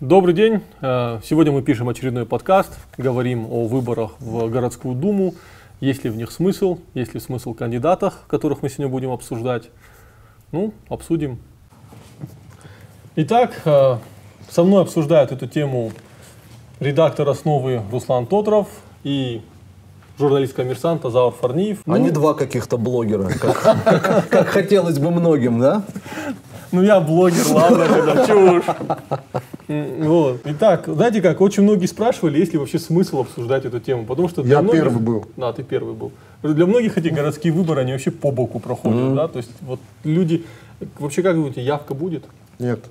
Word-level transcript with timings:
Добрый 0.00 0.32
день. 0.32 0.62
Э, 0.80 1.20
сегодня 1.22 1.52
мы 1.52 1.60
пишем 1.60 1.90
очередной 1.90 2.24
подкаст, 2.24 2.72
говорим 2.96 3.46
о 3.50 3.66
выборах 3.66 4.12
в 4.18 4.48
городскую 4.48 4.94
думу, 4.94 5.34
есть 5.80 6.04
ли 6.04 6.08
в 6.08 6.16
них 6.16 6.30
смысл, 6.30 6.78
есть 6.94 7.12
ли 7.12 7.20
смысл 7.20 7.52
кандидатах, 7.52 8.20
которых 8.26 8.62
мы 8.62 8.70
сегодня 8.70 8.88
будем 8.88 9.10
обсуждать. 9.10 9.68
Ну, 10.52 10.72
обсудим. 10.88 11.38
Итак, 13.16 13.60
э, 13.66 13.98
со 14.48 14.64
мной 14.64 14.84
обсуждают 14.84 15.32
эту 15.32 15.46
тему 15.46 15.92
редактор 16.80 17.28
основы 17.28 17.82
Руслан 17.92 18.24
Тотров 18.24 18.68
и 19.04 19.42
журналист 20.18 20.54
коммерсанта 20.54 21.10
Заур 21.10 21.34
Фарниев. 21.34 21.82
А 21.86 21.98
не 21.98 22.10
два 22.10 22.32
каких-то 22.32 22.78
блогера, 22.78 23.28
как 24.30 24.48
хотелось 24.48 24.98
бы 24.98 25.10
многим, 25.10 25.60
да? 25.60 25.82
Ну 26.72 26.82
я 26.82 27.00
блогер, 27.00 27.46
ладно, 27.52 27.86
тогда 27.86 28.26
чушь. 28.26 28.64
Вот. 29.68 30.40
Итак, 30.44 30.84
знаете 30.86 31.20
как, 31.22 31.40
очень 31.40 31.62
многие 31.62 31.86
спрашивали, 31.86 32.38
есть 32.38 32.52
ли 32.52 32.58
вообще 32.58 32.78
смысл 32.78 33.20
обсуждать 33.20 33.64
эту 33.64 33.80
тему, 33.80 34.04
потому 34.04 34.28
что 34.28 34.42
Я 34.42 34.62
многих- 34.62 34.82
первый 34.82 35.00
был. 35.00 35.26
Да, 35.36 35.52
ты 35.52 35.62
первый 35.62 35.94
был. 35.94 36.12
Для 36.42 36.66
многих 36.66 36.96
эти 36.98 37.08
городские 37.08 37.52
выборы, 37.52 37.82
они 37.82 37.92
вообще 37.92 38.10
по 38.10 38.30
боку 38.30 38.58
проходят, 38.60 39.14
да, 39.14 39.28
то 39.28 39.38
есть 39.38 39.50
вот 39.60 39.80
люди, 40.04 40.44
вообще 40.98 41.22
как 41.22 41.34
думаете, 41.36 41.62
явка 41.62 41.94
будет? 41.94 42.24
Нет. 42.58 42.84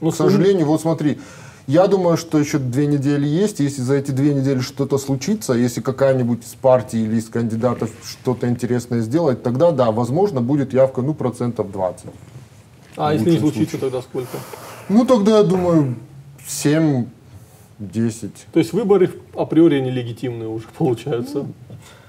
Ну, 0.00 0.10
К 0.10 0.14
сожалению, 0.14 0.66
вот 0.66 0.80
смотри, 0.80 1.18
я 1.66 1.86
думаю, 1.86 2.16
что 2.16 2.38
еще 2.38 2.58
две 2.58 2.86
недели 2.86 3.26
есть. 3.26 3.60
Если 3.60 3.82
за 3.82 3.94
эти 3.94 4.10
две 4.10 4.34
недели 4.34 4.60
что-то 4.60 4.98
случится, 4.98 5.52
если 5.52 5.80
какая-нибудь 5.80 6.44
из 6.44 6.54
партий 6.54 7.04
или 7.04 7.16
из 7.18 7.28
кандидатов 7.28 7.90
что-то 8.04 8.48
интересное 8.48 9.00
сделает, 9.00 9.42
тогда 9.42 9.70
да, 9.70 9.92
возможно, 9.92 10.40
будет 10.40 10.72
явка, 10.72 11.02
ну, 11.02 11.14
процентов 11.14 11.70
20. 11.70 12.06
А 13.00 13.14
если 13.14 13.30
не 13.30 13.38
случится, 13.38 13.78
тогда 13.78 14.02
сколько? 14.02 14.36
Ну, 14.88 15.06
тогда, 15.06 15.38
я 15.38 15.42
думаю, 15.42 15.94
7, 16.46 17.06
10. 17.78 18.30
То 18.52 18.58
есть 18.58 18.72
выборы 18.72 19.10
априори 19.34 19.80
нелегитимные 19.80 20.48
уже 20.48 20.66
получаются. 20.78 21.46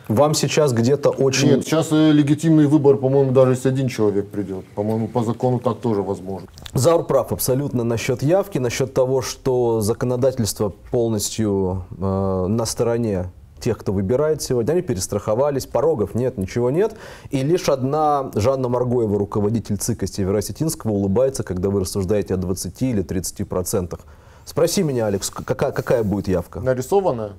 Вам 0.08 0.34
сейчас 0.34 0.74
где-то 0.74 1.10
очень... 1.10 1.48
Нет, 1.48 1.64
сейчас 1.64 1.90
э, 1.92 2.12
легитимный 2.12 2.68
выбор, 2.68 2.98
по-моему, 2.98 3.32
даже 3.32 3.54
если 3.54 3.70
один 3.70 3.88
человек 3.88 4.28
придет. 4.28 4.66
По-моему, 4.76 5.08
по 5.08 5.24
закону 5.24 5.60
так 5.60 5.80
тоже 5.80 6.02
возможно. 6.02 6.48
Заур 6.74 7.06
прав 7.06 7.32
абсолютно 7.32 7.86
насчет 7.86 8.22
явки, 8.22 8.58
насчет 8.58 8.94
того, 8.94 9.22
что 9.22 9.80
законодательство 9.80 10.74
полностью 10.92 11.86
э, 11.98 12.46
на 12.50 12.66
стороне 12.66 13.32
тех, 13.62 13.78
кто 13.78 13.94
выбирает 13.94 14.42
сегодня. 14.42 14.74
Они 14.74 14.82
перестраховались, 14.82 15.66
порогов 15.66 16.16
нет, 16.16 16.38
ничего 16.38 16.70
нет. 16.70 16.96
И 17.30 17.42
лишь 17.44 17.70
одна 17.70 18.32
Жанна 18.36 18.68
Маргоева, 18.68 19.18
руководитель 19.18 19.78
ЦИКа 19.78 20.08
Северосетинского, 20.08 20.92
улыбается, 20.92 21.44
когда 21.44 21.70
вы 21.70 21.82
рассуждаете 21.82 22.34
о 22.34 22.38
20 22.38 22.82
или 22.82 23.02
30 23.02 23.48
процентах. 23.48 24.02
Спроси 24.46 24.84
меня, 24.84 25.06
Алекс, 25.08 25.30
какая, 25.30 25.72
какая 25.72 26.04
будет 26.04 26.28
явка? 26.28 26.60
Нарисованная? 26.60 27.34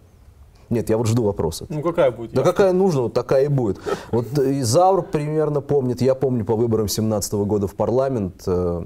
Нет, 0.73 0.91
я 0.91 0.97
вот 0.97 1.07
жду 1.07 1.23
вопроса. 1.25 1.67
Ну 1.69 1.83
какая 1.83 2.11
будет 2.11 2.33
Да 2.33 2.41
явка? 2.41 2.53
какая 2.53 2.73
нужна, 2.73 3.03
вот 3.03 3.13
такая 3.13 3.45
и 3.45 3.49
будет. 3.49 3.79
Вот 4.11 4.27
э, 4.39 4.55
и 4.55 4.63
Заур 4.63 5.03
примерно 5.03 5.61
помнит, 5.61 6.03
я 6.03 6.15
помню 6.15 6.45
по 6.45 6.57
выборам 6.57 6.89
17 6.89 7.33
года 7.35 7.67
в 7.69 7.75
парламент. 7.75 8.43
э, 8.47 8.85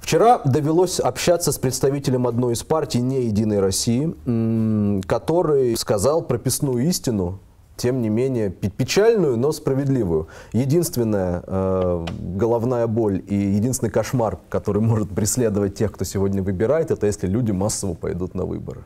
Вчера 0.00 0.40
довелось 0.44 0.98
общаться 1.00 1.52
с 1.52 1.58
представителем 1.58 2.26
одной 2.26 2.54
из 2.54 2.62
партий, 2.64 3.00
не 3.00 3.22
Единой 3.26 3.60
России, 3.60 4.12
который 5.06 5.76
сказал 5.76 6.22
прописную 6.22 6.86
истину, 6.88 7.38
тем 7.76 8.02
не 8.02 8.08
менее 8.10 8.50
пе- 8.50 8.68
печальную, 8.70 9.36
но 9.36 9.52
справедливую. 9.52 10.26
Единственная 10.52 11.42
э, 11.46 12.06
головная 12.36 12.86
боль 12.86 13.22
и 13.26 13.34
единственный 13.34 13.90
кошмар, 13.90 14.38
который 14.48 14.82
может 14.82 15.08
преследовать 15.10 15.74
тех, 15.76 15.92
кто 15.92 16.04
сегодня 16.04 16.42
выбирает, 16.42 16.90
это 16.90 17.06
если 17.06 17.26
люди 17.26 17.52
массово 17.52 17.94
пойдут 17.94 18.34
на 18.34 18.44
выборы. 18.44 18.82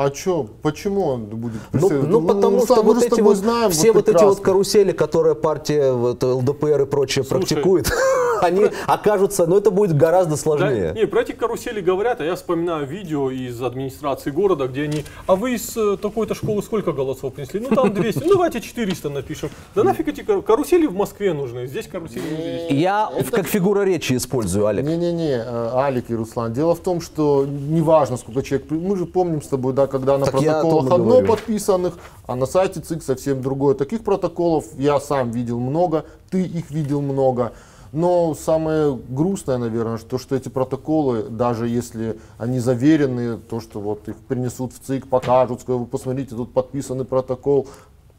А 0.00 0.14
что, 0.14 0.46
почему 0.62 1.06
он 1.06 1.24
будет 1.24 1.60
Ну, 1.72 1.80
преследовать? 1.80 2.08
ну, 2.08 2.20
потому 2.24 2.60
Руслан, 2.60 2.76
что 2.78 2.82
мы 2.86 2.94
вот 2.94 3.02
эти 3.02 3.10
тобой 3.10 3.24
вот, 3.24 3.36
знаем 3.36 3.70
все 3.72 3.90
вот, 3.90 4.02
эти 4.02 4.10
вот 4.12 4.16
прекрасно. 4.20 4.44
карусели, 4.44 4.92
которые 4.92 5.34
партия 5.34 5.90
вот, 5.92 6.22
ЛДПР 6.22 6.82
и 6.82 6.86
прочее 6.86 7.24
Слушай. 7.24 7.38
практикует, 7.40 7.90
они 8.42 8.66
окажутся, 8.86 9.46
но 9.48 9.56
это 9.58 9.72
будет 9.72 9.96
гораздо 9.96 10.30
Да, 10.30 10.36
сложнее. 10.36 10.92
не, 10.94 11.04
про 11.08 11.22
эти 11.22 11.32
карусели 11.32 11.80
говорят, 11.80 12.20
а 12.20 12.24
я 12.24 12.36
вспоминаю 12.36 12.86
видео 12.86 13.32
из 13.32 13.60
администрации 13.60 14.30
города, 14.30 14.68
где 14.68 14.84
они, 14.84 15.04
а 15.26 15.34
вы 15.34 15.54
из 15.54 15.76
э, 15.76 15.96
такой-то 16.00 16.36
школы 16.36 16.62
сколько 16.62 16.92
голосов 16.92 17.34
принесли? 17.34 17.58
Ну 17.58 17.74
там 17.74 17.92
200, 17.92 18.20
ну 18.22 18.28
давайте 18.34 18.60
400 18.60 19.08
напишем. 19.10 19.50
Да 19.74 19.82
нафиг 19.82 20.06
эти 20.06 20.20
кару- 20.20 20.42
карусели 20.42 20.86
в 20.86 20.94
Москве 20.94 21.32
нужны, 21.32 21.66
здесь 21.66 21.88
карусели 21.88 22.22
не 22.22 22.36
здесь. 22.68 22.70
Я 22.70 23.10
в- 23.10 23.32
как 23.32 23.48
фигура 23.48 23.80
речи 23.80 24.14
использую, 24.14 24.64
Олег. 24.68 24.86
Не-не-не, 24.86 25.42
э, 25.44 25.70
Алик 25.74 26.08
и 26.08 26.14
Руслан. 26.14 26.52
Дело 26.52 26.76
в 26.76 26.80
том, 26.84 27.00
что 27.00 27.44
неважно, 27.44 28.16
сколько 28.16 28.42
человек... 28.42 28.70
Мы 28.70 28.96
же 28.96 29.04
помним 29.04 29.42
с 29.42 29.48
тобой, 29.48 29.72
да, 29.72 29.87
когда 29.88 30.16
на 30.18 30.26
Так 30.26 30.34
протоколах 30.34 30.92
одно 30.92 31.04
говорю. 31.04 31.26
подписанных, 31.26 31.98
а 32.26 32.36
на 32.36 32.46
сайте 32.46 32.80
ЦИК 32.80 33.02
совсем 33.02 33.42
другое. 33.42 33.74
Таких 33.74 34.04
протоколов 34.04 34.66
я 34.78 35.00
сам 35.00 35.30
видел 35.32 35.58
много, 35.58 36.04
ты 36.30 36.42
их 36.42 36.70
видел 36.70 37.00
много. 37.02 37.52
Но 37.90 38.34
самое 38.34 38.94
грустное, 39.08 39.56
наверное, 39.58 39.96
что, 39.96 40.18
что 40.18 40.36
эти 40.36 40.50
протоколы, 40.50 41.22
даже 41.22 41.66
если 41.68 42.18
они 42.36 42.58
заверены, 42.60 43.38
то, 43.38 43.60
что 43.60 43.80
вот 43.80 44.06
их 44.08 44.16
принесут 44.16 44.74
в 44.74 44.78
ЦИК, 44.86 45.08
покажут, 45.08 45.62
скажут, 45.62 45.80
вы 45.82 45.86
посмотрите, 45.86 46.36
тут 46.36 46.52
подписанный 46.52 47.06
протокол, 47.06 47.66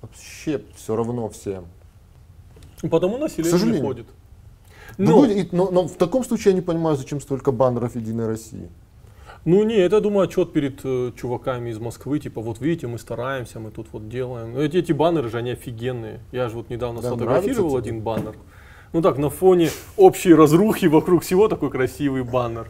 вообще 0.01 0.63
все 0.75 0.96
равно 0.96 1.30
всем. 1.30 1.66
Потому 2.90 3.18
население 3.18 3.44
К 3.51 3.51
сожалению. 3.51 3.81
не 3.84 3.88
ходит. 3.88 4.06
Ну, 4.97 5.16
будет- 5.22 5.53
но, 5.53 5.69
но 5.69 5.88
в 5.88 5.94
таком 5.94 6.24
случае 6.25 6.51
я 6.51 6.56
не 6.56 6.62
понимаю, 6.62 6.97
зачем 6.97 7.22
столько 7.22 7.51
баннеров 7.51 7.96
Единой 7.96 8.25
России. 8.28 8.69
Ну 9.50 9.64
не, 9.64 9.76
это, 9.76 10.00
думаю, 10.00 10.26
отчет 10.26 10.54
перед 10.54 10.80
э, 10.84 11.12
чуваками 11.16 11.72
из 11.72 11.80
Москвы, 11.80 12.20
типа, 12.20 12.40
вот 12.40 12.62
видите, 12.62 12.86
мы 12.86 13.00
стараемся, 13.00 13.60
мы 13.60 13.72
тут 13.72 13.88
вот 13.92 14.08
делаем. 14.08 14.56
Эти, 14.56 14.78
эти 14.78 14.92
баннеры 14.92 15.30
же, 15.30 15.38
они 15.38 15.52
офигенные. 15.52 16.20
Я 16.32 16.50
же 16.50 16.56
вот 16.56 16.70
недавно 16.70 17.02
Да, 17.02 17.08
сфотографировал 17.10 17.76
один 17.76 18.02
баннер. 18.02 18.36
Ну 18.94 19.02
так, 19.02 19.18
на 19.18 19.30
фоне 19.30 19.70
общей 19.98 20.34
разрухи 20.34 20.86
вокруг 20.86 21.24
всего 21.24 21.48
такой 21.48 21.72
красивый 21.72 22.24
баннер. 22.24 22.70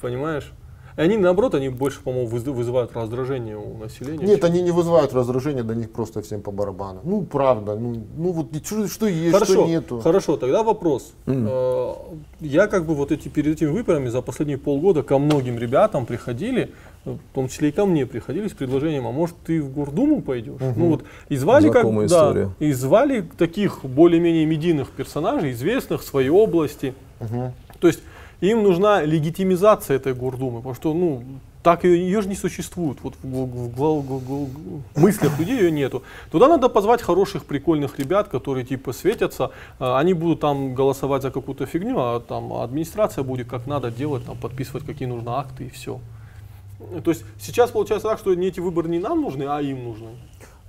Понимаешь? 0.00 0.52
И 0.96 1.00
они, 1.02 1.18
наоборот, 1.18 1.54
они 1.54 1.68
больше, 1.68 2.00
по-моему, 2.02 2.28
выз- 2.28 2.50
вызывают 2.50 2.92
раздражение 2.96 3.56
у 3.58 3.76
населения. 3.76 4.24
Нет, 4.26 4.44
они 4.44 4.62
не 4.62 4.70
вызывают 4.70 5.12
раздражения, 5.12 5.62
до 5.62 5.74
них 5.74 5.90
просто 5.90 6.22
всем 6.22 6.40
по 6.40 6.50
барабану. 6.50 7.00
Ну, 7.04 7.22
правда, 7.22 7.76
ну, 7.76 8.02
ну 8.16 8.32
вот 8.32 8.46
что, 8.64 8.88
что 8.88 9.06
есть, 9.06 9.32
Хорошо, 9.34 9.52
что 9.52 9.66
нету. 9.66 10.00
хорошо, 10.00 10.36
тогда 10.38 10.62
вопрос. 10.62 11.12
Э, 11.26 11.92
Я 12.40 12.66
как 12.66 12.86
бы 12.86 12.94
вот 12.94 13.12
эти 13.12 13.28
перед 13.28 13.56
этими 13.56 13.68
выборами 13.68 14.08
за 14.08 14.22
последние 14.22 14.56
полгода 14.58 15.02
ко 15.02 15.18
многим 15.18 15.58
ребятам 15.58 16.06
приходили, 16.06 16.70
э, 17.04 17.10
в 17.10 17.34
том 17.34 17.48
числе 17.48 17.68
и 17.68 17.72
ко 17.72 17.84
мне 17.84 18.06
приходили 18.06 18.48
с 18.48 18.52
предложением, 18.52 19.06
а 19.06 19.12
может 19.12 19.36
ты 19.44 19.60
в 19.62 19.72
Гордуму 19.74 20.22
пойдешь? 20.22 20.60
Ну 20.76 20.88
вот 20.88 21.04
и 21.28 21.36
звали 21.36 21.68
как, 21.70 21.84
да, 22.08 22.50
и 22.58 22.72
звали 22.72 23.22
таких 23.36 23.80
более-менее 23.84 24.46
медийных 24.46 24.90
персонажей, 24.92 25.52
известных 25.52 26.00
в 26.00 26.04
своей 26.04 26.30
области. 26.30 26.94
То 27.80 27.88
есть 27.88 28.00
им 28.40 28.62
нужна 28.62 29.02
легитимизация 29.02 29.96
этой 29.96 30.14
Гордумы, 30.14 30.58
потому 30.58 30.74
что 30.74 30.94
ну 30.94 31.22
так 31.66 31.82
ее, 31.82 32.22
же 32.22 32.28
не 32.28 32.36
существует, 32.36 32.98
вот 33.02 33.14
в, 33.24 33.26
в 33.26 33.74
гл- 33.74 34.00
в 34.94 35.00
мыслях 35.00 35.36
людей 35.36 35.58
ее 35.58 35.72
нету. 35.72 36.04
Туда 36.30 36.46
надо 36.46 36.68
позвать 36.68 37.02
хороших, 37.02 37.44
прикольных 37.44 37.98
ребят, 37.98 38.28
которые 38.28 38.64
типа 38.64 38.92
светятся, 38.92 39.50
а, 39.80 39.98
они 39.98 40.14
будут 40.14 40.38
там 40.38 40.76
голосовать 40.76 41.22
за 41.22 41.32
какую-то 41.32 41.66
фигню, 41.66 41.98
а 41.98 42.20
там 42.20 42.52
администрация 42.52 43.24
будет 43.24 43.48
как 43.48 43.66
надо 43.66 43.90
делать, 43.90 44.24
там 44.24 44.36
подписывать 44.36 44.86
какие 44.86 45.08
нужны 45.08 45.30
акты 45.30 45.64
и 45.64 45.70
все. 45.70 45.98
То 47.02 47.10
есть 47.10 47.24
сейчас 47.40 47.72
получается 47.72 48.06
так, 48.06 48.20
что 48.20 48.32
не 48.34 48.46
эти 48.46 48.60
выборы 48.60 48.88
не 48.88 49.00
нам 49.00 49.20
нужны, 49.20 49.44
а 49.48 49.60
им 49.60 49.82
нужны. 49.82 50.10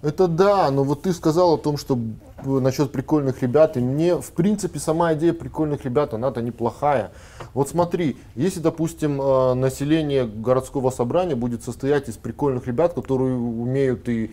Это 0.01 0.27
да, 0.27 0.71
но 0.71 0.83
вот 0.83 1.03
ты 1.03 1.13
сказал 1.13 1.53
о 1.53 1.57
том, 1.59 1.77
что 1.77 1.95
насчет 2.43 2.91
прикольных 2.91 3.41
ребят, 3.41 3.77
и 3.77 3.79
мне, 3.79 4.15
в 4.15 4.31
принципе, 4.31 4.79
сама 4.79 5.13
идея 5.13 5.33
прикольных 5.33 5.85
ребят, 5.85 6.13
она-то 6.13 6.41
неплохая. 6.41 7.11
Вот 7.53 7.69
смотри, 7.69 8.17
если, 8.35 8.59
допустим, 8.59 9.21
э, 9.21 9.53
население 9.55 10.25
городского 10.25 10.91
собрания 10.91 11.35
будет 11.35 11.63
состоять 11.63 12.09
из 12.09 12.15
прикольных 12.15 12.67
ребят, 12.67 12.93
которые 12.93 13.35
умеют 13.35 14.07
и 14.09 14.31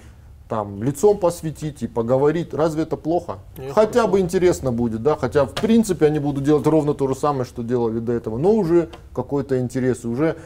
там 0.48 0.82
лицом 0.82 1.18
посветить 1.18 1.82
и 1.82 1.86
поговорить, 1.86 2.52
разве 2.52 2.82
это 2.82 2.96
плохо? 2.96 3.38
Нет, 3.56 3.72
Хотя 3.72 3.92
хорошо. 4.02 4.08
бы 4.08 4.20
интересно 4.20 4.72
будет, 4.72 5.02
да, 5.02 5.16
хотя 5.16 5.46
в 5.46 5.54
принципе 5.54 6.06
они 6.06 6.18
будут 6.18 6.44
делать 6.44 6.66
ровно 6.66 6.92
то 6.94 7.08
же 7.08 7.14
самое, 7.14 7.44
что 7.44 7.62
делали 7.62 7.98
до 7.98 8.12
этого, 8.12 8.36
но 8.36 8.52
уже 8.52 8.90
какой-то 9.14 9.58
интерес, 9.58 10.04
уже 10.04 10.36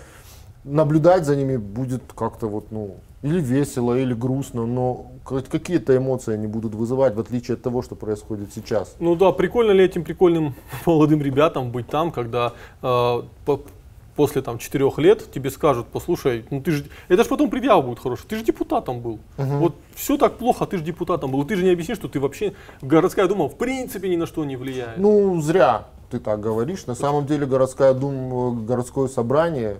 наблюдать 0.62 1.25
за 1.25 1.35
ними 1.35 1.56
будет 1.56 2.03
как-то 2.15 2.47
вот, 2.47 2.71
ну, 2.71 2.97
или 3.23 3.41
весело, 3.41 3.99
или 3.99 4.15
грустно, 4.15 4.67
но 4.67 5.12
какие-то 5.25 5.97
эмоции 5.97 6.35
они 6.35 6.47
будут 6.47 6.75
вызывать, 6.75 7.15
в 7.15 7.20
отличие 7.20 7.55
от 7.55 7.62
того, 7.62 7.82
что 7.82 7.94
происходит 7.97 8.53
сейчас. 8.55 8.94
Ну 9.00 9.17
да, 9.17 9.32
прикольно 9.32 9.73
ли 9.73 9.85
этим 9.85 10.05
прикольным 10.05 10.55
молодым 10.87 11.23
ребятам 11.23 11.70
быть 11.70 11.88
там, 11.88 12.12
когда 12.12 12.53
э, 12.82 13.23
по- 13.44 13.61
после 14.15 14.43
там 14.43 14.59
четырех 14.59 14.99
лет 14.99 15.31
тебе 15.32 15.50
скажут, 15.50 15.87
послушай, 15.93 16.44
ну 16.50 16.61
ты 16.61 16.70
же, 16.73 16.85
это 17.09 17.23
же 17.23 17.29
потом 17.29 17.50
предъява 17.50 17.82
будет 17.82 18.00
хорошая, 18.00 18.26
ты 18.29 18.37
же 18.37 18.44
депутатом 18.44 19.00
был. 19.00 19.19
Вот 19.37 19.75
все 19.94 20.17
так 20.17 20.38
плохо, 20.38 20.64
а 20.64 20.67
ты 20.67 20.76
же 20.79 20.85
депутатом 20.85 21.31
был. 21.31 21.44
Ты 21.44 21.56
же 21.56 21.64
не 21.64 21.71
объяснишь, 21.71 21.99
что 21.99 22.09
ты 22.09 22.19
вообще, 22.21 22.53
городская 22.82 23.26
дума 23.29 23.49
в 23.49 23.56
принципе 23.56 24.09
ни 24.09 24.17
на 24.17 24.26
что 24.26 24.44
не 24.44 24.56
влияет. 24.56 24.99
Ну, 24.99 25.41
зря 25.41 25.87
ты 26.11 26.19
так 26.19 26.41
говоришь. 26.41 26.87
На 26.87 26.94
самом 26.94 27.26
деле 27.26 27.47
городская 27.47 27.94
дума, 27.94 28.53
городское 28.61 29.09
собрание 29.09 29.76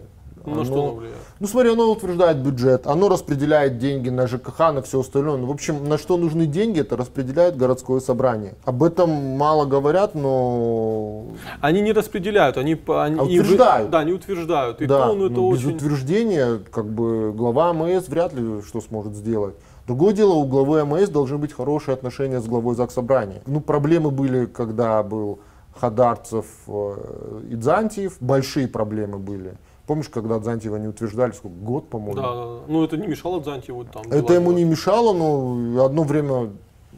На 0.47 0.65
что 0.65 0.75
Оно- 0.75 0.83
оно 0.83 0.95
влияет? 0.95 1.17
Ну 1.41 1.47
смотри, 1.47 1.73
оно 1.73 1.91
утверждает 1.91 2.39
бюджет, 2.39 2.87
оно 2.87 3.09
распределяет 3.09 3.79
деньги 3.79 4.09
на 4.09 4.27
ЖКХ, 4.27 4.59
на 4.73 4.83
все 4.83 5.01
остальное. 5.01 5.37
Ну, 5.37 5.47
в 5.47 5.51
общем, 5.51 5.89
на 5.89 5.99
что 5.99 6.17
нужны 6.17 6.47
деньги, 6.47 6.81
это 6.81 6.97
распределяет 6.97 7.57
городское 7.57 8.01
собрание. 8.01 8.55
Об 8.65 8.83
этом 8.83 9.11
мало 9.11 9.65
говорят, 9.67 10.15
но 10.15 11.27
Они 11.61 11.81
не 11.81 11.93
распределяют, 11.93 12.57
они, 12.57 12.73
они 12.89 13.21
А 13.21 13.23
им 13.25 13.41
утверждают. 13.41 13.91
да, 13.91 14.01
они 14.01 14.13
утверждают. 14.13 14.81
И 14.81 14.87
да, 14.87 15.09
то, 15.09 15.15
ну, 15.15 15.27
это 15.27 15.35
ну, 15.35 15.53
без 15.53 15.59
очень... 15.65 15.77
утверждения 15.77 16.61
как 16.71 16.87
бы 16.87 17.33
глава 17.33 17.71
АМС 17.71 18.09
вряд 18.09 18.33
ли 18.33 18.63
что 18.63 18.81
сможет 18.81 19.15
сделать. 19.15 19.55
Другое 19.87 20.13
дело, 20.13 20.35
у 20.35 20.45
главы 20.45 20.81
АМС 20.81 21.09
должны 21.09 21.39
быть 21.39 21.53
хорошие 21.53 21.95
отношения 21.95 22.41
с 22.41 22.47
главой 22.47 22.75
Заксобрания. 22.75 23.41
Ну, 23.47 23.61
проблемы 23.61 24.11
были, 24.11 24.45
когда 24.45 25.03
был 25.03 25.39
Хадарцев 25.75 26.45
э, 26.67 27.41
и 27.51 27.55
Дзантьев, 27.55 28.17
большие 28.21 28.69
проблемы 28.69 29.19
были. 29.19 29.55
Помнишь, 29.89 30.11
когда 30.11 30.39
Дзантьева 30.39 30.77
не 30.77 30.89
утверждали, 30.89 31.33
сколько, 31.33 31.57
год, 31.57 31.89
по-моему? 31.89 32.15
Да, 32.15 32.35
да, 32.35 32.45
да. 32.45 32.61
Ну, 32.69 32.85
это 32.85 32.99
не 32.99 33.07
мешало 33.07 33.41
Дзантьеву 33.41 33.87
там. 33.87 34.03
Это 34.11 34.35
ему 34.35 34.53
не 34.53 34.65
мешало, 34.65 35.15
но 35.15 35.83
одно 35.83 36.03
время, 36.03 36.51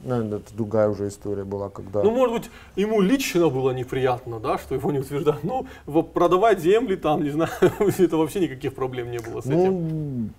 наверное, 0.03 0.39
это 0.39 0.53
другая 0.53 0.89
уже 0.89 1.07
история 1.07 1.45
была, 1.45 1.69
когда... 1.69 2.03
Ну, 2.03 2.11
может 2.11 2.35
быть, 2.35 2.51
ему 2.75 3.01
лично 3.01 3.49
было 3.49 3.71
неприятно, 3.71 4.41
да, 4.41 4.59
что 4.59 4.75
его 4.75 4.91
не 4.91 4.99
утверждают. 4.99 5.45
Ну, 5.45 5.65
продавать 6.03 6.59
земли 6.59 6.97
там, 6.97 7.23
не 7.23 7.31
знаю, 7.31 7.53
это 7.99 8.17
вообще 8.17 8.41
никаких 8.41 8.75
проблем 8.75 9.13
не 9.13 9.19
было 9.19 9.41
с 9.41 9.47
этим. 9.47 10.33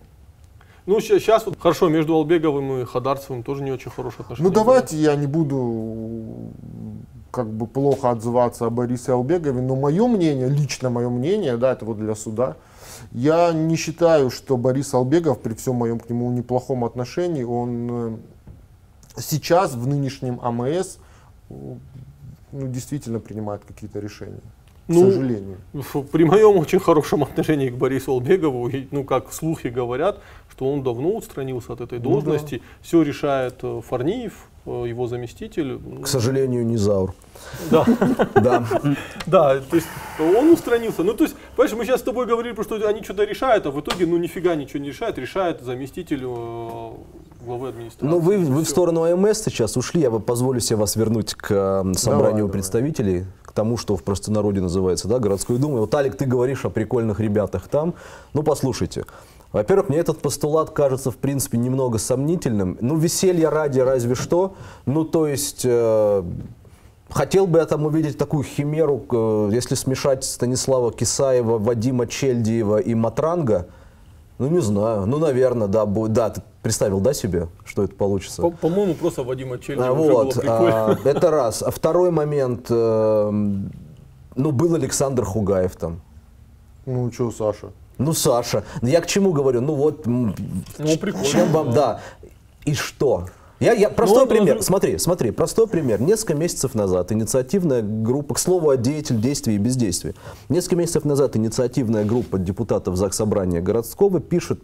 ну, 0.85 0.95
Ну, 0.95 0.99
сейчас 0.99 1.45
вот 1.45 1.57
хорошо, 1.57 1.87
между 1.87 2.15
Албеговым 2.15 2.81
и 2.81 2.83
Хадарцевым 2.83 3.43
тоже 3.43 3.63
не 3.63 3.71
очень 3.71 3.91
хорошие 3.91 4.23
отношения. 4.23 4.49
ну, 4.49 4.53
давайте 4.53 4.97
я 4.97 5.15
не 5.15 5.25
буду 5.25 6.51
как 7.31 7.49
бы 7.49 7.65
плохо 7.65 8.11
отзываться 8.11 8.65
о 8.65 8.69
Борисе 8.69 9.13
Албегове, 9.13 9.61
но 9.61 9.75
мое 9.75 10.07
мнение, 10.07 10.49
лично 10.49 10.89
мое 10.89 11.09
мнение, 11.09 11.57
да, 11.57 11.71
это 11.71 11.85
вот 11.85 11.97
для 11.97 12.15
суда, 12.15 12.57
я 13.11 13.51
не 13.51 13.75
считаю, 13.75 14.29
что 14.29 14.57
Борис 14.57 14.93
Албегов, 14.93 15.39
при 15.39 15.53
всем 15.53 15.75
моем 15.75 15.99
к 15.99 16.09
нему 16.09 16.31
неплохом 16.31 16.83
отношении, 16.83 17.43
он 17.43 17.87
э, 17.91 18.17
сейчас 19.17 19.73
в 19.73 19.87
нынешнем 19.87 20.39
АМС 20.41 20.97
э, 21.49 21.53
ну, 22.51 22.67
действительно 22.67 23.19
принимает 23.19 23.63
какие-то 23.65 23.99
решения. 23.99 24.41
К 24.87 24.89
Ну, 24.89 25.11
сожалению. 25.11 25.57
При 26.11 26.25
моем 26.25 26.57
очень 26.57 26.79
хорошем 26.79 27.23
отношении 27.23 27.69
к 27.69 27.75
Борису 27.75 28.11
Албегову, 28.11 28.69
ну, 28.91 29.03
как 29.03 29.31
слухи 29.31 29.67
говорят, 29.67 30.19
что 30.51 30.71
он 30.71 30.83
давно 30.83 31.09
устранился 31.15 31.73
от 31.73 31.81
этой 31.81 31.99
Ну 31.99 32.03
да. 32.05 32.09
должности, 32.11 32.61
все 32.81 33.01
решает 33.01 33.55
э, 33.63 33.81
Фарниев, 33.87 34.33
э, 34.65 34.85
его 34.87 35.07
заместитель. 35.07 35.79
К 36.03 36.07
сожалению, 36.07 36.65
не 36.65 36.77
Заур. 36.77 37.13
Да. 37.69 37.85
Да. 38.35 38.65
Да, 39.25 39.59
то 39.59 39.75
есть 39.75 39.87
он 40.19 40.49
устранился. 40.51 41.03
Ну, 41.03 41.13
то 41.13 41.23
есть, 41.23 41.35
понимаешь, 41.55 41.77
мы 41.77 41.85
сейчас 41.85 42.01
с 42.01 42.03
тобой 42.03 42.25
говорили, 42.25 42.53
что 42.61 42.75
они 42.87 43.01
что-то 43.01 43.23
решают, 43.23 43.65
а 43.65 43.71
в 43.71 43.79
итоге, 43.79 44.05
ну, 44.05 44.17
нифига 44.17 44.55
ничего 44.55 44.79
не 44.79 44.89
решает, 44.89 45.17
решает 45.17 45.61
заместитель 45.61 46.23
э, 46.23 46.89
главы 47.45 47.69
администрации. 47.69 48.11
Ну, 48.11 48.19
вы, 48.19 48.37
вы 48.37 48.63
в 48.63 48.67
сторону 48.69 49.03
АМС 49.03 49.43
сейчас 49.43 49.77
ушли, 49.77 50.01
я 50.01 50.11
бы 50.11 50.19
позволю 50.19 50.59
себе 50.59 50.77
вас 50.77 50.95
вернуть 50.95 51.33
к 51.33 51.83
собранию 51.95 52.37
давай. 52.45 52.51
представителей, 52.51 53.25
к 53.43 53.53
тому, 53.53 53.77
что 53.77 53.95
в 53.97 54.03
простонародье 54.03 54.61
называется, 54.61 55.07
да, 55.07 55.19
городской 55.19 55.57
думы. 55.57 55.79
Вот, 55.79 55.93
Алик, 55.95 56.15
ты 56.15 56.25
говоришь 56.25 56.65
о 56.65 56.69
прикольных 56.69 57.19
ребятах 57.19 57.67
там. 57.67 57.93
Ну, 58.33 58.43
послушайте. 58.43 59.03
Во-первых, 59.51 59.89
мне 59.89 59.97
этот 59.99 60.19
постулат 60.21 60.69
кажется, 60.69 61.11
в 61.11 61.17
принципе, 61.17 61.57
немного 61.57 61.97
сомнительным. 61.97 62.77
Ну, 62.79 62.95
веселье 62.95 63.49
ради 63.49 63.79
разве 63.81 64.15
что. 64.15 64.53
Ну, 64.85 65.03
то 65.05 65.27
есть... 65.27 65.61
э, 65.65 66.23
Хотел 67.09 67.45
бы 67.45 67.59
я 67.59 67.65
там 67.65 67.85
увидеть 67.85 68.17
такую 68.17 68.43
химеру, 68.45 69.03
э, 69.11 69.49
если 69.51 69.75
смешать 69.75 70.23
Станислава 70.23 70.93
Кисаева, 70.93 71.57
Вадима 71.57 72.07
Чельдиева 72.07 72.77
и 72.77 72.95
Матранга. 72.95 73.67
Ну, 74.39 74.47
не 74.47 74.61
знаю. 74.61 75.05
Ну, 75.05 75.17
наверное, 75.17 75.67
да. 75.67 75.85
будет. 75.85 76.13
Да, 76.13 76.29
ты 76.29 76.41
представил, 76.61 77.01
да, 77.01 77.13
себе, 77.13 77.49
что 77.65 77.83
это 77.83 77.93
получится? 77.95 78.41
По- 78.41 78.51
По-моему, 78.51 78.93
просто 78.93 79.23
Вадима 79.23 79.59
Чельдева 79.59 79.89
А, 79.89 79.93
вот, 79.93 80.37
а, 80.47 80.97
это 81.03 81.29
раз. 81.31 81.61
А 81.61 81.69
второй 81.71 82.11
момент, 82.11 82.67
эм, 82.69 83.73
ну, 84.37 84.51
был 84.53 84.73
Александр 84.75 85.25
Хугаев 85.25 85.75
там. 85.75 85.99
Ну, 86.85 87.11
что, 87.11 87.29
Саша? 87.31 87.71
Ну, 88.01 88.13
Саша. 88.13 88.63
Я 88.81 89.01
к 89.01 89.07
чему 89.07 89.31
говорю? 89.31 89.61
Ну, 89.61 89.75
вот, 89.75 90.05
Ну, 90.05 90.33
прикольно. 90.99 91.25
чем 91.25 91.51
вам, 91.51 91.71
да. 91.73 92.01
И 92.65 92.73
что? 92.73 93.27
Я, 93.59 93.73
я, 93.73 93.89
простой 93.91 94.23
он 94.23 94.27
пример, 94.27 94.45
должен- 94.55 94.63
смотри, 94.63 94.97
смотри, 94.97 95.29
простой 95.29 95.67
пример. 95.67 96.01
Несколько 96.01 96.33
месяцев 96.33 96.73
назад 96.73 97.11
инициативная 97.11 97.83
группа, 97.83 98.33
к 98.33 98.39
слову 98.39 98.71
о 98.71 98.77
деятель 98.77 99.21
действий 99.21 99.55
и 99.55 99.57
бездействии. 99.59 100.15
Несколько 100.49 100.77
месяцев 100.77 101.05
назад 101.05 101.35
инициативная 101.37 102.03
группа 102.03 102.39
депутатов 102.39 102.95
ЗАГС 102.95 103.17
Собрания 103.17 103.61
городского 103.61 104.19
пишет 104.19 104.59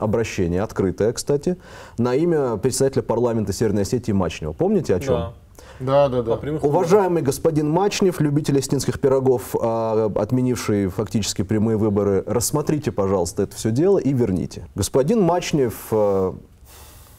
обращение, 0.00 0.62
открытое, 0.62 1.12
кстати, 1.12 1.56
на 1.96 2.14
имя 2.16 2.56
председателя 2.56 3.02
парламента 3.02 3.52
Северной 3.52 3.82
Осетии 3.82 4.12
Мачнева. 4.12 4.52
Помните 4.52 4.96
о 4.96 5.00
чем? 5.00 5.14
Да. 5.14 5.32
Да, 5.80 6.08
да, 6.08 6.22
да. 6.22 6.36
Прямых 6.36 6.62
Уважаемый 6.64 7.22
господин 7.22 7.70
Мачнев, 7.70 8.20
любитель 8.20 8.58
остинских 8.58 9.00
пирогов, 9.00 9.54
а, 9.60 10.10
отменивший 10.14 10.88
фактически 10.88 11.42
прямые 11.42 11.76
выборы, 11.76 12.22
рассмотрите, 12.26 12.92
пожалуйста, 12.92 13.44
это 13.44 13.56
все 13.56 13.70
дело 13.70 13.98
и 13.98 14.12
верните. 14.12 14.66
Господин 14.74 15.22
Мачнев, 15.22 15.74
а 15.90 16.34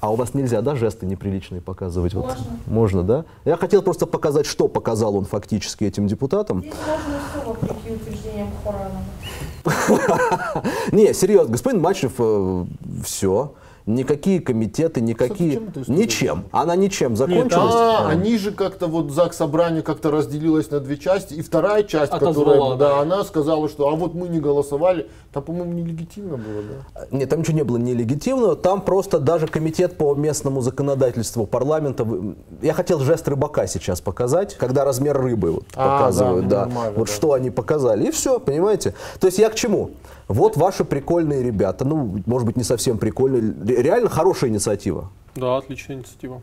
а 0.02 0.12
у 0.12 0.16
вас 0.16 0.34
нельзя, 0.34 0.64
да, 0.64 0.76
жесты 0.76 1.06
неприличные 1.06 1.62
показывать? 1.62 2.16
Вот. 2.16 2.26
Можно. 2.26 2.46
Можно, 2.66 3.04
да? 3.04 3.26
Я 3.46 3.56
хотел 3.56 3.84
просто 3.84 4.08
показать, 4.08 4.48
что 4.48 4.68
показал 4.68 5.16
он 5.16 5.26
фактически 5.26 5.84
этим 5.84 6.08
депутатам. 6.08 6.62
Здесь 6.62 6.74
можно 6.74 7.20
все 7.30 7.48
вопреки 7.48 7.92
утверждениям 7.94 8.50
Хоранова. 8.64 9.04
Не, 10.92 11.14
серьезно, 11.14 11.52
господин 11.52 11.82
Мачнев, 11.82 12.14
все. 13.06 13.54
Никакие 13.96 14.40
комитеты, 14.40 15.02
никакие... 15.02 15.56
история? 15.56 15.84
Ничем. 15.88 16.46
Она 16.52 16.76
ничем 16.76 17.16
закончилась. 17.16 17.74
А, 17.76 18.08
А. 18.08 18.10
они 18.10 18.38
же 18.38 18.52
как-то 18.52 18.88
вот 18.88 19.12
ЗАГС 19.12 19.38
собрание 19.38 19.82
как-то 19.82 20.12
разделилось 20.12 20.70
на 20.72 20.80
две 20.80 20.98
части, 20.98 21.34
и 21.34 21.42
вторая 21.42 21.84
часть, 21.84 22.12
Отозвала, 22.12 22.54
которая, 22.54 22.78
да. 22.78 22.90
да, 22.96 23.00
она 23.02 23.24
сказала, 23.24 23.68
что 23.70 23.90
а 23.90 23.96
вот 23.96 24.14
мы 24.14 24.28
не 24.28 24.40
голосовали, 24.40 25.08
там, 25.34 25.44
по-моему, 25.44 25.74
нелегитимно 25.74 26.38
было, 26.38 26.62
да? 26.94 27.06
Нет, 27.12 27.30
там 27.30 27.40
ничего 27.40 27.58
не 27.58 27.64
было 27.64 27.78
нелегитимного, 27.78 28.56
там 28.56 28.82
просто 28.82 29.20
даже 29.20 29.48
комитет 29.48 29.98
по 29.98 30.14
местному 30.16 30.62
законодательству 30.62 31.46
парламента, 31.46 32.08
я 32.62 32.74
хотел 32.74 33.00
жест 33.00 33.28
рыбака 33.28 33.68
сейчас 33.68 34.02
показать, 34.02 34.56
когда 34.56 34.86
размер 34.86 35.20
рыбы 35.20 35.52
вот 35.52 35.66
А, 35.76 35.98
показывают, 35.98 36.48
да, 36.48 36.62
да, 36.62 36.66
нормально, 36.66 36.94
вот 36.98 37.08
да. 37.08 37.14
что 37.14 37.34
они 37.34 37.50
показали, 37.50 38.08
и 38.08 38.12
все, 38.12 38.40
понимаете? 38.40 38.94
То 39.20 39.28
есть 39.28 39.40
я 39.40 39.50
к 39.50 39.56
чему? 39.56 39.92
Вот 40.28 40.58
ваши 40.58 40.84
прикольные 40.86 41.44
ребята, 41.44 41.86
ну, 41.86 42.22
может 42.26 42.46
быть, 42.46 42.56
не 42.58 42.64
совсем 42.64 42.98
прикольные, 42.98 43.42
ре- 43.66 43.82
реально 43.82 44.10
хорошая 44.10 44.50
инициатива. 44.50 45.10
Да, 45.36 45.58
отличная 45.58 45.98
инициатива. 45.98 46.42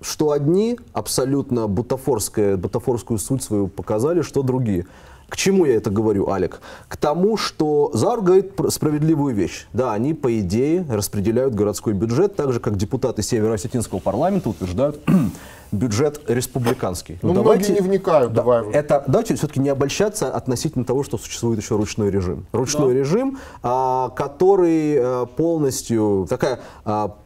Что 0.00 0.30
одни 0.32 0.78
абсолютно 0.92 1.66
бутафорская, 1.66 2.56
бутафорскую 2.56 3.18
суть 3.18 3.42
свою 3.42 3.68
показали, 3.68 4.22
что 4.22 4.42
другие. 4.42 4.86
К 5.28 5.36
чему 5.36 5.66
я 5.66 5.74
это 5.74 5.90
говорю, 5.90 6.30
Алик? 6.30 6.60
К 6.88 6.96
тому, 6.96 7.36
что 7.36 7.90
Заур 7.92 8.22
говорит 8.22 8.52
справедливую 8.70 9.34
вещь. 9.34 9.66
Да, 9.74 9.92
они, 9.92 10.14
по 10.14 10.38
идее, 10.40 10.86
распределяют 10.88 11.54
городской 11.54 11.92
бюджет, 11.92 12.34
так 12.36 12.52
же, 12.52 12.60
как 12.60 12.76
депутаты 12.76 13.22
Северо-Осетинского 13.22 13.98
парламента 13.98 14.48
утверждают 14.50 15.00
бюджет 15.72 16.20
республиканский. 16.28 17.18
Ну, 17.22 17.32
многие 17.32 17.72
не 17.72 17.80
вникают, 17.80 18.32
Да, 18.32 18.42
давай. 18.42 18.70
это 18.70 19.04
давайте 19.06 19.34
все-таки 19.34 19.60
не 19.60 19.68
обольщаться 19.68 20.30
относительно 20.30 20.84
того, 20.84 21.02
что 21.02 21.18
существует 21.18 21.60
еще 21.60 21.76
ручной 21.76 22.10
режим. 22.10 22.46
Ручной 22.52 22.94
Да. 22.94 22.98
режим, 23.00 23.38
а, 23.62 24.10
который 24.10 24.98
а, 24.98 25.26
полностью 25.26 26.26
такая 26.28 26.60
а, 26.84 27.16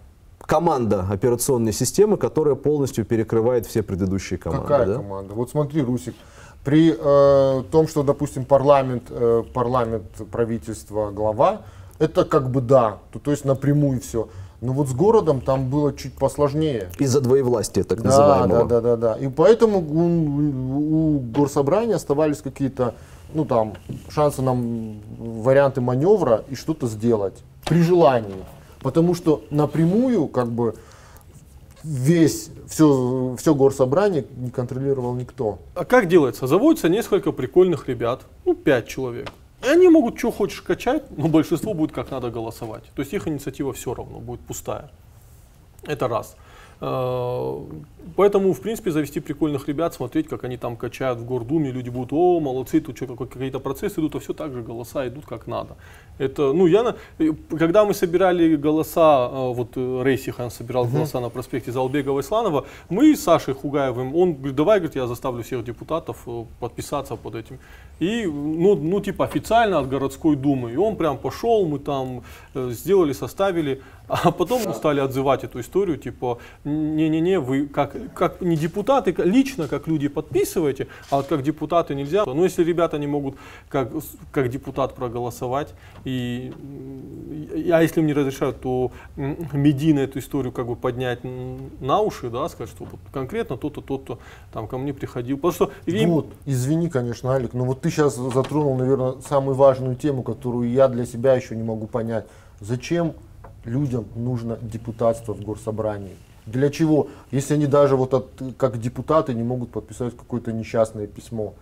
команда 0.40 1.06
операционной 1.11 1.72
системы, 1.72 2.16
которая 2.16 2.54
полностью 2.54 3.04
перекрывает 3.04 3.66
все 3.66 3.82
предыдущие 3.82 4.38
команды. 4.38 4.66
Какая 4.66 4.87
да? 4.87 4.94
команда? 4.94 5.34
Вот 5.34 5.50
смотри, 5.50 5.82
Русик, 5.82 6.14
при 6.64 6.94
э, 6.96 7.62
том, 7.70 7.88
что, 7.88 8.02
допустим, 8.02 8.44
парламент, 8.44 9.04
э, 9.11 9.42
парламент, 9.52 10.04
правительство, 10.30 11.11
глава, 11.11 11.62
это 11.99 12.25
как 12.25 12.50
бы 12.50 12.61
да, 12.61 12.99
то, 13.12 13.18
то 13.18 13.30
есть 13.30 13.44
напрямую 13.44 14.00
все. 14.00 14.28
Но 14.62 14.73
вот 14.73 14.88
с 14.88 14.92
городом 14.92 15.40
там 15.40 15.69
было 15.69 15.92
чуть 15.92 16.14
посложнее. 16.14 16.88
Из-за 17.00 17.21
двоевластия, 17.21 17.83
так 17.83 18.00
Да, 18.00 18.11
называемого. 18.11 18.64
да, 18.64 18.81
да, 18.81 18.97
да, 18.97 19.14
да. 19.14 19.19
И 19.19 19.28
поэтому 19.28 19.78
у, 19.81 21.16
у 21.16 21.19
горсобрания 21.19 21.97
оставались 21.97 22.38
какие-то, 22.38 22.95
ну 23.35 23.45
там, 23.45 23.75
шансы 24.09 24.40
нам, 24.40 25.00
варианты 25.19 25.81
маневра 25.81 26.45
и 26.49 26.54
что-то 26.54 26.87
сделать 26.87 27.42
при 27.64 27.83
желании. 27.83 28.45
Потому 28.83 29.14
что 29.14 29.42
напрямую, 29.50 30.28
как 30.28 30.49
бы, 30.49 30.76
весь, 31.83 32.50
все, 32.69 33.35
все 33.37 33.54
горсобрание 33.57 34.25
не 34.37 34.50
контролировал 34.50 35.14
никто. 35.14 35.59
А 35.75 35.85
как 35.85 36.07
делается? 36.07 36.47
Заводится 36.47 36.88
несколько 36.88 37.33
прикольных 37.33 37.88
ребят, 37.88 38.21
ну, 38.45 38.54
пять 38.54 38.87
человек. 38.87 39.28
Они 39.73 39.88
могут 39.88 40.19
что 40.19 40.31
хочешь 40.31 40.61
качать, 40.61 41.02
но 41.17 41.29
большинство 41.29 41.73
будет 41.73 41.93
как 41.93 42.11
надо 42.11 42.31
голосовать. 42.31 42.85
То 42.95 43.00
есть 43.00 43.14
их 43.14 43.26
инициатива 43.26 43.73
все 43.73 43.95
равно 43.95 44.19
будет 44.19 44.41
пустая. 44.41 44.91
Это 45.85 46.09
раз. 46.09 46.37
Э, 46.83 47.65
Поэтому, 48.17 48.53
в 48.53 48.61
принципе, 48.61 48.91
завести 48.91 49.21
прикольных 49.21 49.69
ребят, 49.69 49.95
смотреть, 49.95 50.29
как 50.29 50.45
они 50.45 50.57
там 50.57 50.77
качают 50.77 51.19
в 51.19 51.25
Гордуме, 51.25 51.71
люди 51.71 51.89
будут, 51.89 52.12
о, 52.12 52.41
молодцы, 52.41 52.81
тут 52.81 52.97
что, 52.97 53.17
какие-то 53.17 53.61
процессы 53.61 54.01
идут, 54.01 54.15
а 54.15 54.19
все 54.19 54.35
так 54.35 54.53
же 54.53 54.62
голоса 54.62 55.07
идут 55.09 55.25
как 55.27 55.47
надо. 55.47 55.77
Это, 56.19 56.53
ну, 56.53 56.67
я, 56.67 56.95
когда 57.59 57.85
мы 57.85 57.95
собирали 57.95 58.57
голоса, 58.57 59.31
э, 59.33 59.53
вот 59.55 59.77
э, 59.77 60.03
Рейсихан 60.05 60.51
собирал 60.51 60.87
голоса 60.87 61.21
на 61.21 61.31
проспекте 61.31 61.73
Залбегова 61.73 62.21
и 62.21 62.23
Сланова, 62.23 62.67
мы 62.91 63.17
с 63.17 63.23
Сашей 63.23 63.55
Хугаевым, 63.55 64.15
он 64.15 64.35
говорит, 64.35 64.57
давай, 64.57 64.79
говорит, 64.79 64.97
я 64.97 65.07
заставлю 65.07 65.43
всех 65.43 65.65
депутатов 65.65 66.23
э, 66.27 66.45
подписаться 66.61 67.17
под 67.17 67.35
этим. 67.35 67.59
И, 68.01 68.27
ну, 68.27 68.75
ну, 68.75 69.01
типа, 69.01 69.25
официально 69.25 69.79
от 69.79 69.89
городской 69.89 70.37
думы. 70.37 70.73
И 70.73 70.77
он 70.77 70.97
прям 70.97 71.19
пошел, 71.19 71.67
мы 71.67 71.79
там 71.79 72.23
сделали, 72.55 73.12
составили, 73.12 73.81
а 74.12 74.31
потом 74.31 74.62
мы 74.66 74.75
стали 74.75 75.00
отзывать 75.00 75.42
эту 75.42 75.61
историю, 75.61 75.97
типа, 75.97 76.38
не-не-не, 76.64 77.40
вы 77.40 77.66
как, 77.66 77.97
как 78.12 78.42
не 78.42 78.57
депутаты, 78.57 79.14
лично 79.25 79.69
как 79.69 79.88
люди 79.88 80.09
подписываете, 80.09 80.88
а 81.11 81.16
вот 81.16 81.26
как 81.28 81.42
депутаты 81.42 81.95
нельзя. 81.95 82.25
Но 82.26 82.45
если 82.45 82.62
ребята 82.62 82.99
не 82.99 83.07
могут 83.07 83.37
как, 83.71 83.88
как 84.31 84.50
депутат 84.50 84.95
проголосовать, 84.95 85.73
и, 86.04 86.52
м, 86.54 87.73
а 87.73 87.83
если 87.83 88.00
им 88.00 88.07
не 88.07 88.12
разрешают, 88.12 88.61
то 88.61 88.92
медийно 89.16 90.00
эту 90.00 90.19
историю 90.19 90.52
как 90.52 90.66
бы 90.66 90.76
поднять 90.76 91.21
на 91.81 92.00
уши, 92.00 92.28
да, 92.28 92.49
сказать, 92.50 92.69
что 92.71 92.85
вот 92.85 93.00
конкретно 93.12 93.57
то-то, 93.57 93.81
то-то 93.81 94.19
там 94.52 94.69
ко 94.69 94.76
мне 94.76 94.92
приходил. 94.92 95.38
Потому 95.38 95.52
что 95.52 95.71
им- 95.87 96.11
Вот, 96.11 96.26
извини, 96.45 96.90
конечно, 96.90 97.33
Алик, 97.33 97.54
но 97.54 97.64
вот 97.64 97.81
ты 97.81 97.88
сейчас 97.90 98.16
затронул, 98.16 98.76
наверное, 98.76 99.14
самую 99.26 99.54
важную 99.54 99.97
тему, 99.97 100.23
которую 100.23 100.71
я 100.71 100.88
для 100.88 101.07
себя 101.07 101.33
еще 101.33 101.57
не 101.57 101.62
могу 101.62 101.87
понять. 101.87 102.26
Зачем 102.61 103.14
людям 103.64 104.04
нужно 104.16 104.59
депутатство 104.61 105.35
в 105.35 105.42
горсобрании? 105.42 106.16
Для 106.47 106.71
чего? 106.71 107.09
Если 107.31 107.54
они 107.54 107.66
даже 107.66 107.97
вот 107.97 108.14
от- 108.14 108.42
как 108.57 108.81
депутаты 108.81 109.33
не 109.35 109.42
могут 109.45 109.71
подписать 109.71 110.16
какое-то 110.16 110.52
несчастное 110.52 111.07
письмо. 111.07 111.54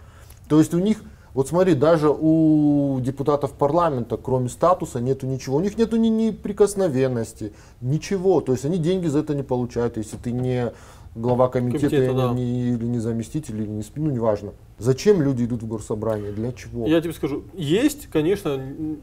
То 0.49 0.59
есть 0.59 0.73
у 0.75 0.79
них, 0.79 1.03
вот 1.35 1.49
смотри, 1.49 1.75
даже 1.75 2.09
у 2.11 2.99
депутатов 3.01 3.53
парламента, 3.53 4.17
кроме 4.17 4.49
статуса, 4.49 5.01
нету 5.01 5.27
ничего. 5.27 5.57
У 5.57 5.61
них 5.61 5.77
нету 5.77 5.97
ни, 5.97 6.09
ни 6.09 6.31
прикосновенности, 6.31 7.53
ничего. 7.83 8.41
То 8.41 8.53
есть 8.53 8.65
они 8.65 8.79
деньги 8.79 9.07
за 9.07 9.19
это 9.19 9.35
не 9.35 9.43
получают, 9.43 9.97
если 9.99 10.17
ты 10.17 10.33
не 10.33 10.73
глава 11.15 11.49
комитета, 11.49 11.89
Комитета, 11.91 12.15
да. 12.15 12.33
не- 12.33 12.71
или 12.71 12.85
не 12.87 13.01
заместитель, 13.01 13.57
или 13.61 13.67
не 13.67 13.83
спи- 13.83 14.01
ну 14.01 14.11
неважно. 14.11 14.53
Зачем 14.79 15.21
люди 15.21 15.45
идут 15.45 15.63
в 15.63 15.67
горсобрание? 15.69 16.33
Для 16.33 16.53
чего? 16.53 16.87
Я 16.87 17.01
тебе 17.03 17.13
скажу, 17.13 17.43
есть, 17.53 18.07
конечно, 18.07 18.57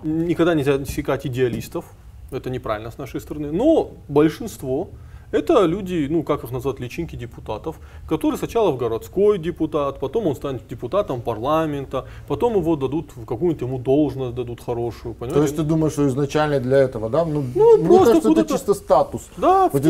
никогда 0.04 0.56
нельзя 0.56 0.76
отсекать 0.76 1.28
идеалистов, 1.28 1.86
это 2.32 2.50
неправильно 2.50 2.92
с 2.92 2.98
нашей 2.98 3.22
стороны, 3.22 3.52
но 3.52 3.92
большинство 4.08 4.90
это 5.32 5.66
люди, 5.66 6.08
ну 6.10 6.24
как 6.24 6.44
их 6.44 6.52
назвать, 6.52 6.80
личинки 6.80 7.16
депутатов, 7.16 7.76
которые 8.08 8.38
сначала 8.38 8.72
в 8.72 8.78
городской 8.78 9.38
депутат, 9.38 10.00
потом 10.00 10.28
он 10.28 10.36
станет 10.36 10.68
депутатом 10.68 11.22
парламента, 11.22 12.06
потом 12.28 12.56
его 12.56 12.76
дадут 12.76 13.12
в 13.16 13.26
какую-нибудь 13.26 13.62
ему 13.62 13.78
должность 13.80 14.36
дадут 14.36 14.62
хорошую, 14.62 15.14
То 15.16 15.20
понимаете? 15.20 15.42
есть 15.42 15.56
ты 15.58 15.64
думаешь, 15.64 15.94
что 15.94 16.08
изначально 16.08 16.60
для 16.60 16.78
этого, 16.78 17.10
да? 17.10 17.26
Ну, 17.26 17.44
Ну, 17.56 17.78
мне 17.78 17.88
просто 17.88 18.06
кажется, 18.22 18.32
это 18.32 18.46
чисто 18.54 18.74
статус. 18.74 19.28
Да, 19.38 19.70
Вот 19.72 19.82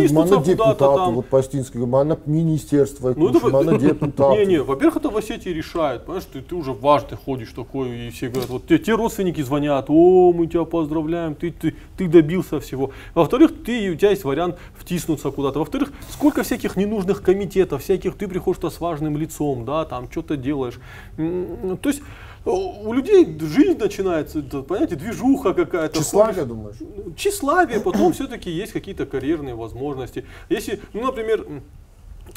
депутату, 0.43 0.95
там. 0.95 1.15
вот 1.15 1.27
по-астински, 1.27 1.77
мана 1.77 2.17
министерство, 2.25 3.13
Ну, 3.15 3.29
это, 3.29 3.49
мана 3.49 3.77
депутату. 3.79 4.39
не, 4.39 4.45
не, 4.45 4.61
во-первых, 4.61 4.97
это 4.97 5.09
в 5.09 5.17
Осетии 5.17 5.49
решает, 5.49 6.05
понимаешь, 6.05 6.25
ты, 6.31 6.41
ты 6.41 6.55
уже 6.55 6.73
важный 6.73 7.17
ходишь 7.17 7.51
такой, 7.51 8.07
и 8.07 8.09
все 8.09 8.29
говорят, 8.29 8.49
вот 8.49 8.67
те, 8.67 8.77
те 8.79 8.95
родственники 8.95 9.41
звонят, 9.41 9.85
о, 9.89 10.33
мы 10.33 10.47
тебя 10.47 10.63
поздравляем, 10.65 11.35
ты, 11.35 11.51
ты, 11.51 11.75
ты 11.97 12.07
добился 12.07 12.59
всего. 12.59 12.91
Во-вторых, 13.13 13.51
ты, 13.63 13.91
у 13.91 13.95
тебя 13.95 14.09
есть 14.11 14.23
вариант 14.23 14.57
втиснуться 14.75 15.26
куда-то. 15.31 15.59
Во-вторых, 15.59 15.91
сколько 16.09 16.43
всяких 16.43 16.75
ненужных 16.75 17.21
комитетов, 17.21 17.83
всяких, 17.83 18.15
ты 18.15 18.27
приходишь 18.27 18.73
с 18.73 18.79
важным 18.79 19.17
лицом, 19.17 19.65
да, 19.65 19.85
там 19.85 20.09
что-то 20.11 20.37
делаешь. 20.37 20.79
То 21.17 21.89
есть 21.89 22.01
э, 22.45 22.49
у 22.49 22.93
людей 22.93 23.37
жизнь 23.39 23.77
начинается, 23.77 24.41
понимаете, 24.41 24.95
движуха 24.95 25.53
какая-то. 25.53 25.99
Тщеславие, 25.99 26.33
ходишь- 26.45 26.47
думаешь? 26.47 27.15
тщеславие, 27.15 27.79
потом 27.79 28.13
все-таки 28.13 28.49
есть 28.49 28.71
какие-то 28.73 29.05
карьерные 29.05 29.55
возможности. 29.55 30.25
Если, 30.49 30.79
ну, 30.93 31.03
например, 31.05 31.45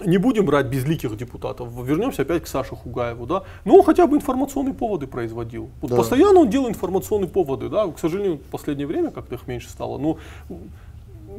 не 0.04 0.18
будем 0.18 0.46
брать 0.46 0.66
безликих 0.66 1.16
депутатов, 1.16 1.68
вернемся 1.84 2.22
опять 2.22 2.44
к 2.44 2.46
Саше 2.46 2.76
Хугаеву, 2.76 3.26
да, 3.26 3.42
но 3.64 3.76
он 3.76 3.82
хотя 3.82 4.06
бы 4.06 4.16
информационные 4.16 4.72
поводы 4.72 5.06
производил. 5.06 5.68
Вот 5.80 5.90
Да. 5.90 5.96
Постоянно 5.96 6.40
он 6.40 6.48
делал 6.48 6.68
информационные 6.68 7.28
поводы, 7.28 7.68
да, 7.68 7.88
к 7.88 7.98
сожалению, 7.98 8.36
в 8.38 8.50
последнее 8.50 8.86
время 8.86 9.10
как-то 9.10 9.34
их 9.34 9.46
меньше 9.48 9.68
стало, 9.68 9.98
но 9.98 10.18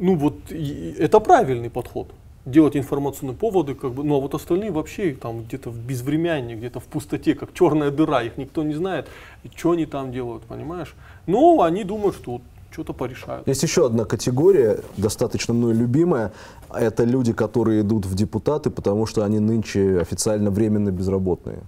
ну 0.00 0.16
вот 0.16 0.50
это 0.50 1.20
правильный 1.20 1.70
подход. 1.70 2.08
Делать 2.44 2.76
информационные 2.76 3.36
поводы, 3.36 3.74
как 3.74 3.92
бы, 3.92 4.02
ну 4.02 4.16
а 4.16 4.20
вот 4.20 4.34
остальные 4.34 4.72
вообще 4.72 5.14
там 5.14 5.44
где-то 5.44 5.70
в 5.70 5.78
безвременье, 5.78 6.56
где-то 6.56 6.80
в 6.80 6.84
пустоте, 6.84 7.34
как 7.34 7.54
черная 7.54 7.92
дыра, 7.92 8.22
их 8.22 8.36
никто 8.36 8.64
не 8.64 8.74
знает, 8.74 9.06
и 9.44 9.50
что 9.54 9.72
они 9.72 9.86
там 9.86 10.10
делают, 10.10 10.42
понимаешь? 10.44 10.96
Но 11.26 11.62
они 11.62 11.84
думают, 11.84 12.16
что 12.16 12.32
вот 12.32 12.42
что-то 12.72 12.94
порешают. 12.94 13.46
Есть 13.46 13.62
еще 13.62 13.86
одна 13.86 14.04
категория, 14.04 14.80
достаточно 14.96 15.54
мной 15.54 15.74
любимая. 15.74 16.32
Это 16.74 17.04
люди, 17.04 17.32
которые 17.32 17.82
идут 17.82 18.06
в 18.06 18.14
депутаты, 18.14 18.70
потому 18.70 19.06
что 19.06 19.24
они 19.24 19.38
нынче 19.38 20.00
официально 20.00 20.50
временно 20.50 20.90
безработные. 20.90 21.60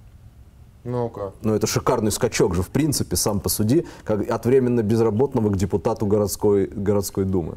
Ну 0.84 1.08
как? 1.08 1.34
Ну, 1.42 1.54
это 1.54 1.66
шикарный 1.66 2.10
скачок 2.10 2.54
же, 2.54 2.62
в 2.62 2.68
принципе, 2.68 3.16
сам 3.16 3.40
посуди, 3.40 3.86
как 4.04 4.28
от 4.28 4.44
временно 4.44 4.82
безработного 4.82 5.50
к 5.50 5.56
депутату 5.56 6.06
городской, 6.06 6.66
городской 6.66 7.24
думы. 7.24 7.56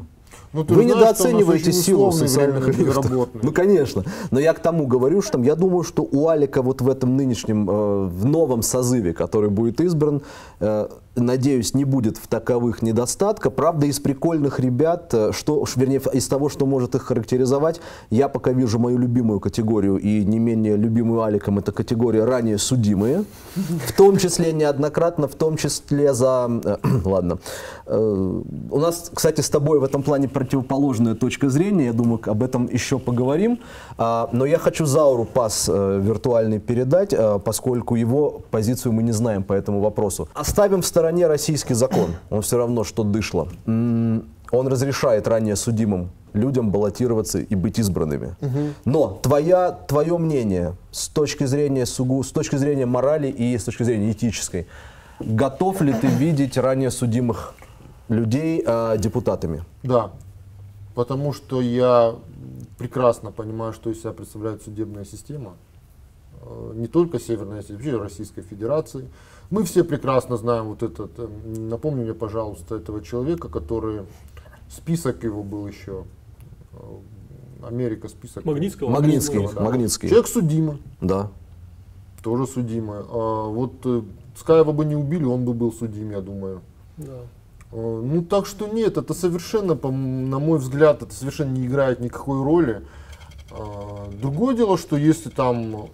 Ну, 0.52 0.64
ты 0.64 0.74
Вы 0.74 0.84
знаешь, 0.84 0.98
недооцениваете 0.98 1.72
силу 1.72 2.12
социальных 2.12 2.76
безработный. 2.78 3.40
Ну, 3.42 3.52
конечно. 3.52 4.04
Но 4.30 4.40
я 4.40 4.54
к 4.54 4.60
тому 4.60 4.86
говорю, 4.86 5.20
что 5.22 5.32
там, 5.32 5.42
я 5.42 5.54
думаю, 5.54 5.82
что 5.82 6.06
у 6.10 6.28
Алика 6.28 6.62
вот 6.62 6.80
в 6.80 6.88
этом 6.88 7.16
нынешнем, 7.16 7.68
э, 7.68 8.06
в 8.06 8.24
новом 8.24 8.62
созыве, 8.62 9.12
который 9.12 9.50
будет 9.50 9.80
избран, 9.80 10.22
э, 10.60 10.88
надеюсь, 11.20 11.74
не 11.74 11.84
будет 11.84 12.16
в 12.16 12.26
таковых 12.26 12.82
недостатка. 12.82 13.50
Правда, 13.50 13.86
из 13.86 14.00
прикольных 14.00 14.60
ребят, 14.60 15.12
э, 15.12 15.32
что, 15.32 15.64
вернее, 15.76 16.00
из 16.12 16.26
того, 16.28 16.48
что 16.48 16.66
может 16.66 16.94
их 16.94 17.02
характеризовать, 17.02 17.80
я 18.10 18.28
пока 18.28 18.52
вижу 18.52 18.78
мою 18.78 18.98
любимую 18.98 19.40
категорию 19.40 19.96
и 19.96 20.24
не 20.24 20.38
менее 20.38 20.76
любимую 20.76 21.22
Аликом, 21.22 21.58
это 21.58 21.72
категория 21.72 22.24
ранее 22.24 22.58
судимые. 22.58 23.24
В 23.54 23.92
том 23.96 24.16
числе 24.16 24.52
неоднократно, 24.52 25.28
в 25.28 25.34
том 25.34 25.56
числе 25.56 26.14
за... 26.14 26.48
э, 26.64 26.76
ладно. 27.04 27.38
Э, 27.86 28.42
у 28.70 28.78
нас, 28.78 29.10
кстати, 29.12 29.40
с 29.40 29.50
тобой 29.50 29.80
в 29.80 29.84
этом 29.84 30.02
плане 30.02 30.28
противоположная 30.28 31.14
точка 31.14 31.48
зрения. 31.48 31.86
Я 31.86 31.92
думаю, 31.92 32.20
об 32.26 32.42
этом 32.42 32.66
еще 32.66 32.98
поговорим. 32.98 33.58
А, 33.96 34.28
но 34.32 34.46
я 34.46 34.58
хочу 34.58 34.86
Зауру 34.86 35.24
пас 35.24 35.68
виртуальный 35.68 36.60
передать, 36.60 37.14
поскольку 37.44 37.96
его 37.96 38.42
позицию 38.50 38.92
мы 38.92 39.02
не 39.02 39.12
знаем 39.12 39.42
по 39.42 39.52
этому 39.52 39.80
вопросу. 39.80 40.28
Оставим 40.34 40.82
в 40.82 40.86
стороне 40.86 41.07
российский 41.26 41.74
закон. 41.74 42.16
Он 42.30 42.42
все 42.42 42.56
равно 42.58 42.84
что 42.84 43.04
дышло. 43.04 43.48
Он 43.66 44.68
разрешает 44.68 45.28
ранее 45.28 45.56
судимым 45.56 46.10
людям 46.32 46.70
баллотироваться 46.70 47.38
и 47.38 47.54
быть 47.54 47.78
избранными. 47.78 48.36
Но 48.84 49.18
твоя, 49.22 49.72
твое 49.72 50.16
мнение 50.18 50.74
с 50.90 51.08
точки 51.08 51.44
зрения 51.44 51.86
сугу, 51.86 52.22
с 52.22 52.30
точки 52.30 52.56
зрения 52.56 52.86
морали 52.86 53.28
и 53.28 53.56
с 53.56 53.64
точки 53.64 53.82
зрения 53.82 54.12
этической, 54.12 54.66
готов 55.20 55.80
ли 55.80 55.92
ты 55.92 56.06
видеть 56.06 56.56
ранее 56.56 56.90
судимых 56.90 57.54
людей 58.08 58.62
э, 58.64 58.96
депутатами? 58.98 59.64
Да. 59.82 60.12
Потому 60.94 61.32
что 61.32 61.60
я 61.60 62.14
прекрасно 62.78 63.30
понимаю, 63.32 63.72
что 63.72 63.90
из 63.90 64.00
себя 64.00 64.12
представляет 64.12 64.62
судебная 64.62 65.04
система. 65.04 65.54
Э, 66.40 66.72
Не 66.74 66.86
только 66.86 67.18
Северной 67.18 67.60
Осетии, 67.60 67.74
вообще 67.74 67.96
Российской 67.96 68.42
Федерации. 68.42 69.08
Мы 69.50 69.64
все 69.64 69.82
прекрасно 69.82 70.36
знаем 70.36 70.66
вот 70.66 70.82
этот, 70.82 71.12
э, 71.18 71.26
напомни 71.56 72.02
мне, 72.02 72.12
пожалуйста, 72.14 72.76
этого 72.76 73.02
человека, 73.02 73.48
который, 73.48 74.02
список 74.68 75.24
его 75.24 75.42
был 75.42 75.66
еще, 75.66 76.04
э, 76.74 77.66
Америка 77.66 78.08
список. 78.08 78.44
Магнитского? 78.44 78.90
Магнитский, 78.90 79.36
Магнитского, 79.38 79.64
да. 79.64 79.70
Магнитский. 79.70 80.08
Человек 80.08 80.28
судимый, 80.28 80.82
Да. 81.00 81.30
тоже 82.22 82.46
судимый. 82.46 82.98
А 83.08 83.48
вот 83.48 83.72
э, 83.84 84.02
Скаева 84.36 84.72
бы 84.72 84.84
не 84.84 84.94
убили, 84.96 85.24
он 85.24 85.44
бы 85.44 85.54
был 85.54 85.72
судим, 85.72 86.10
я 86.10 86.20
думаю. 86.20 86.60
Да. 86.98 87.20
Э, 87.72 88.02
Ну 88.04 88.22
так 88.22 88.44
что 88.46 88.68
нет, 88.68 88.98
это 88.98 89.14
совершенно, 89.14 89.74
на 89.74 90.38
мой 90.38 90.58
взгляд, 90.58 91.02
это 91.02 91.14
совершенно 91.14 91.52
не 91.52 91.66
играет 91.66 92.00
никакой 92.00 92.42
роли. 92.42 92.82
Другое 94.20 94.54
дело, 94.54 94.76
что 94.76 94.96
если 94.96 95.30
там, 95.30 95.88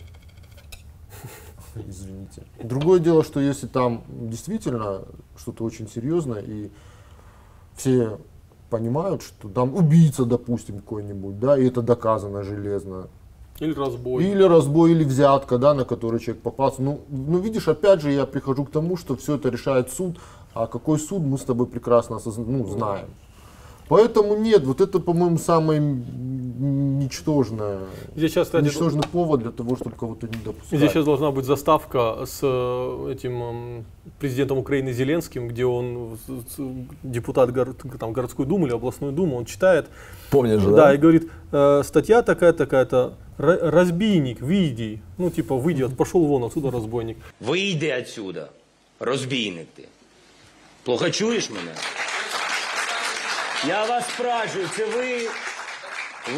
извините, 1.77 2.43
другое 2.63 3.01
дело, 3.01 3.25
что 3.25 3.41
если 3.41 3.67
там 3.67 4.05
действительно 4.09 5.03
что-то 5.37 5.65
очень 5.65 5.89
серьезное 5.89 6.41
и 6.41 6.71
все 7.77 8.19
понимают, 8.71 9.23
что 9.23 9.49
там 9.49 9.75
убийца, 9.75 10.25
допустим, 10.25 10.79
какой-нибудь, 10.79 11.39
да, 11.39 11.59
и 11.59 11.67
это 11.67 11.83
доказано 11.83 12.43
железно, 12.43 13.09
Или 13.61 13.73
разбой. 13.73 14.25
или 14.25 14.43
разбой, 14.43 14.93
или 14.93 15.05
взятка, 15.05 15.59
да, 15.59 15.75
на 15.75 15.85
который 15.85 16.21
человек 16.21 16.43
попался. 16.43 16.83
Ну, 16.83 17.01
ну, 17.09 17.39
видишь, 17.39 17.69
опять 17.69 18.01
же, 18.01 18.11
я 18.11 18.27
прихожу 18.27 18.65
к 18.65 18.71
тому, 18.71 18.97
что 18.97 19.17
все 19.17 19.37
это 19.37 19.49
решает 19.49 19.93
суд, 19.93 20.19
а 20.55 20.67
какой 20.67 20.99
суд 20.99 21.23
мы 21.23 21.39
с 21.39 21.43
тобой 21.43 21.67
прекрасно 21.67 22.19
ну, 22.37 22.67
знаем. 22.67 23.09
Поэтому 23.89 24.37
нет, 24.37 24.65
вот 24.65 24.81
это, 24.81 24.99
по-моему, 25.01 25.39
самое 25.39 25.79
м, 25.81 26.99
ничтожно, 26.99 27.79
Здесь 28.17 28.31
сейчас, 28.33 28.47
кстати, 28.47 28.65
ничтожный 28.65 29.03
повод 29.13 29.41
для 29.41 29.51
того, 29.51 29.77
чтобы 29.77 29.97
кого-то 29.97 30.27
не 30.27 30.37
допускать. 30.45 30.79
Здесь 30.79 30.91
сейчас 30.93 31.05
должна 31.05 31.31
быть 31.31 31.45
заставка 31.45 32.25
с 32.27 32.39
э, 32.43 33.13
этим 33.13 33.85
президентом 34.19 34.59
Украины 34.59 34.93
Зеленским, 34.93 35.49
где 35.49 35.65
он 35.67 36.19
депутат 37.03 37.51
там, 37.99 38.13
городской 38.13 38.47
думы 38.47 38.67
или 38.69 38.75
областной 38.75 39.13
думы, 39.13 39.37
он 39.37 39.45
читает, 39.45 39.87
Помнишь 40.31 40.61
же, 40.63 40.71
да, 40.71 40.77
да? 40.77 40.95
и 40.95 40.97
говорит, 40.97 41.31
э, 41.53 41.83
статья 41.85 42.23
такая 42.23 42.53
такая-то, 42.53 43.15
«Ра- 43.39 43.71
разбийник, 43.71 44.41
выйди, 44.41 45.01
ну 45.19 45.31
типа 45.31 45.57
выйди, 45.57 45.89
пошел 45.89 46.25
вон 46.25 46.45
отсюда 46.45 46.71
разбойник. 46.71 47.17
Вийди 47.41 47.91
отсюда, 48.01 48.49
розбійник 49.01 49.67
ти. 49.75 49.89
Плохо 50.85 51.11
чуєш 51.11 51.51
мене? 51.51 51.73
Я 53.68 53.86
вас 53.86 54.10
спрашиваю, 54.10 54.68
це 54.76 54.86
ви. 54.86 55.28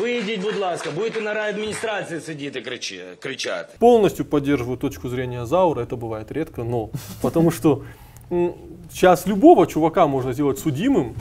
Вийдіть, 0.01 0.41
будь 0.41 0.57
ласка, 0.57 0.89
будете 0.95 1.21
на 1.21 1.33
райадміністрації 1.33 2.19
сидіти 2.19 2.59
кричи- 2.61 3.15
кричати. 3.19 3.73
Полностью 3.79 4.25
поддерживаю 4.25 4.77
точку 4.77 5.09
зрения 5.09 5.45
Заура, 5.45 5.83
это 5.83 5.97
бывает 5.97 6.33
редко, 6.33 6.63
но 6.63 6.89
потому 7.21 7.51
что 7.51 7.81
м, 8.31 8.53
сейчас 8.91 9.27
любого 9.27 9.67
чувака 9.67 10.07
можно 10.07 10.33
сделать 10.33 10.59
судимым. 10.59 11.13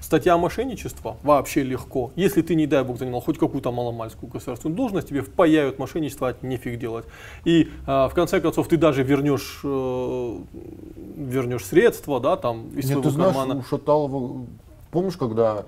Статья 0.00 0.36
мошенничества 0.36 1.16
вообще 1.22 1.64
легко. 1.64 2.10
Если 2.16 2.42
ты, 2.42 2.54
не 2.54 2.66
дай 2.66 2.82
бог, 2.84 2.98
занимал 2.98 3.20
хоть 3.20 3.38
какую-то 3.38 3.72
маломальскую 3.72 4.30
государственную 4.32 4.76
должность, 4.76 5.08
тебе 5.08 5.20
впаяют 5.20 5.78
мошенничество, 5.78 6.28
а 6.28 6.46
нефиг 6.46 6.78
делать. 6.78 7.04
И 7.44 7.68
а, 7.86 8.06
в 8.08 8.14
конце 8.14 8.40
концов 8.40 8.68
ты 8.68 8.76
даже 8.76 9.02
вернешь, 9.02 9.60
э, 9.64 10.36
вернешь 11.16 11.64
средства, 11.64 12.20
да, 12.20 12.36
там 12.36 12.68
из 12.68 12.74
Нет, 12.76 12.84
своего 12.86 13.02
ты 13.02 13.10
знаешь, 13.10 13.34
кармана. 13.34 13.60
у 13.60 13.62
Шаталова, 13.64 14.46
помнишь, 14.91 15.17
когда 15.17 15.65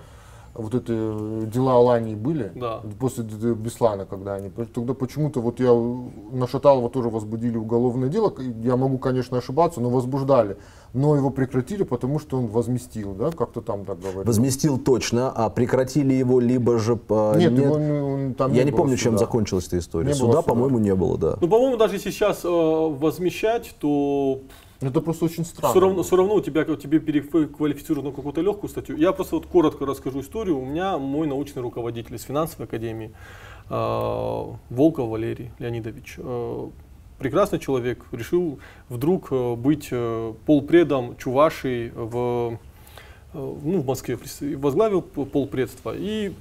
вот 0.55 0.75
эти 0.75 0.91
э, 0.91 1.45
дела 1.47 1.77
Алании 1.77 2.13
были, 2.13 2.51
Да. 2.53 2.81
после 2.99 3.23
д- 3.23 3.35
д- 3.37 3.53
Беслана, 3.55 4.05
когда 4.05 4.35
они, 4.35 4.51
тогда 4.51 4.93
почему-то 4.93 5.41
вот 5.41 5.59
я 5.59 5.69
э, 5.71 5.95
на 6.31 6.47
Шаталова 6.47 6.91
тоже 6.91 7.09
возбудили 7.09 7.57
уголовное 7.57 8.07
дело, 8.07 8.31
я 8.61 8.75
могу, 8.77 8.99
конечно, 8.99 9.39
ошибаться, 9.39 9.81
но 9.81 9.89
возбуждали, 9.89 10.57
но 10.93 11.15
его 11.15 11.31
прекратили, 11.31 11.81
потому 11.81 12.19
что 12.19 12.37
он 12.37 12.45
возместил, 12.45 13.13
да, 13.15 13.31
как-то 13.31 13.61
там 13.61 13.83
так 13.83 13.99
говорили. 13.99 14.27
Возместил 14.27 14.77
точно, 14.77 15.31
а 15.31 15.49
прекратили 15.49 16.13
его 16.13 16.39
либо 16.39 16.77
же... 16.77 16.97
по- 16.97 17.33
Нет, 17.35 17.51
его 17.53 17.79
не- 17.79 17.91
он 18.27 18.33
там 18.35 18.53
Я 18.53 18.63
не 18.63 18.69
было 18.69 18.77
помню, 18.81 18.95
чем 18.97 19.13
суда. 19.13 19.25
закончилась 19.25 19.65
эта 19.67 19.79
история. 19.79 20.09
Не 20.09 20.13
суда, 20.13 20.33
суда. 20.33 20.41
по-моему, 20.43 20.77
не 20.77 20.93
было, 20.93 21.17
да. 21.17 21.37
Ну, 21.41 21.47
по-моему, 21.47 21.77
даже 21.77 21.95
если 21.95 22.11
сейчас 22.11 22.41
э, 22.45 22.47
возмещать, 22.47 23.73
то 23.79 24.41
Это 24.87 25.01
просто 25.01 25.25
очень 25.25 25.45
странно. 25.45 25.71
Все 25.71 25.79
равно, 25.79 26.03
все 26.03 26.15
равно 26.15 26.35
у 26.35 26.41
тебя, 26.41 26.63
тебе 26.63 26.99
переквалифицируют 26.99 28.05
на 28.05 28.11
какую-то 28.11 28.41
легкую 28.41 28.69
статью. 28.69 28.97
Я 28.97 29.11
просто 29.13 29.35
вот 29.35 29.45
коротко 29.45 29.85
расскажу 29.85 30.21
историю. 30.21 30.59
У 30.59 30.65
меня 30.65 30.97
мой 30.97 31.27
научный 31.27 31.61
руководитель 31.61 32.15
из 32.15 32.23
финансовой 32.23 32.67
академии, 32.67 33.13
э, 33.69 34.43
Волков 34.69 35.09
Валерий 35.09 35.51
Леонидович, 35.59 36.15
э, 36.17 36.69
прекрасный 37.19 37.59
человек, 37.59 38.05
решил 38.11 38.59
вдруг 38.89 39.27
э, 39.31 39.55
быть 39.55 39.87
э, 39.91 40.33
полпредом 40.45 41.15
Чувашии 41.17 41.91
в 41.95 42.59
ну, 43.33 43.81
в 43.81 43.85
Москве 43.85 44.17
возглавил 44.57 45.01
п- 45.01 45.25
полпредство. 45.25 45.93
И 45.95 46.31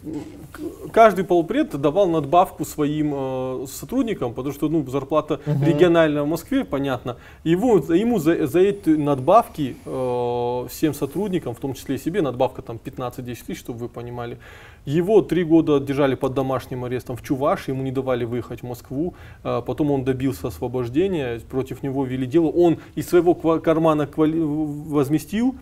каждый 0.93 1.25
полпред 1.25 1.81
давал 1.81 2.09
надбавку 2.09 2.65
своим 2.65 3.13
э, 3.15 3.67
сотрудникам, 3.71 4.35
потому 4.35 4.55
что 4.55 4.69
ну, 4.69 4.87
зарплата 4.89 5.41
региональная 5.47 6.23
в 6.23 6.27
Москве, 6.29 6.65
понятно. 6.65 7.17
Его, 7.45 7.79
ему 7.79 8.19
за, 8.19 8.47
за 8.47 8.61
эти 8.61 8.91
надбавки 8.91 9.77
э, 9.85 10.67
всем 10.69 10.95
сотрудникам, 10.95 11.55
в 11.55 11.59
том 11.61 11.75
числе 11.75 11.97
и 11.97 11.99
себе, 11.99 12.23
надбавка 12.23 12.63
там 12.63 12.79
15-10 12.85 13.23
тысяч, 13.47 13.59
чтобы 13.59 13.79
вы 13.81 13.89
понимали, 13.89 14.39
его 14.85 15.23
три 15.23 15.45
года 15.45 15.79
держали 15.81 16.17
под 16.17 16.35
домашним 16.35 16.85
арестом 16.85 17.17
в 17.17 17.23
Чувашии, 17.23 17.71
ему 17.71 17.83
не 17.83 17.93
давали 17.93 18.25
выехать 18.25 18.61
в 18.61 18.67
Москву, 18.67 19.15
Э, 19.45 19.63
потом 19.65 19.91
он 19.91 20.05
добился 20.05 20.49
освобождения, 20.49 21.41
против 21.51 21.83
него 21.83 22.05
вели 22.05 22.27
дело, 22.27 22.49
он 22.49 22.79
из 22.95 23.09
своего 23.09 23.35
кармана 23.35 24.09
возместил, 24.17 25.55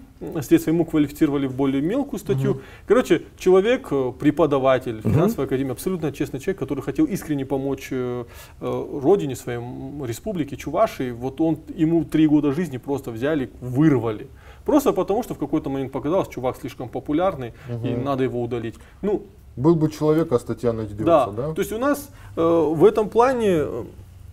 средства 0.43 0.71
ему 0.71 0.85
квалифицировали 0.85 1.47
в 1.47 1.55
более 1.55 1.83
мелкую 1.83 2.21
статью. 2.21 2.61
Короче, 2.87 3.23
человек, 3.39 3.89
э, 3.91 4.13
преподаватель 4.19 5.01
финансовой 5.03 5.47
академии, 5.47 5.73
абсолютно 5.73 6.13
честный 6.13 6.41
человек, 6.41 6.59
который 6.59 6.83
хотел 6.83 7.07
искренне 7.07 7.45
помочь 7.47 7.89
э, 7.91 8.25
э, 8.61 9.01
родине 9.03 9.37
своей, 9.37 9.61
республике 10.07 10.57
Чувашии, 10.57 11.11
вот 11.11 11.41
он, 11.41 11.59
ему 11.75 12.05
три 12.05 12.27
года 12.27 12.53
жизни 12.53 12.77
просто 12.79 13.11
взяли, 13.11 13.51
вырвали. 13.61 14.27
Просто 14.65 14.93
потому, 14.93 15.23
что 15.23 15.35
в 15.35 15.39
какой-то 15.39 15.71
момент 15.71 15.91
показалось, 15.93 16.29
чувак 16.29 16.57
слишком 16.61 16.89
популярный, 16.89 17.53
и 17.83 17.95
надо 17.95 18.25
его 18.25 18.43
удалить. 18.43 18.75
Ну, 19.03 19.23
Был 19.57 19.75
бы 19.75 19.91
человек, 19.91 20.33
а 20.33 20.39
статья 20.39 20.73
найдется, 20.73 21.05
да. 21.05 21.27
да? 21.27 21.53
То 21.55 21.61
есть 21.61 21.73
у 21.73 21.79
нас 21.79 22.11
э, 22.37 22.41
в 22.75 22.85
этом 22.85 23.09
плане, 23.09 23.49
э, 23.49 23.85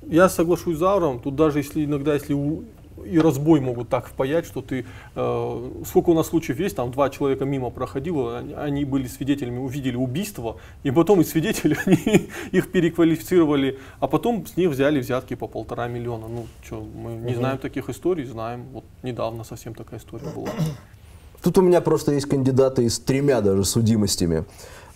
я 0.10 0.30
соглашусь 0.30 0.76
с 0.76 0.80
Зауром, 0.80 1.20
тут 1.20 1.36
даже 1.36 1.60
если 1.60 1.86
иногда, 1.86 2.14
если 2.14 2.34
у- 2.34 2.64
и 3.06 3.20
разбой 3.20 3.60
могут 3.60 3.90
так 3.90 4.08
впаять, 4.08 4.46
что 4.46 4.62
ты, 4.62 4.86
э, 5.16 5.72
сколько 5.86 6.10
у 6.10 6.14
нас 6.14 6.28
случаев 6.28 6.60
есть, 6.60 6.76
там 6.76 6.92
два 6.92 7.10
человека 7.10 7.46
мимо 7.46 7.70
проходило, 7.70 8.40
они, 8.40 8.54
они 8.54 8.86
были 8.86 9.08
свидетелями, 9.08 9.60
увидели 9.60 9.96
убийство, 9.96 10.58
и 10.84 10.92
потом 10.92 11.22
из 11.22 11.30
свидетелей 11.30 11.78
они 11.86 12.30
их 12.52 12.72
переквалифицировали, 12.72 13.80
а 14.00 14.08
потом 14.08 14.46
с 14.46 14.58
них 14.58 14.70
взяли 14.70 15.00
взятки 15.00 15.36
по 15.36 15.48
полтора 15.48 15.88
миллиона. 15.88 16.28
Ну, 16.28 16.48
что, 16.64 16.82
мы 16.82 17.12
не 17.12 17.36
знаем 17.36 17.58
таких 17.58 17.90
историй, 17.90 18.26
знаем, 18.26 18.66
вот 18.74 18.86
недавно 19.04 19.44
совсем 19.44 19.74
такая 19.74 20.00
история 20.00 20.28
была. 20.36 20.50
Тут 21.42 21.58
у 21.58 21.62
меня 21.62 21.82
просто 21.82 22.14
есть 22.14 22.28
кандидаты 22.28 22.90
с 22.90 23.00
тремя 23.00 23.42
даже 23.42 23.64
судимостями. 23.64 24.46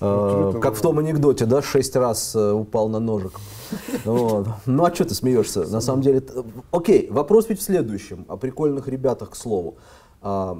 Э, 0.01 0.53
как 0.59 0.75
в 0.75 0.81
том 0.81 0.97
анекдоте, 0.97 1.45
да, 1.45 1.61
шесть 1.61 1.95
раз 1.95 2.35
э, 2.35 2.51
упал 2.51 2.89
на 2.89 2.99
ножик. 2.99 3.33
Вот. 4.05 4.47
Ну 4.65 4.83
а 4.83 4.93
что 4.93 5.05
ты 5.05 5.13
смеешься? 5.13 5.63
На 5.67 5.79
самом 5.79 6.01
деле, 6.01 6.23
окей, 6.71 7.07
вопрос 7.09 7.47
ведь 7.49 7.59
в 7.59 7.63
следующем, 7.63 8.25
о 8.27 8.35
прикольных 8.35 8.87
ребятах, 8.87 9.31
к 9.31 9.35
слову. 9.35 9.77
А, 10.21 10.57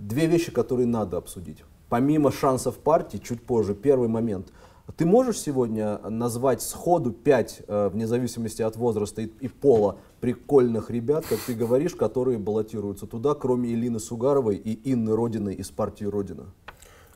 Две 0.00 0.26
вещи, 0.26 0.52
которые 0.52 0.86
надо 0.86 1.16
обсудить. 1.16 1.64
Помимо 1.88 2.30
шансов 2.30 2.76
партии, 2.78 3.18
чуть 3.18 3.42
позже, 3.42 3.74
первый 3.74 4.08
момент. 4.08 4.52
Ты 4.96 5.04
можешь 5.04 5.40
сегодня 5.40 5.98
назвать 6.08 6.62
сходу 6.62 7.10
пять, 7.10 7.60
э, 7.66 7.88
вне 7.92 8.06
зависимости 8.06 8.62
от 8.62 8.76
возраста 8.76 9.22
и, 9.22 9.26
и 9.40 9.48
пола, 9.48 9.98
прикольных 10.20 10.90
ребят, 10.90 11.26
как 11.26 11.40
ты 11.40 11.54
говоришь, 11.54 11.96
которые 11.96 12.38
баллотируются 12.38 13.06
туда, 13.06 13.34
кроме 13.34 13.70
Илины 13.70 13.98
Сугаровой 13.98 14.56
и 14.56 14.92
Инны 14.92 15.16
Родиной 15.16 15.54
из 15.54 15.70
партии 15.70 16.04
Родина? 16.04 16.44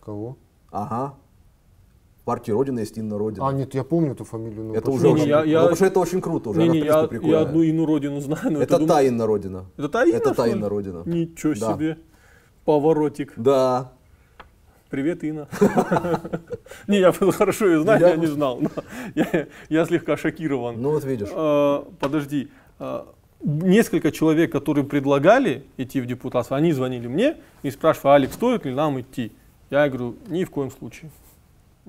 Кого? 0.00 0.36
Ага. 0.72 1.14
Партии 2.30 2.52
Родина 2.52 2.78
есть 2.80 2.96
Инна 2.98 3.18
Родина. 3.18 3.48
А, 3.48 3.52
нет, 3.52 3.74
я 3.74 3.82
помню 3.82 4.12
эту 4.12 4.24
фамилию. 4.24 4.62
но 4.66 4.72
это 4.74 4.82
почему 4.82 4.94
уже 4.96 5.06
Не, 5.08 5.12
очень, 5.14 5.22
не, 5.24 5.28
я- 5.30 5.40
ну, 5.40 5.44
я- 5.46 5.58
потому 5.58 5.76
что 5.76 5.86
это 5.86 6.00
очень 6.00 6.20
круто 6.20 6.50
уже. 6.50 6.60
она, 6.62 6.70
в 6.70 6.74
Не-не, 6.74 6.86
принципе, 6.92 7.28
я, 7.28 7.32
я 7.32 7.40
одну 7.40 7.62
Ину 7.62 7.86
Родину 7.86 8.20
знаю, 8.20 8.50
но 8.52 8.62
Это 8.62 8.78
думаю- 8.78 8.88
та 8.88 9.02
Инна 9.02 9.26
Родина. 9.26 9.64
Это 9.76 9.88
та 9.88 10.04
Инна, 10.04 10.16
Это 10.16 10.34
та? 10.34 10.46
Инна 10.46 10.68
Родина. 10.68 11.02
Ничего 11.06 11.54
Да. 11.60 11.72
себе. 11.74 11.96
Поворотик. 12.64 13.32
Да. 13.36 13.90
Привет, 14.90 15.24
Инна. 15.24 15.48
Не, 16.88 16.98
я 17.00 17.12
хорошо 17.12 17.66
ее 17.66 17.82
знаю, 17.82 18.00
Я- 18.00 18.08
я 18.10 18.16
не 18.16 18.26
знал. 18.26 18.60
Я 19.14 19.46
я 19.68 19.84
слегка 19.86 20.16
шокирован. 20.16 20.80
Ну 20.80 20.90
вот 20.90 21.04
видишь. 21.04 21.28
Э, 21.32 21.82
Подожди. 21.98 22.48
Э, 22.78 23.02
Несколько 23.42 24.12
человек, 24.12 24.52
которые 24.52 24.84
предлагали 24.84 25.62
идти 25.78 26.00
в 26.02 26.06
депутатство, 26.06 26.56
они 26.58 26.72
звонили 26.72 27.08
мне 27.08 27.36
и 27.62 27.70
спрашивали, 27.70 28.16
Алекс, 28.16 28.34
стоит 28.34 28.66
ли 28.66 28.74
нам 28.74 29.00
идти? 29.00 29.32
Я 29.70 29.88
говорю, 29.88 30.14
ни 30.28 30.44
в 30.44 30.50
коем 30.50 30.70
случае. 30.70 31.10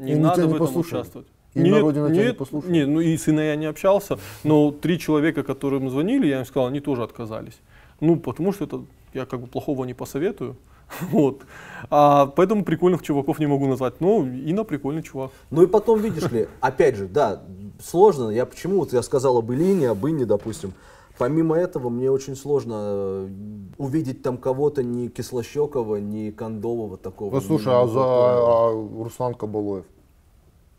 Не 0.02 0.14
И 0.14 0.16
надо 0.16 0.36
тебя 0.36 0.46
в 0.46 0.50
не 0.50 0.56
этом 0.56 0.68
послушали? 0.68 1.00
участвовать. 1.02 1.28
Инна 1.54 1.80
Родина 1.82 2.08
тебя 2.10 2.18
не 2.18 2.28
нет, 2.28 2.38
послушала? 2.38 2.72
нет, 2.72 2.88
ну 2.88 3.02
и 3.02 3.18
с 3.18 3.28
Инной 3.30 3.48
я 3.48 3.56
не 3.56 3.66
общался, 3.66 4.18
но 4.44 4.72
три 4.72 4.98
человека, 4.98 5.44
которым 5.44 5.90
звонили, 5.90 6.28
я 6.28 6.40
им 6.40 6.46
сказал, 6.46 6.68
они 6.68 6.80
тоже 6.80 7.04
отказались. 7.04 7.60
Ну, 8.00 8.16
потому 8.16 8.52
что 8.54 8.64
это 8.66 8.84
я 9.14 9.26
как 9.26 9.42
бы 9.42 9.48
плохого 9.48 9.86
не 9.86 9.94
посоветую. 9.94 10.56
Вот. 11.12 11.44
А 11.90 12.26
поэтому 12.26 12.66
прикольных 12.66 13.02
чуваков 13.02 13.40
не 13.40 13.48
могу 13.48 13.68
назвать. 13.68 14.02
Ну, 14.02 14.26
Инна 14.26 14.64
прикольный 14.66 15.04
чувак. 15.04 15.32
Ну 15.50 15.64
и 15.64 15.68
потом, 15.68 16.00
видишь 16.02 16.30
ли, 16.32 16.48
опять 16.60 16.96
же, 16.98 17.08
да, 17.08 17.42
сложно. 17.82 18.30
Я 18.30 18.46
почему, 18.46 18.80
вот 18.80 18.92
я 18.94 19.02
сказал 19.02 19.38
об 19.38 19.52
Илине, 19.52 19.90
об 19.90 20.06
Инне, 20.06 20.26
допустим. 20.26 20.74
Помимо 21.18 21.56
этого, 21.56 21.90
мне 21.90 22.10
очень 22.10 22.36
сложно 22.36 22.76
э, 22.78 23.30
увидеть 23.78 24.24
там 24.24 24.38
кого-то 24.38 24.84
ни 24.84 25.08
Кислощекова, 25.08 25.98
ни 25.98 26.32
Кондового 26.32 26.98
такого. 26.98 27.36
Ну, 27.36 27.42
слушай, 27.42 27.74
а 27.74 27.88
за 27.88 28.02
а 28.02 28.72
Руслан 29.04 29.34
Кабалоев 29.36 29.86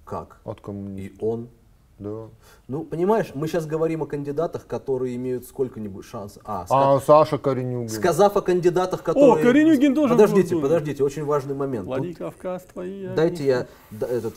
Как? 0.04 0.40
от 0.44 0.60
коммунистов? 0.60 1.20
И 1.20 1.24
он. 1.24 1.48
Да. 2.02 2.28
Ну, 2.68 2.84
понимаешь, 2.84 3.30
мы 3.34 3.46
сейчас 3.46 3.66
говорим 3.66 4.02
о 4.02 4.06
кандидатах, 4.06 4.66
которые 4.66 5.14
имеют 5.16 5.44
сколько-нибудь 5.46 6.04
шансов. 6.04 6.42
А, 6.44 6.64
ска- 6.64 6.96
А 6.96 7.00
Саша 7.00 7.38
Коренюгин? 7.38 7.88
сказав 7.88 8.36
о 8.36 8.40
кандидатах, 8.40 9.02
которые... 9.02 9.44
Коренюгин 9.44 9.94
тоже 9.94 10.14
Подождите, 10.14 10.54
был. 10.54 10.62
подождите, 10.62 11.04
очень 11.04 11.24
важный 11.24 11.54
момент. 11.54 11.86
Тут 11.86 11.98
Владикавказ 11.98 12.64
твои. 12.72 13.08
Дайте 13.14 13.44
я, 13.46 13.66
да, 13.90 14.06
этот, 14.06 14.34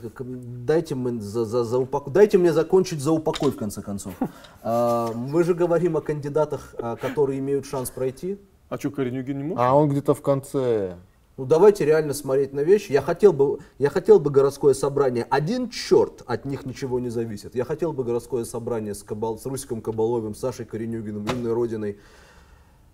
дайте, 0.65 0.95
мы 0.95 1.19
за, 1.19 1.45
за, 1.45 1.63
за 1.63 1.77
упаку- 1.77 2.11
дайте 2.11 2.37
мне 2.37 2.53
закончить 2.53 3.01
за 3.01 3.11
упокой 3.11 3.51
в 3.51 3.57
конце 3.57 3.81
концов. 3.81 4.13
А, 4.61 5.11
мы 5.13 5.43
же 5.43 5.53
говорим 5.53 5.97
о 5.97 6.01
кандидатах, 6.01 6.75
а, 6.77 6.95
которые 6.95 7.39
имеют 7.39 7.65
шанс 7.65 7.89
пройти. 7.89 8.37
А 8.69 8.77
что, 8.77 8.89
Коренюгин 8.91 9.37
не 9.37 9.43
может? 9.43 9.59
А 9.59 9.73
он 9.75 9.89
где-то 9.89 10.13
в 10.13 10.21
конце. 10.21 10.95
Ну 11.37 11.45
давайте 11.45 11.83
реально 11.83 12.13
смотреть 12.13 12.53
на 12.53 12.61
вещи. 12.61 12.93
Я 12.93 13.01
хотел 13.01 13.33
бы, 13.33 13.59
я 13.77 13.89
хотел 13.89 14.19
бы 14.19 14.29
городское 14.29 14.73
собрание. 14.73 15.27
Один 15.29 15.69
черт, 15.69 16.23
от 16.25 16.45
них 16.45 16.65
ничего 16.65 16.99
не 16.99 17.09
зависит. 17.09 17.55
Я 17.55 17.65
хотел 17.65 17.91
бы 17.91 18.05
городское 18.05 18.45
собрание 18.45 18.95
с, 18.95 19.03
Кабал, 19.03 19.37
с 19.37 19.45
Русиком 19.45 19.81
Кабаловым, 19.81 20.33
Сашей 20.33 20.65
Коренюгиным, 20.65 21.27
Инной 21.27 21.51
Родиной, 21.51 21.97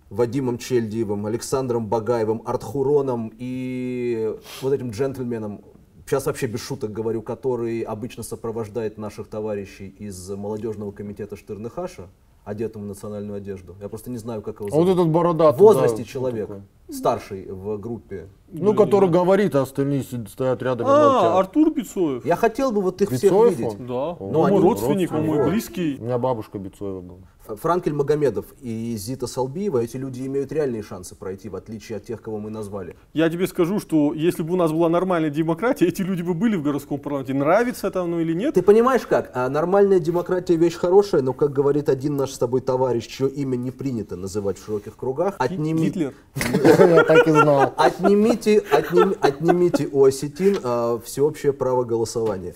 Вадимом 0.09 0.57
Чельдиевым, 0.57 1.27
Александром 1.27 1.85
Багаевым, 1.87 2.41
Артхуроном 2.43 3.31
и 3.37 4.35
вот 4.61 4.73
этим 4.73 4.89
джентльменом, 4.89 5.61
сейчас 6.05 6.25
вообще 6.25 6.47
без 6.47 6.61
шуток 6.61 6.91
говорю, 6.91 7.21
который 7.21 7.81
обычно 7.81 8.23
сопровождает 8.23 8.97
наших 8.97 9.27
товарищей 9.27 9.87
из 9.99 10.29
молодежного 10.29 10.91
комитета 10.91 11.37
Штырныхаша, 11.37 12.09
одетым 12.43 12.81
в 12.81 12.85
национальную 12.85 13.37
одежду. 13.37 13.75
Я 13.79 13.87
просто 13.87 14.09
не 14.09 14.17
знаю, 14.17 14.41
как 14.41 14.59
его 14.59 14.69
А 14.71 14.75
вот 14.75 14.85
зовут. 14.87 14.99
этот 14.99 15.09
бородатый. 15.13 15.55
в 15.55 15.59
возрасте 15.59 15.97
да, 15.99 16.03
человек, 16.03 16.47
такой. 16.47 16.63
Старший 16.91 17.47
в 17.49 17.77
группе. 17.77 18.27
Ну, 18.53 18.73
который 18.73 19.09
говорит, 19.09 19.55
а 19.55 19.61
остальные 19.61 20.03
стоят 20.27 20.61
рядом 20.61 20.85
А. 20.89 21.39
Артур 21.39 21.71
Бицоев. 21.73 22.25
Я 22.25 22.35
хотел 22.35 22.71
бы 22.73 22.81
вот 22.81 23.01
их 23.01 23.09
Бицоев 23.09 23.53
всех 23.55 23.59
видеть. 23.59 23.79
он? 23.79 23.87
Да, 23.87 24.17
Ну, 24.19 24.31
мой 24.41 24.51
они 24.51 24.59
родственник, 24.59 25.11
он 25.13 25.25
мой 25.25 25.49
близкий. 25.49 25.97
У 25.99 26.03
меня 26.03 26.17
бабушка 26.17 26.59
Бицоева 26.59 26.99
была. 26.99 27.19
Франкель 27.47 27.93
Магомедов 27.93 28.45
и 28.61 28.95
Зита 28.97 29.25
Салбиева, 29.25 29.79
эти 29.79 29.97
люди 29.97 30.25
имеют 30.27 30.51
реальные 30.51 30.83
шансы 30.83 31.15
пройти, 31.15 31.49
в 31.49 31.55
отличие 31.55 31.97
от 31.97 32.05
тех, 32.05 32.21
кого 32.21 32.37
мы 32.39 32.49
назвали. 32.49 32.95
Я 33.13 33.29
тебе 33.29 33.47
скажу, 33.47 33.79
что 33.79 34.13
если 34.13 34.43
бы 34.43 34.53
у 34.53 34.55
нас 34.57 34.71
была 34.71 34.89
нормальная 34.89 35.29
демократия, 35.31 35.87
эти 35.87 36.01
люди 36.01 36.21
бы 36.21 36.33
были 36.33 36.55
в 36.55 36.61
городском 36.61 36.99
парламенте. 36.99 37.33
Нравится 37.33 37.87
это 37.87 38.01
оно 38.03 38.19
или 38.19 38.33
нет? 38.33 38.53
Ты 38.53 38.61
понимаешь 38.61 39.07
как? 39.07 39.31
А 39.33 39.49
нормальная 39.49 39.99
демократия 39.99 40.55
вещь 40.55 40.75
хорошая, 40.75 41.21
но, 41.21 41.33
как 41.33 41.51
говорит 41.51 41.89
один 41.89 42.15
наш 42.15 42.31
с 42.31 42.37
тобой 42.37 42.61
товарищ, 42.61 43.07
чье 43.07 43.27
имя 43.29 43.55
не 43.55 43.71
принято 43.71 44.15
называть 44.15 44.57
в 44.59 44.65
широких 44.65 44.95
кругах, 44.95 45.35
отними- 45.39 45.85
Гитлер. 45.85 46.13
Я 46.95 47.03
так 47.03 47.27
и 47.27 47.31
знал. 47.31 47.73
отнимите, 47.77 48.63
отним- 48.71 49.15
отнимите 49.21 49.87
у 49.91 50.03
осетин 50.05 50.57
а, 50.63 50.99
всеобщее 51.03 51.53
право 51.53 51.83
голосования. 51.83 52.53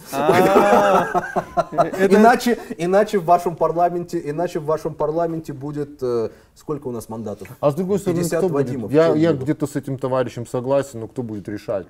Иначе, 2.10 2.58
иначе 2.78 3.20
в 3.20 3.26
вашем 3.26 3.56
парламенте, 3.56 4.22
иначе 4.24 4.60
в 4.60 4.66
вашем 4.66 4.94
парламенте 4.94 5.54
будет 5.54 6.02
э, 6.02 6.30
сколько 6.56 6.88
у 6.88 6.92
нас 6.92 7.10
мандатов? 7.10 7.48
А 7.60 7.72
с 7.72 7.76
другой 7.76 8.00
стороны, 8.00 8.22
50 8.22 8.38
кто 8.40 8.50
будет? 8.50 8.54
Вадимов. 8.68 8.92
Я, 8.92 9.06
Кто 9.10 9.16
я 9.16 9.32
будет? 9.32 9.44
где-то 9.44 9.68
с 9.68 9.76
этим 9.76 9.98
товарищем 9.98 10.46
согласен, 10.48 11.00
но 11.02 11.08
кто 11.08 11.24
будет 11.24 11.48
решать? 11.50 11.88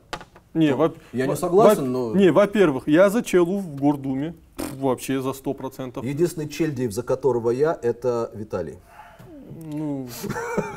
Не, 0.54 0.74
во- 0.74 0.94
Я 1.14 1.28
не 1.28 1.36
согласен, 1.36 1.84
во- 1.94 2.14
но- 2.14 2.16
Не, 2.16 2.32
во-первых, 2.32 2.88
я 2.88 3.10
за 3.10 3.24
Челу 3.24 3.60
в 3.60 3.76
Гордуме. 3.76 4.36
Вообще 4.80 5.22
за 5.22 5.34
сто 5.34 5.54
процентов. 5.54 6.06
Единственный 6.06 6.48
Чельдиев, 6.48 6.94
за 6.94 7.04
которого 7.04 7.50
я, 7.52 7.78
это 7.82 8.32
Виталий. 8.34 8.78
Ну, 9.58 10.08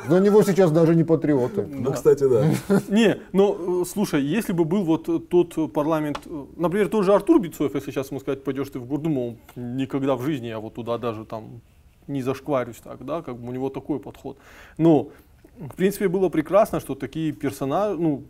На 0.07 0.19
него 0.19 0.41
сейчас 0.43 0.71
даже 0.71 0.95
не 0.95 1.03
патриоты. 1.03 1.65
Ну, 1.67 1.91
кстати, 1.91 2.23
да. 2.29 2.45
не, 2.87 3.17
но 3.33 3.81
э, 3.81 3.85
слушай, 3.85 4.23
если 4.23 4.53
бы 4.53 4.63
был 4.63 4.83
вот 4.83 5.29
тот 5.29 5.73
парламент, 5.73 6.19
например, 6.55 6.87
тот 6.87 7.03
же 7.03 7.13
Артур 7.13 7.41
Бицоев, 7.41 7.75
если 7.75 7.91
сейчас 7.91 8.09
ему 8.11 8.21
сказать, 8.21 8.43
пойдешь 8.43 8.69
ты 8.69 8.79
в 8.79 8.85
Гордуму, 8.85 9.37
никогда 9.55 10.15
в 10.15 10.21
жизни 10.21 10.47
я 10.47 10.59
вот 10.59 10.75
туда 10.75 10.97
даже 10.97 11.25
там 11.25 11.61
не 12.07 12.21
зашкварюсь 12.21 12.77
так, 12.77 13.05
да, 13.05 13.21
как 13.21 13.37
бы 13.37 13.49
у 13.49 13.51
него 13.51 13.69
такой 13.69 13.99
подход. 13.99 14.37
Но, 14.77 15.09
в 15.57 15.75
принципе, 15.75 16.07
было 16.07 16.29
прекрасно, 16.29 16.79
что 16.79 16.95
такие 16.95 17.33
персонажи, 17.33 17.99
ну, 17.99 18.23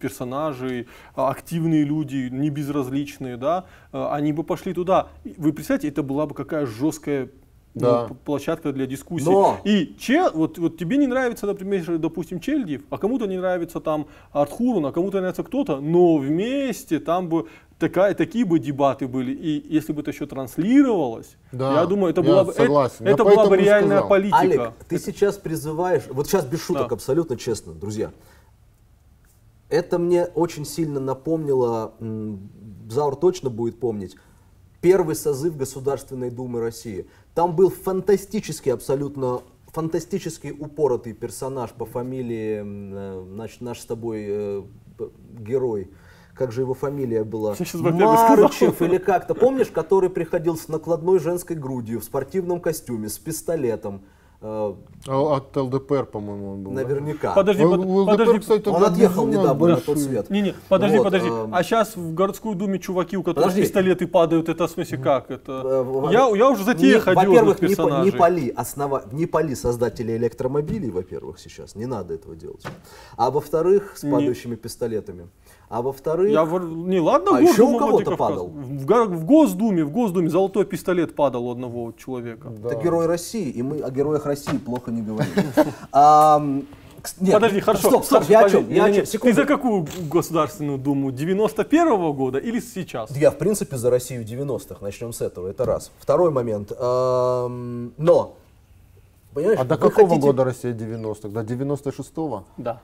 персонажи, 0.00 0.86
а, 1.14 1.30
активные 1.30 1.84
люди, 1.84 2.28
не 2.28 2.50
безразличные, 2.50 3.36
да, 3.36 3.66
э, 3.92 4.04
они 4.10 4.32
бы 4.32 4.42
пошли 4.42 4.74
туда. 4.74 5.10
Вы 5.36 5.52
представляете, 5.52 5.88
это 5.88 6.02
была 6.02 6.26
бы 6.26 6.34
какая 6.34 6.66
жесткая 6.66 7.26
ну, 7.26 7.30
Да. 7.74 8.04
п- 8.08 8.14
площадка 8.24 8.70
для 8.72 8.86
дискуссии. 8.86 9.24
Но- 9.24 9.58
И 9.64 9.94
че, 9.98 10.28
вот, 10.30 10.58
вот 10.58 10.76
тебе 10.76 10.98
не 10.98 11.06
нравится, 11.06 11.46
например, 11.46 11.96
допустим, 11.98 12.38
Чельдиев, 12.38 12.82
а 12.90 12.98
кому-то 12.98 13.24
не 13.26 13.38
нравится 13.38 13.80
там 13.80 14.06
Артхурун, 14.32 14.84
а 14.84 14.92
кому-то 14.92 15.18
нравится 15.20 15.42
кто-то, 15.42 15.80
но 15.80 16.18
вместе 16.18 17.00
там 17.00 17.28
бы 17.30 17.46
такая, 17.78 18.12
такие 18.14 18.44
бы 18.44 18.58
дебаты 18.58 19.08
были. 19.08 19.32
И 19.32 19.74
если 19.74 19.94
бы 19.94 20.02
это 20.02 20.10
еще 20.10 20.26
транслировалось, 20.26 21.36
Да, 21.50 21.80
я 21.80 21.86
думаю, 21.86 22.10
это 22.10 22.20
я 22.20 22.26
была 22.28 22.44
бы, 22.44 22.52
это, 22.52 22.60
согласен. 22.62 23.06
Я 23.06 23.12
это 23.12 23.24
была 23.24 23.46
бы 23.46 23.56
реальная 23.56 23.96
сказал. 24.00 24.08
политика. 24.08 24.36
Алик, 24.38 24.60
ты 24.88 24.98
сейчас 24.98 25.38
призываешь, 25.38 26.02
вот 26.10 26.26
сейчас 26.26 26.44
без 26.44 26.62
шуток, 26.62 26.90
Да. 26.90 26.94
абсолютно 26.94 27.36
честно, 27.38 27.72
друзья. 27.72 28.10
Это 29.70 29.98
мне 29.98 30.26
очень 30.26 30.66
сильно 30.66 31.00
напомнило, 31.00 31.94
Заур 32.90 33.16
точно 33.16 33.48
будет 33.48 33.80
помнить, 33.80 34.16
первый 34.82 35.14
созыв 35.14 35.56
Государственной 35.56 36.30
Думы 36.30 36.60
России. 36.60 37.06
Там 37.34 37.56
был 37.56 37.70
фантастический, 37.70 38.72
абсолютно 38.72 39.40
фантастически 39.72 40.54
упоротый 40.58 41.14
персонаж 41.14 41.70
по 41.70 41.86
фамилии, 41.86 42.58
м, 42.60 42.92
э, 42.94 43.24
значит, 43.34 43.60
наш 43.62 43.80
с 43.80 43.86
тобой 43.86 44.24
э, 44.28 44.62
герой. 45.38 45.90
Как 46.34 46.52
же 46.52 46.62
его 46.62 46.74
фамилия 46.74 47.24
была? 47.24 47.54
Марычев 48.28 48.82
или 48.82 48.98
как-то. 48.98 49.34
Помнишь, 49.34 49.68
который 49.68 50.10
приходил 50.10 50.56
с 50.56 50.68
накладной 50.68 51.18
женской 51.18 51.56
грудью, 51.56 52.00
в 52.00 52.04
спортивном 52.04 52.60
костюме, 52.60 53.08
с 53.08 53.18
пистолетом? 53.18 54.02
Э, 54.42 54.74
А 55.08 55.36
От 55.36 55.56
ЛДПР, 55.56 56.06
по-моему, 56.06 56.52
он 56.52 56.62
был. 56.62 56.70
Наверняка. 56.72 57.32
Подожди, 57.34 57.64
У- 57.64 57.70
под- 57.70 57.80
ЛДПР, 57.80 58.10
подожди. 58.18 58.38
кстати, 58.40 58.68
Он 58.68 58.84
отъехал 58.84 59.26
недавно 59.26 59.66
на 59.68 59.76
тот 59.76 59.98
свет. 59.98 60.30
Не-не, 60.30 60.54
подожди, 60.68 60.96
Вот, 60.98 61.04
подожди. 61.04 61.28
эм, 61.28 61.52
А 61.54 61.62
сейчас 61.64 61.96
в 61.96 62.14
городскую 62.14 62.54
думе 62.54 62.78
чуваки, 62.78 63.16
у 63.16 63.22
которых 63.22 63.46
Подожди. 63.50 63.62
пистолеты 63.62 64.06
падают, 64.06 64.48
это 64.48 64.66
в 64.68 64.70
смысле 64.70 64.98
как? 64.98 65.30
Это... 65.30 65.62
Э, 65.64 66.12
Я, 66.12 66.28
я 66.36 66.48
уже 66.50 66.62
за 66.64 66.74
те 66.74 66.86
не- 66.94 66.98
ходил 67.00 67.30
Во-первых, 67.32 67.62
не, 67.62 68.04
не 68.04 68.10
пали, 68.12 68.48
основа, 68.50 69.02
не 69.12 69.26
пали 69.26 69.54
создатели 69.54 70.16
электромобилей, 70.16 70.90
во-первых, 70.90 71.40
сейчас. 71.40 71.74
Не 71.74 71.86
надо 71.86 72.14
этого 72.14 72.36
делать. 72.36 72.62
А 73.16 73.30
во-вторых, 73.32 73.94
с 73.96 74.04
Не. 74.04 74.10
падающими 74.12 74.54
пистолетами. 74.54 75.28
А 75.72 75.80
во-вторых, 75.80 76.30
Я 76.30 76.44
вор- 76.44 76.66
не, 76.68 77.00
ладно, 77.00 77.38
А 77.38 77.40
еще 77.40 77.64
Госдума 77.64 77.76
у 77.76 77.78
кого-то 77.78 78.16
падал? 78.16 78.48
В, 78.48 78.84
в 78.84 79.24
Госдуме, 79.24 79.84
в 79.84 79.90
Госдуме 79.90 80.28
золотой 80.28 80.66
пистолет 80.66 81.14
падал 81.16 81.46
у 81.46 81.50
одного 81.52 81.92
человека. 81.92 82.52
это 82.62 82.74
герой 82.74 83.06
России, 83.06 83.48
и 83.48 83.62
мы 83.62 83.80
о 83.80 83.90
героях 83.90 84.26
России 84.26 84.58
плохо 84.58 84.90
не 84.90 85.00
говорим. 85.00 85.32
Нет, 87.20 87.32
Подожди, 87.34 87.58
хорошо. 87.60 87.88
Стоп, 87.88 88.04
стоп, 88.04 88.24
я 88.28 88.44
о 88.44 88.50
чем? 88.50 88.68
Я 88.70 88.84
о 88.84 88.88
не-не-не. 88.90 89.06
чем? 89.06 89.20
Ты 89.22 89.32
за 89.32 89.44
какую 89.44 89.86
Государственную 90.08 90.78
Думу? 90.78 91.10
91 91.10 92.12
года 92.12 92.38
или 92.38 92.60
сейчас? 92.60 93.10
Я, 93.16 93.30
в 93.32 93.38
принципе, 93.38 93.76
за 93.76 93.90
Россию 93.90 94.24
90-х. 94.24 94.76
Начнем 94.82 95.12
с 95.12 95.20
этого. 95.20 95.48
Это 95.48 95.64
раз. 95.64 95.90
Второй 95.98 96.30
момент. 96.30 96.70
Но, 96.78 98.34
понимаешь, 99.34 99.58
А 99.58 99.64
до 99.64 99.76
какого 99.78 100.08
хотите- 100.10 100.20
года 100.26 100.44
Россия 100.44 100.72
90-х? 100.72 101.28
До 101.30 101.40
96-го? 101.40 102.44
Да. 102.58 102.82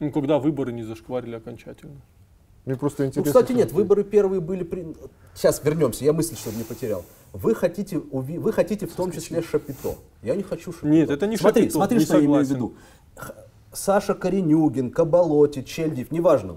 Ну, 0.00 0.10
когда 0.10 0.38
выборы 0.38 0.72
не 0.72 0.82
зашкварили 0.82 1.36
окончательно. 1.36 2.00
Мне 2.64 2.76
просто 2.76 3.02
Ну, 3.02 3.08
интересно. 3.08 3.32
кстати, 3.32 3.52
нет, 3.52 3.72
выборы 3.72 4.02
первые 4.02 4.40
были... 4.40 4.64
При... 4.64 4.94
Сейчас 5.34 5.62
вернемся, 5.64 6.04
я 6.04 6.12
мысль, 6.12 6.36
чтобы 6.36 6.56
не 6.56 6.64
потерял. 6.64 7.04
Вы 7.32 7.54
хотите, 7.54 7.96
уви- 7.96 8.38
вы 8.38 8.52
хотите 8.52 8.86
в 8.86 8.92
том 8.94 9.12
числе 9.12 9.42
шапито. 9.42 9.96
Я 10.22 10.34
не 10.36 10.42
хочу 10.42 10.72
шапито. 10.72 10.88
Нет, 10.88 11.10
это 11.10 11.26
не 11.26 11.36
смотри, 11.36 11.62
шапито, 11.64 11.74
Смотри, 11.78 11.98
не 11.98 12.04
что 12.04 12.18
я 12.18 12.24
имею 12.24 12.44
в 12.44 12.46
согласен. 12.46 12.54
виду. 12.56 12.74
Саша 13.72 14.14
Коренюгин, 14.14 14.90
Кабалоти, 14.90 15.62
Чельдив, 15.62 16.10
неважно. 16.10 16.56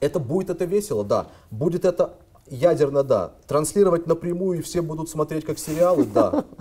Это 0.00 0.18
будет 0.18 0.50
это 0.50 0.64
весело, 0.64 1.04
да. 1.04 1.26
Будет 1.50 1.84
это 1.84 2.14
ядерно, 2.48 3.02
да. 3.04 3.34
Транслировать 3.46 4.06
напрямую 4.06 4.58
и 4.60 4.62
все 4.62 4.80
будут 4.80 5.10
смотреть 5.10 5.44
как 5.44 5.58
сериалы, 5.58 6.04
да. 6.06 6.44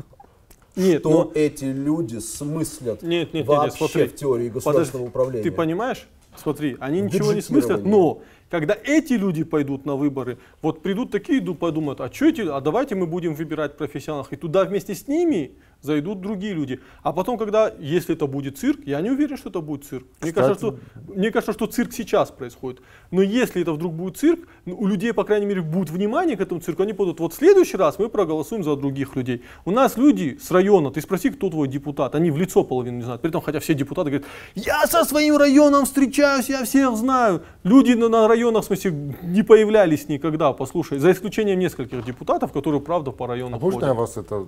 Нет, 0.80 1.02
Что 1.02 1.10
но- 1.10 1.32
эти 1.36 1.66
люди 1.66 2.18
смыслят 2.18 3.02
Нет, 3.04 3.34
нет, 3.34 3.46
вообще 3.46 3.66
нет, 3.66 3.92
смотри. 3.92 4.08
в 4.08 4.16
теории 4.16 4.50
государственного 4.50 5.06
Подожди, 5.06 5.10
управления. 5.10 5.44
Ты 5.44 5.52
понимаешь? 5.52 6.08
Смотри, 6.38 6.78
они 6.80 7.02
ничего 7.02 7.34
не 7.34 7.42
смыслят, 7.42 7.84
но 7.84 8.22
когда 8.50 8.78
эти 8.84 9.14
люди 9.14 9.44
пойдут 9.44 9.86
на 9.86 9.96
выборы, 9.96 10.38
вот 10.62 10.82
придут 10.82 11.12
такие, 11.12 11.40
идут, 11.40 11.60
подумают, 11.60 12.00
а 12.02 12.12
что 12.12 12.26
эти, 12.26 12.42
а 12.42 12.62
давайте 12.62 12.96
мы 12.96 13.08
будем 13.08 13.36
выбирать 13.36 13.78
профессионалов, 13.78 14.32
и 14.32 14.36
туда 14.38 14.64
вместе 14.64 14.96
с 14.96 15.08
ними 15.08 15.52
зайдут 15.82 16.22
другие 16.22 16.54
люди. 16.54 16.80
А 17.04 17.14
потом, 17.14 17.38
когда, 17.38 17.74
если 17.80 18.16
это 18.16 18.28
будет 18.28 18.58
цирк, 18.58 18.80
я 18.86 19.02
не 19.02 19.10
уверен, 19.10 19.38
что 19.38 19.50
это 19.50 19.62
будет 19.62 19.86
цирк. 19.86 20.06
Мне, 20.22 20.32
Кстати, 20.32 20.36
кажется, 20.36 20.68
что, 20.68 20.80
мне 21.14 21.32
кажется, 21.32 21.54
что 21.54 21.66
цирк 21.68 21.94
сейчас 21.94 22.32
происходит. 22.32 22.82
Но 23.12 23.22
если 23.22 23.62
это 23.62 23.74
вдруг 23.74 23.94
будет 23.94 24.18
цирк, 24.18 24.48
ну, 24.66 24.76
у 24.78 24.88
людей, 24.88 25.14
по 25.14 25.24
крайней 25.24 25.46
мере, 25.46 25.62
будет 25.62 25.90
внимание 25.90 26.36
к 26.36 26.42
этому 26.42 26.62
цирку, 26.62 26.84
они 26.84 26.94
будут, 26.94 27.20
вот 27.20 27.34
в 27.34 27.36
следующий 27.36 27.78
раз 27.78 28.00
мы 28.00 28.10
проголосуем 28.10 28.64
за 28.64 28.76
других 28.76 29.16
людей. 29.16 29.44
У 29.66 29.72
нас 29.72 29.98
люди 29.98 30.38
с 30.42 30.52
района, 30.52 30.92
ты 30.92 31.02
спроси, 31.02 31.30
кто 31.30 31.50
твой 31.50 31.68
депутат, 31.68 32.16
они 32.16 32.32
в 32.32 32.38
лицо 32.38 32.64
половину 32.64 32.98
не 32.98 33.04
знают. 33.04 33.22
При 33.22 33.30
этом, 33.30 33.42
хотя 33.42 33.60
все 33.60 33.74
депутаты 33.74 34.10
говорят, 34.10 34.28
я 34.56 34.86
со 34.88 35.06
своим 35.06 35.38
районом 35.38 35.86
встречаюсь, 35.86 36.50
я 36.50 36.64
всех 36.66 36.96
знаю. 36.98 37.44
Люди 37.64 37.94
на, 37.94 38.10
на 38.10 38.28
районах, 38.28 38.64
в 38.64 38.68
смысле, 38.68 39.16
не 39.24 39.44
появлялись 39.44 40.10
никогда, 40.10 40.54
послушай, 40.54 41.00
за 41.00 41.12
исключением 41.12 41.60
нескольких 41.60 42.04
депутатов, 42.04 42.52
которые, 42.52 42.82
правда, 42.82 43.12
по 43.12 43.28
району 43.28 43.56
А 43.56 43.60
можно 43.60 43.86
я 43.86 43.94
вас 43.94 44.18
это 44.18 44.48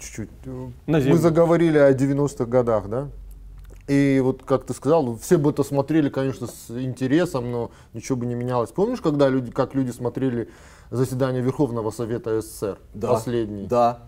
чуть-чуть... 0.00 0.30
На 0.44 0.98
Мы 0.98 1.16
заговорили 1.16 1.78
о 1.78 1.92
90-х 1.92 2.44
годах, 2.46 2.88
да? 2.88 3.08
И 3.88 4.20
вот, 4.22 4.42
как 4.44 4.64
ты 4.64 4.74
сказал, 4.74 5.04
ну, 5.04 5.16
все 5.16 5.38
бы 5.38 5.50
это 5.50 5.62
смотрели, 5.62 6.08
конечно, 6.08 6.48
с 6.48 6.70
интересом, 6.70 7.52
но 7.52 7.70
ничего 7.92 8.16
бы 8.16 8.26
не 8.26 8.34
менялось. 8.34 8.70
Помнишь, 8.70 9.00
когда 9.00 9.28
люди, 9.28 9.52
как 9.52 9.74
люди 9.74 9.90
смотрели 9.92 10.48
заседание 10.90 11.40
Верховного 11.40 11.92
Совета 11.92 12.40
СССР? 12.40 12.78
Да, 12.94 13.08
Последний. 13.08 13.66
Да. 13.66 14.00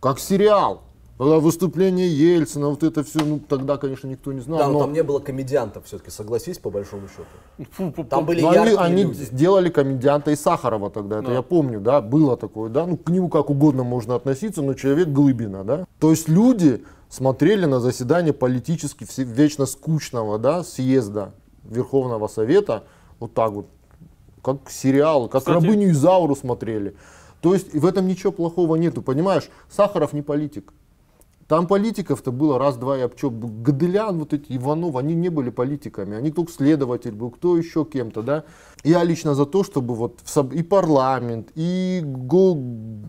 Как 0.00 0.18
сериал. 0.18 0.82
Когда 1.20 1.38
выступление 1.38 2.08
Ельцина, 2.08 2.70
вот 2.70 2.82
это 2.82 3.04
все, 3.04 3.22
ну 3.22 3.40
тогда, 3.46 3.76
конечно, 3.76 4.08
никто 4.08 4.32
не 4.32 4.40
знал. 4.40 4.58
Да, 4.58 4.66
но 4.68 4.72
но 4.72 4.78
там 4.78 4.94
не 4.94 5.02
было 5.02 5.18
комедиантов 5.18 5.84
все-таки, 5.84 6.10
согласись, 6.10 6.56
по 6.58 6.70
большому 6.70 7.08
счету. 7.08 7.66
Фу, 7.72 7.92
фу, 7.94 8.04
Там 8.04 8.24
были 8.24 8.40
Но 8.40 8.48
они, 8.48 8.56
яркие 8.56 8.78
они 8.78 9.02
люди. 9.02 9.24
сделали 9.24 9.68
комедианта 9.68 10.30
и 10.30 10.34
Сахарова 10.36 10.88
тогда, 10.88 11.18
это 11.18 11.26
Да. 11.28 11.34
я 11.34 11.42
помню, 11.42 11.78
да, 11.78 12.00
было 12.00 12.38
такое, 12.38 12.70
да, 12.70 12.86
ну 12.86 12.96
к 12.96 13.10
нему 13.10 13.28
как 13.28 13.50
угодно 13.50 13.84
можно 13.84 14.14
относиться, 14.14 14.62
но 14.62 14.72
человек 14.72 15.08
Глыбина, 15.08 15.62
да. 15.62 15.84
То 15.98 16.08
есть 16.08 16.26
люди 16.30 16.82
смотрели 17.10 17.66
на 17.66 17.80
заседание 17.80 18.32
политически 18.32 19.04
все- 19.04 19.24
вечно 19.24 19.66
скучного, 19.66 20.38
да, 20.38 20.64
съезда 20.64 21.34
Верховного 21.64 22.28
Совета, 22.28 22.84
вот 23.18 23.34
так 23.34 23.52
вот, 23.52 23.66
как 24.42 24.70
сериал, 24.70 25.28
как 25.28 25.42
Кстати- 25.42 25.54
рабыню 25.62 25.90
Изауру 25.90 26.34
смотрели. 26.34 26.96
То 27.42 27.52
есть 27.52 27.74
в 27.74 27.84
этом 27.84 28.06
ничего 28.06 28.32
плохого 28.32 28.76
нету, 28.76 29.02
понимаешь, 29.02 29.50
Сахаров 29.68 30.14
не 30.14 30.22
политик. 30.22 30.72
Там 31.50 31.66
политиков-то 31.66 32.30
было 32.30 32.60
раз-два 32.60 32.96
и 32.96 33.00
обчеп. 33.00 33.32
Гадылян, 33.32 34.20
вот 34.20 34.32
эти, 34.32 34.56
Иванов, 34.56 34.94
они 34.94 35.16
не 35.16 35.30
были 35.30 35.50
политиками. 35.50 36.16
Они 36.16 36.30
только 36.30 36.52
следователь 36.52 37.10
был, 37.10 37.30
кто 37.32 37.56
еще 37.56 37.84
кем-то, 37.84 38.22
да. 38.22 38.44
Я 38.84 39.02
лично 39.02 39.34
за 39.34 39.46
то, 39.46 39.64
чтобы 39.64 39.96
вот 39.96 40.20
и 40.52 40.62
парламент, 40.62 41.48
и, 41.56 42.02
го- 42.04 42.56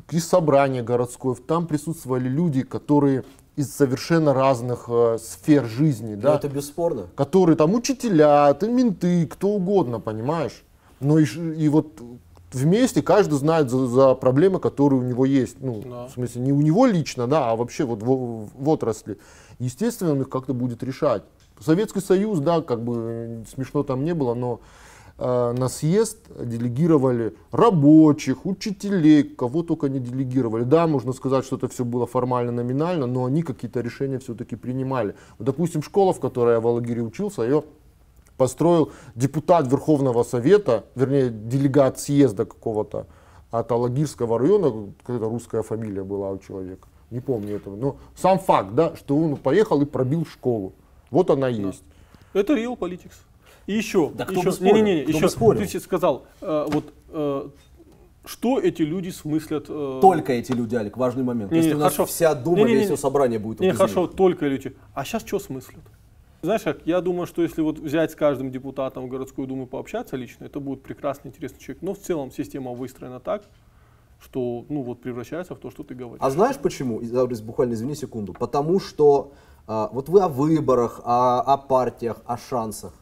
и 0.10 0.20
собрание 0.20 0.82
городское, 0.82 1.36
там 1.36 1.68
присутствовали 1.68 2.28
люди, 2.28 2.64
которые 2.64 3.26
из 3.56 3.72
совершенно 3.72 4.34
разных 4.34 4.86
э, 4.88 5.20
сфер 5.22 5.66
жизни, 5.68 6.16
Ну, 6.16 6.22
да 6.22 6.36
это 6.38 6.50
бесспорно. 6.50 7.04
которые 7.16 7.56
там 7.56 7.76
учителя, 7.76 8.52
ты 8.56 8.70
менты, 8.70 9.28
кто 9.28 9.50
угодно, 9.50 10.00
понимаешь? 10.00 10.64
Но 11.00 11.20
и, 11.20 11.26
и 11.26 11.70
вот 11.70 12.02
вместе 12.54 13.02
каждый 13.02 13.36
знает 13.36 13.70
за, 13.70 13.88
за 13.88 14.14
проблемы, 14.16 14.60
которые 14.60 15.00
у 15.02 15.04
него 15.04 15.26
есть. 15.26 15.58
Ну, 15.62 15.82
Да. 15.86 16.08
в 16.08 16.12
смысле, 16.12 16.42
не 16.42 16.52
у 16.52 16.62
него 16.62 16.86
лично, 16.86 17.28
да, 17.28 17.52
а 17.52 17.56
вообще 17.56 17.84
вот 17.86 18.02
в, 18.04 18.50
в 18.56 18.70
отрасли. 18.70 19.18
Естественно, 19.60 20.12
он 20.12 20.22
их 20.22 20.30
как-то 20.30 20.54
будет 20.54 20.84
решать. 20.84 21.24
Советский 21.60 22.02
Союз, 22.02 22.40
да, 22.40 22.62
как 22.62 22.84
бы 22.84 22.96
э, 22.98 23.44
смешно 23.54 23.84
там 23.84 24.04
не 24.04 24.14
было, 24.16 24.34
но 24.34 24.62
э, 25.20 25.54
на 25.58 25.70
съезд 25.70 26.18
делегировали 26.44 27.36
рабочих, 27.52 28.46
учителей, 28.46 29.24
кого 29.24 29.62
только 29.62 29.88
не 29.88 30.00
делегировали. 30.00 30.64
Да, 30.64 30.88
можно 30.88 31.14
сказать, 31.14 31.46
что 31.46 31.58
это 31.58 31.68
все 31.68 31.86
было 31.86 32.08
формально, 32.08 32.52
номинально, 32.52 33.06
но 33.06 33.26
они 33.26 33.44
какие-то 33.44 33.82
решения 33.82 34.18
все-таки 34.18 34.56
принимали. 34.56 35.16
Вот, 35.38 35.46
допустим, 35.46 35.84
школа, 35.84 36.14
в 36.14 36.20
которой 36.20 36.56
я 36.56 36.60
в 36.60 36.68
Алагире 36.68 37.04
учился, 37.04 37.44
ее 37.44 37.64
построил 38.42 38.92
депутат 39.14 39.68
Верховного 39.68 40.24
Совета, 40.24 40.86
вернее, 40.96 41.30
делегат 41.30 42.00
съезда 42.00 42.46
какого-то 42.46 43.06
от 43.52 43.72
Алагирского 43.72 44.40
района, 44.40 44.92
какая-то 45.06 45.30
русская 45.30 45.62
фамилия 45.62 46.04
была 46.04 46.32
у 46.32 46.40
человека, 46.40 46.88
не 47.12 47.20
помню 47.20 47.58
этого. 47.58 47.76
Но 47.76 47.98
сам 48.16 48.40
факт, 48.40 48.74
да, 48.74 48.96
что 48.96 49.16
он 49.16 49.36
поехал 49.38 49.80
и 49.84 49.86
пробил 49.86 50.26
школу. 50.26 50.74
Вот 51.12 51.30
она 51.30 51.50
есть. 51.50 51.84
Это 52.34 52.54
real 52.54 52.76
politics. 52.76 53.14
И 53.68 53.74
еще, 53.74 54.10
Да 54.16 54.26
кто 54.26 54.40
еще, 54.40 54.46
бы 54.46 54.52
спорил? 54.54 54.76
не-не-не, 54.76 55.04
Кто 55.04 55.12
бы 55.12 55.18
еще, 55.20 55.30
спорил? 55.30 55.62
ты 55.62 55.68
сейчас 55.68 55.84
сказал, 55.84 56.24
э, 56.42 56.68
вот, 56.72 56.86
э, 57.10 57.50
что 58.26 58.60
эти 58.60 58.82
люди 58.82 59.10
смыслят? 59.12 59.66
э, 59.70 60.00
Только 60.02 60.34
эти 60.34 60.52
люди, 60.52 60.74
Алик, 60.76 60.98
важный 60.98 61.24
момент. 61.24 61.52
Не, 61.52 61.60
не, 61.60 61.64
Если 61.66 61.76
у 61.76 61.80
нас 61.80 61.94
хорошо. 61.94 62.12
вся 62.12 62.34
дума, 62.34 62.58
Не, 62.58 62.64
не, 62.64 62.70
не, 62.70 62.76
весь 62.78 62.90
не. 62.90 62.96
все 62.96 63.02
собрание 63.02 63.38
будет 63.38 63.60
Не, 63.60 63.72
хорошо, 63.74 64.08
только 64.08 64.48
люди. 64.48 64.76
А 64.96 65.06
сейчас 65.06 65.22
что 65.28 65.38
смыслят? 65.38 65.84
Знаешь 66.42 66.64
как, 66.64 66.80
я 66.86 67.02
думаю, 67.02 67.28
что 67.28 67.44
если 67.44 67.62
вот 67.62 67.78
взять 67.78 68.12
с 68.12 68.16
каждым 68.16 68.52
депутатом 68.52 69.06
в 69.06 69.10
городскую 69.10 69.48
думу 69.48 69.68
пообщаться 69.68 70.16
лично, 70.16 70.46
это 70.46 70.60
будет 70.60 70.82
прекрасный, 70.82 71.30
интересный 71.30 71.60
человек. 71.60 71.84
Но 71.84 71.94
в 71.94 72.00
целом 72.00 72.32
система 72.32 72.72
выстроена 72.72 73.20
так, 73.20 73.44
что, 74.20 74.66
ну 74.70 74.82
вот, 74.82 75.02
превращается 75.02 75.54
в 75.54 75.60
то, 75.60 75.70
что 75.70 75.84
ты 75.84 75.94
говоришь. 75.94 76.20
А 76.20 76.30
знаешь 76.32 76.58
почему? 76.58 77.00
Буквально 77.44 77.74
извини 77.74 77.96
секунду. 77.96 78.34
Потому 78.34 78.80
что 78.80 79.34
а, 79.68 79.90
вот 79.92 80.10
вы 80.10 80.22
о 80.22 80.28
выборах, 80.28 81.02
о, 81.04 81.42
о 81.42 81.58
партиях, 81.58 82.22
о 82.26 82.38
шансах. 82.38 82.94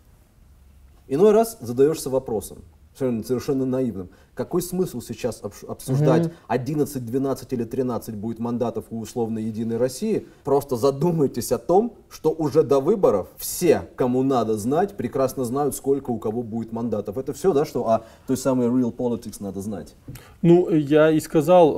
Иной 1.08 1.32
раз 1.32 1.58
задаешься 1.62 2.10
вопросом, 2.10 2.60
совершенно, 2.94 3.24
совершенно 3.24 3.66
наивным. 3.66 4.10
Какой 4.40 4.62
смысл 4.62 5.02
сейчас 5.02 5.42
обсуждать 5.68 6.32
11, 6.48 7.06
12 7.06 7.54
или 7.54 7.66
13 7.66 8.16
будет 8.16 8.40
мандатов 8.40 8.86
у 8.90 9.02
условно 9.02 9.38
Единой 9.38 9.76
России? 9.76 10.28
Просто 10.46 10.78
задумайтесь 10.78 11.52
о 11.52 11.58
том, 11.58 11.92
что 12.10 12.32
уже 12.32 12.64
до 12.64 12.80
выборов 12.80 13.28
все, 13.36 13.90
кому 13.98 14.24
надо 14.24 14.58
знать, 14.58 14.96
прекрасно 14.96 15.44
знают, 15.44 15.76
сколько 15.76 16.12
у 16.12 16.20
кого 16.20 16.42
будет 16.42 16.72
мандатов. 16.72 17.18
Это 17.18 17.34
все, 17.34 17.52
да, 17.52 17.66
что 17.66 17.86
о 17.90 18.06
той 18.28 18.38
самой 18.38 18.68
real 18.68 18.96
politics 18.96 19.36
надо 19.42 19.60
знать. 19.60 19.94
Ну, 20.42 20.70
я 20.70 21.12
и 21.12 21.20
сказал, 21.20 21.74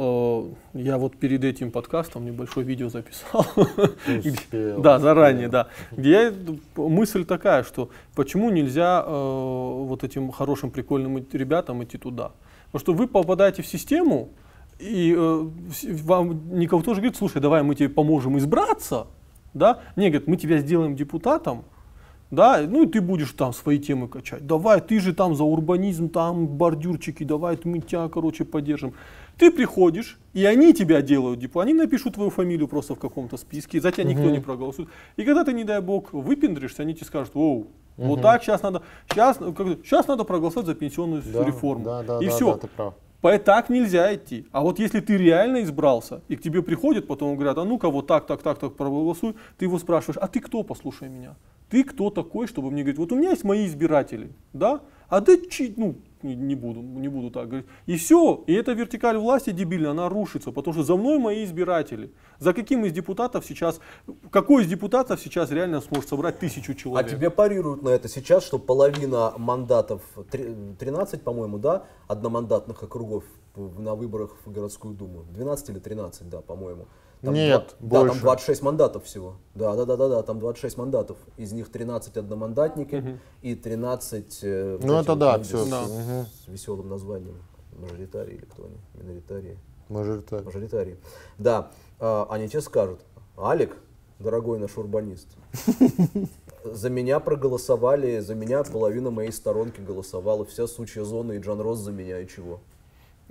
э, 0.76 0.80
я 0.84 1.00
вот 1.00 1.18
перед 1.18 1.44
этим 1.44 1.72
подкастом 1.72 2.26
небольшое 2.26 2.64
видео 2.64 2.90
записал. 2.90 3.44
Где- 4.08 4.78
Да, 4.78 5.00
заранее, 5.00 5.48
да. 5.48 5.68
Где 5.92 6.12
я, 6.12 6.34
мысль 6.76 7.26
такая, 7.26 7.64
что 7.64 7.90
почему 8.14 8.52
нельзя 8.52 9.04
э, 9.04 9.12
вот 9.12 10.04
этим 10.04 10.30
хорошим, 10.32 10.70
прикольным 10.70 11.26
ребятам 11.34 11.84
идти 11.84 11.98
туда? 11.98 12.34
Потому 12.72 12.80
что 12.80 12.94
вы 12.94 13.08
попадаете 13.08 13.62
в 13.62 13.68
систему, 13.68 14.30
и 14.80 15.14
э, 15.16 15.50
вам 16.04 16.58
никого 16.58 16.82
тоже 16.82 17.02
говорит, 17.02 17.18
слушай, 17.18 17.42
давай 17.42 17.64
мы 17.64 17.76
тебе 17.76 17.90
поможем 17.90 18.38
избраться, 18.38 19.08
да? 19.54 19.82
Не, 19.96 20.10
говорят, 20.10 20.28
мы 20.28 20.38
тебя 20.38 20.58
сделаем 20.58 20.96
депутатом, 20.96 21.66
да, 22.32 22.62
ну 22.66 22.84
и 22.84 22.88
ты 22.88 23.02
будешь 23.02 23.32
там 23.34 23.54
свои 23.54 23.78
темы 23.78 24.08
качать. 24.08 24.48
Давай, 24.48 24.80
ты 24.80 25.00
же 25.02 25.14
там 25.14 25.36
за 25.36 25.44
урбанизм, 25.44 26.10
там 26.10 26.48
бордюрчики, 26.48 27.24
давай 27.24 27.60
мы 27.66 27.80
тебя, 27.80 28.08
короче, 28.08 28.46
поддержим. 28.46 28.94
Ты 29.38 29.52
приходишь, 29.52 30.18
и 30.34 30.46
они 30.46 30.74
тебя 30.74 31.02
делают, 31.02 31.42
типа, 31.42 31.62
они 31.62 31.74
напишут 31.74 32.16
твою 32.16 32.30
фамилию 32.30 32.68
просто 32.68 32.96
в 32.96 33.00
каком-то 33.00 33.38
списке, 33.38 33.82
за 33.82 33.92
тебя 33.92 34.06
никто 34.06 34.30
не 34.30 34.40
проголосует. 34.40 34.90
И 35.18 35.24
когда 35.24 35.44
ты, 35.44 35.52
не 35.52 35.66
дай 35.66 35.82
бог, 35.82 36.14
выпендришься, 36.14 36.84
они 36.84 36.94
тебе 36.94 37.06
скажут, 37.06 37.36
оу, 37.36 37.68
вот 38.08 38.22
так 38.22 38.44
сейчас 38.44 38.62
надо, 38.62 38.82
сейчас, 39.10 39.38
сейчас 39.38 40.08
надо 40.08 40.24
проголосовать 40.24 40.68
за 40.68 40.76
пенсионную 40.76 41.22
Да, 41.22 41.44
реформу. 41.44 41.86
Да, 41.86 42.04
да, 42.04 42.20
и 42.20 42.28
да, 42.28 42.32
все. 42.32 42.54
да, 42.54 42.58
ты 42.60 42.68
прав. 42.68 42.94
Так 43.46 43.70
нельзя 43.70 44.14
идти. 44.16 44.48
А 44.52 44.62
вот 44.62 44.80
если 44.80 45.00
ты 45.00 45.18
реально 45.18 45.62
избрался, 45.64 46.22
и 46.28 46.36
к 46.36 46.42
тебе 46.42 46.62
приходят, 46.64 47.08
потом 47.08 47.36
говорят, 47.36 47.58
а 47.58 47.66
ну-ка 47.66 47.90
вот 47.90 48.08
так, 48.08 48.26
так, 48.26 48.42
так, 48.42 48.58
так 48.58 48.76
проголосуй, 48.76 49.36
ты 49.58 49.66
его 49.66 49.78
спрашиваешь, 49.78 50.18
а 50.18 50.28
ты 50.28 50.40
кто, 50.40 50.64
послушай 50.64 51.10
меня? 51.10 51.36
Ты 51.70 51.84
кто 51.84 52.10
такой, 52.10 52.48
чтобы 52.48 52.72
мне 52.72 52.82
говорить, 52.82 53.00
вот 53.00 53.12
у 53.12 53.16
меня 53.16 53.30
есть 53.30 53.44
мои 53.44 53.66
избиратели, 53.66 54.32
да? 54.54 54.82
А 55.08 55.22
да 55.22 55.34
ну, 55.78 55.96
не, 56.24 56.36
не 56.36 56.56
буду, 56.56 56.82
не 56.82 57.08
буду 57.08 57.32
так 57.32 57.48
говорить. 57.48 57.68
И 57.86 57.98
все, 57.98 58.44
и 58.48 58.54
эта 58.54 58.74
вертикаль 58.74 59.18
власти 59.18 59.52
дебильная, 59.52 59.92
она 59.92 60.10
рушится, 60.10 60.52
потому 60.52 60.74
что 60.74 60.84
за 60.84 60.96
мной 60.96 61.20
мои 61.20 61.44
избиратели. 61.44 62.12
За 62.40 62.54
каким 62.54 62.86
из 62.86 62.94
депутатов 62.94 63.46
сейчас, 63.46 63.80
какой 64.32 64.64
из 64.64 64.68
депутатов 64.68 65.20
сейчас 65.20 65.52
реально 65.52 65.82
сможет 65.82 66.10
собрать 66.10 66.40
тысячу 66.40 66.72
А 66.72 66.76
человек? 66.76 67.12
тебе 67.12 67.30
парируют 67.30 67.84
на 67.84 67.90
это 67.90 68.08
сейчас, 68.08 68.44
что 68.46 68.60
половина 68.60 69.34
мандатов, 69.38 70.02
три- 70.32 70.56
13, 70.80 71.24
по-моему, 71.24 71.58
да, 71.60 71.86
одномандатных 72.08 72.84
округов 72.84 73.24
на 73.56 73.96
выборах 73.96 74.36
в 74.46 74.52
городскую 74.52 74.94
думу. 74.94 75.24
12 75.32 75.70
или 75.70 75.80
13, 75.80 76.30
да, 76.30 76.42
по-моему. 76.42 76.88
Нет, 77.24 77.76
два- 77.80 77.90
Да, 77.90 77.98
там 78.00 78.08
больше. 78.08 78.22
26 78.22 78.62
мандатов 78.64 79.04
всего. 79.06 79.36
Да, 79.54 79.76
да, 79.76 79.86
да, 79.86 79.96
да, 79.98 80.10
да, 80.10 80.24
там 80.24 80.40
26 80.40 80.78
мандатов. 80.78 81.18
Из 81.38 81.52
них 81.52 81.72
13 81.72 82.18
одномандатники 82.18 83.20
и 83.42 83.56
13 83.56 84.40
э, 84.44 84.80
Ну, 84.82 84.94
это 85.00 85.12
вот 85.12 85.20
да, 85.20 85.40
всё. 85.40 85.64
с, 85.66 85.70
Да. 85.70 85.86
с 85.86 86.48
веселым 86.48 86.90
названием. 86.90 87.38
Мажоритарии 87.78 88.36
или 88.36 88.46
кто 88.46 88.66
они? 88.66 88.78
Миноритарии. 88.96 89.58
Мажоритарий. 89.90 90.46
Мажоритарии. 90.46 90.98
Да, 91.38 91.72
а, 92.00 92.28
они 92.30 92.48
тебе 92.48 92.62
скажут, 92.62 93.02
Алик, 93.38 93.76
дорогой 94.20 94.60
наш 94.60 94.78
урбанист, 94.78 95.28
за 96.64 96.90
меня 96.90 97.20
проголосовали, 97.20 98.20
за 98.20 98.36
меня 98.36 98.64
половина 98.64 99.12
моей 99.12 99.32
сторонки 99.32 99.82
голосовала, 99.82 100.46
вся 100.46 100.68
сучья 100.68 101.04
зона 101.04 101.34
и 101.34 101.40
Джан 101.40 101.60
Рос 101.62 101.80
за 101.80 101.92
меня 101.92 102.20
и 102.20 102.28
чего. 102.28 102.60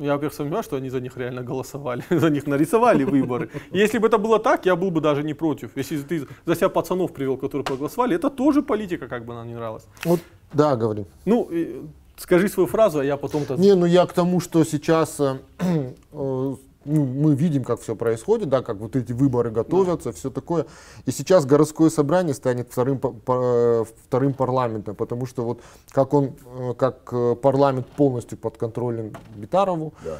Я, 0.00 0.14
во-первых, 0.14 0.34
сомневаюсь, 0.34 0.64
что 0.64 0.76
они 0.76 0.90
за 0.90 1.00
них 1.00 1.16
реально 1.16 1.42
голосовали, 1.42 2.02
за 2.10 2.30
них 2.30 2.46
нарисовали 2.46 3.04
выборы. 3.04 3.50
Если 3.70 3.98
бы 3.98 4.06
это 4.08 4.18
было 4.18 4.38
так, 4.38 4.66
я 4.66 4.74
был 4.74 4.90
бы 4.90 5.00
даже 5.00 5.22
не 5.22 5.34
против. 5.34 5.70
Если 5.76 5.98
ты 6.02 6.26
за 6.46 6.56
себя 6.56 6.68
пацанов 6.68 7.12
привел, 7.12 7.36
которые 7.36 7.64
проголосовали, 7.64 8.16
это 8.16 8.30
тоже 8.30 8.62
политика, 8.62 9.08
как 9.08 9.24
бы 9.24 9.34
нам 9.34 9.46
не 9.46 9.54
нравилась. 9.54 9.84
Вот, 10.04 10.20
да, 10.54 10.76
говори. 10.76 11.04
Ну, 11.26 11.48
э, 11.52 11.82
скажи 12.16 12.48
свою 12.48 12.66
фразу, 12.66 12.98
а 12.98 13.04
я 13.04 13.16
потом-то... 13.16 13.56
Не, 13.56 13.74
ну 13.74 13.86
я 13.86 14.06
к 14.06 14.12
тому, 14.12 14.40
что 14.40 14.64
сейчас 14.64 15.20
э, 15.20 15.38
э, 16.12 16.56
ну, 16.84 17.04
мы 17.04 17.34
видим, 17.34 17.64
как 17.64 17.80
все 17.80 17.94
происходит, 17.94 18.48
да, 18.48 18.62
как 18.62 18.78
вот 18.78 18.96
эти 18.96 19.12
выборы 19.12 19.50
готовятся, 19.50 20.12
все 20.12 20.30
такое. 20.30 20.66
И 21.06 21.10
сейчас 21.10 21.44
городское 21.44 21.90
собрание 21.90 22.34
станет 22.34 22.68
вторым, 22.70 22.98
па- 22.98 23.84
вторым 23.84 24.32
парламентом, 24.32 24.94
потому 24.94 25.26
что 25.26 25.44
вот 25.44 25.60
как 25.90 26.14
он, 26.14 26.32
э, 26.58 26.74
как 26.74 27.08
э, 27.12 27.36
парламент 27.36 27.86
полностью 27.86 28.38
под 28.38 28.56
контролем 28.56 29.12
Битарову, 29.36 29.92
Да. 30.04 30.18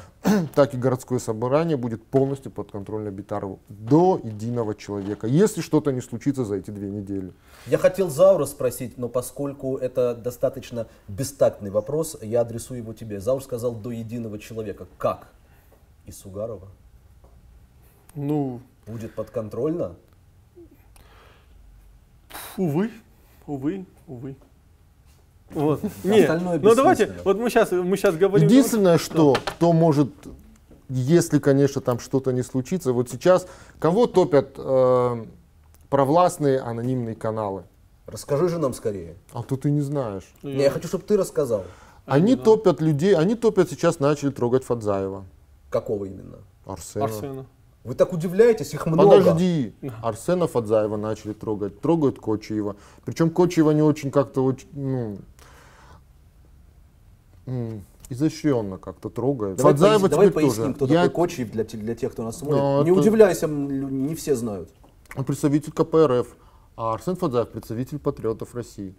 так 0.55 0.75
и 0.75 0.77
городское 0.77 1.19
собрание 1.19 1.77
будет 1.79 2.05
полностью 2.05 2.53
под 2.53 2.71
контролем 2.71 3.15
Битарову 3.15 3.59
до 3.69 4.21
единого 4.23 4.75
человека, 4.75 5.27
если 5.27 5.63
что-то 5.63 5.93
не 5.93 6.03
случится 6.03 6.45
за 6.45 6.57
эти 6.57 6.71
две 6.71 6.91
недели. 6.91 7.33
Я 7.67 7.79
хотел 7.79 8.11
Заура 8.11 8.45
спросить, 8.45 8.99
но 8.99 9.09
поскольку 9.09 9.77
это 9.77 10.15
достаточно 10.15 10.87
бестактный 11.09 11.71
вопрос, 11.71 12.19
я 12.23 12.43
адресую 12.43 12.79
его 12.79 12.93
тебе. 12.93 13.21
Заур 13.21 13.43
сказал 13.43 13.75
до 13.75 13.91
единого 13.91 14.39
человека. 14.39 14.87
Как? 14.99 15.29
И 16.07 16.13
Сугарова? 16.13 16.69
Ну, 18.15 18.61
Будет 18.87 19.15
подконтрольно? 19.15 19.95
Увы, 22.57 22.91
увы, 23.47 23.87
увы. 24.07 24.37
Вот. 25.51 25.81
Не, 26.05 26.21
Остальное 26.21 26.59
ну 26.59 26.75
давайте, 26.75 27.13
вот 27.25 27.39
мы 27.39 27.51
сейчас, 27.51 27.71
мы 27.71 27.97
сейчас 27.97 28.17
говорим. 28.17 28.47
Единственное, 28.47 28.99
что 28.99 29.35
кто 29.47 29.73
может, 29.73 30.11
если, 30.89 31.39
конечно, 31.39 31.81
там 31.81 32.01
что-то 32.01 32.33
не 32.33 32.43
случится, 32.43 32.93
вот 32.93 33.11
сейчас 33.11 33.47
кого 33.79 34.07
топят 34.07 34.55
э, 34.57 35.27
провластные 35.89 36.61
анонимные 36.61 37.15
каналы? 37.15 37.65
Расскажи 38.07 38.49
же 38.49 38.59
нам 38.59 38.75
скорее. 38.75 39.15
А 39.33 39.43
то 39.43 39.57
ты 39.57 39.71
не 39.71 39.81
знаешь. 39.81 40.25
Не, 40.43 40.63
я 40.63 40.71
хочу, 40.71 40.89
чтобы 40.89 41.05
ты 41.05 41.17
рассказал. 41.17 41.65
Они 42.07 42.35
топят 42.35 42.81
людей, 42.81 43.15
они 43.15 43.37
топят 43.37 43.71
сейчас 43.71 44.01
начали 44.01 44.31
трогать 44.31 44.65
Фадзаева, 44.65 45.25
Какого 45.71 46.05
именно? 46.05 46.39
Арсена. 46.67 47.05
Арсена. 47.05 47.47
Вы 47.83 47.95
так 47.95 48.13
удивляетесь, 48.13 48.75
их 48.75 48.85
много. 48.87 49.19
Подожди, 49.19 49.73
Арсена 50.03 50.47
Фадзаева 50.47 50.97
начали 50.99 51.33
трогать, 51.33 51.81
трогают 51.81 52.19
Кочиева. 52.19 52.77
Причем 53.07 53.31
Кочиева 53.31 53.71
не 53.71 53.81
очень 53.83 54.11
как-то 54.11 54.45
очень, 54.45 54.69
ну, 54.73 55.17
изощренно 58.11 58.77
как-то 58.79 59.09
трогает. 59.09 59.57
Давай, 59.57 59.73
Фадзаева 59.73 60.01
пояс- 60.03 60.11
давай 60.11 60.31
поясним, 60.31 60.75
кто 60.75 60.81
тоже. 60.87 60.93
Я 60.93 61.05
такой 61.05 61.15
Кочиев 61.15 61.51
для, 61.53 61.65
для 61.65 61.95
тех, 61.95 62.13
кто 62.13 62.23
нас 62.23 62.39
смотрит. 62.39 62.61
Ну, 62.61 62.83
не 62.85 62.91
это- 62.91 63.01
удивляйся, 63.01 63.47
не 63.47 64.15
все 64.15 64.35
знают. 64.35 64.69
Он 65.17 65.25
представитель 65.25 65.73
КПРФ, 65.73 66.37
а 66.77 66.95
Арсен 66.95 67.17
Фадзаев 67.17 67.49
представитель 67.49 67.99
патриотов 67.99 68.55
России. 68.55 68.95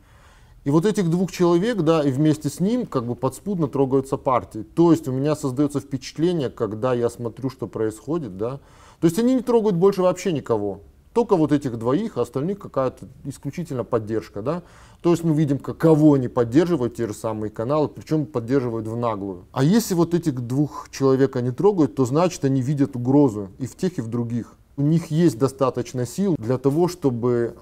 И 0.63 0.69
вот 0.69 0.85
этих 0.85 1.09
двух 1.09 1.31
человек, 1.31 1.77
да, 1.81 2.03
и 2.03 2.11
вместе 2.11 2.49
с 2.49 2.59
ним 2.59 2.85
как 2.85 3.05
бы 3.05 3.15
подспудно 3.15 3.67
трогаются 3.67 4.17
партии. 4.17 4.59
То 4.59 4.91
есть 4.91 5.07
у 5.07 5.11
меня 5.11 5.35
создается 5.35 5.79
впечатление, 5.79 6.51
когда 6.51 6.93
я 6.93 7.09
смотрю, 7.09 7.49
что 7.49 7.65
происходит, 7.65 8.37
да, 8.37 8.59
то 8.99 9.07
есть 9.07 9.17
они 9.17 9.33
не 9.33 9.41
трогают 9.41 9.75
больше 9.75 10.03
вообще 10.03 10.31
никого. 10.31 10.81
Только 11.13 11.35
вот 11.35 11.51
этих 11.51 11.77
двоих, 11.77 12.17
а 12.17 12.21
остальных 12.21 12.59
какая-то 12.59 13.07
исключительно 13.25 13.83
поддержка, 13.83 14.43
да. 14.43 14.61
То 15.01 15.09
есть 15.09 15.23
мы 15.23 15.33
видим, 15.33 15.57
кого 15.57 16.13
они 16.13 16.27
поддерживают, 16.27 16.95
те 16.95 17.07
же 17.07 17.13
самые 17.13 17.49
каналы, 17.49 17.87
причем 17.89 18.27
поддерживают 18.27 18.87
в 18.87 18.95
наглую. 18.95 19.45
А 19.51 19.63
если 19.63 19.95
вот 19.95 20.13
этих 20.13 20.39
двух 20.39 20.89
человек 20.91 21.35
они 21.35 21.49
трогают, 21.51 21.95
то 21.95 22.05
значит 22.05 22.45
они 22.45 22.61
видят 22.61 22.95
угрозу 22.95 23.49
и 23.57 23.65
в 23.65 23.75
тех, 23.75 23.97
и 23.97 24.01
в 24.01 24.07
других. 24.07 24.53
У 24.77 24.83
них 24.83 25.07
есть 25.07 25.39
достаточно 25.39 26.05
сил 26.05 26.35
для 26.37 26.57
того, 26.57 26.87
чтобы 26.87 27.55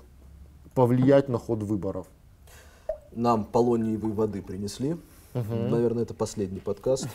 повлиять 0.75 1.29
на 1.29 1.39
ход 1.39 1.63
выборов. 1.63 2.05
Нам 3.19 3.43
полониевой 3.43 4.13
воды 4.13 4.41
принесли. 4.41 4.95
Наверное, 5.33 6.03
это 6.03 6.13
последний 6.13 6.59
подкаст. 6.61 7.07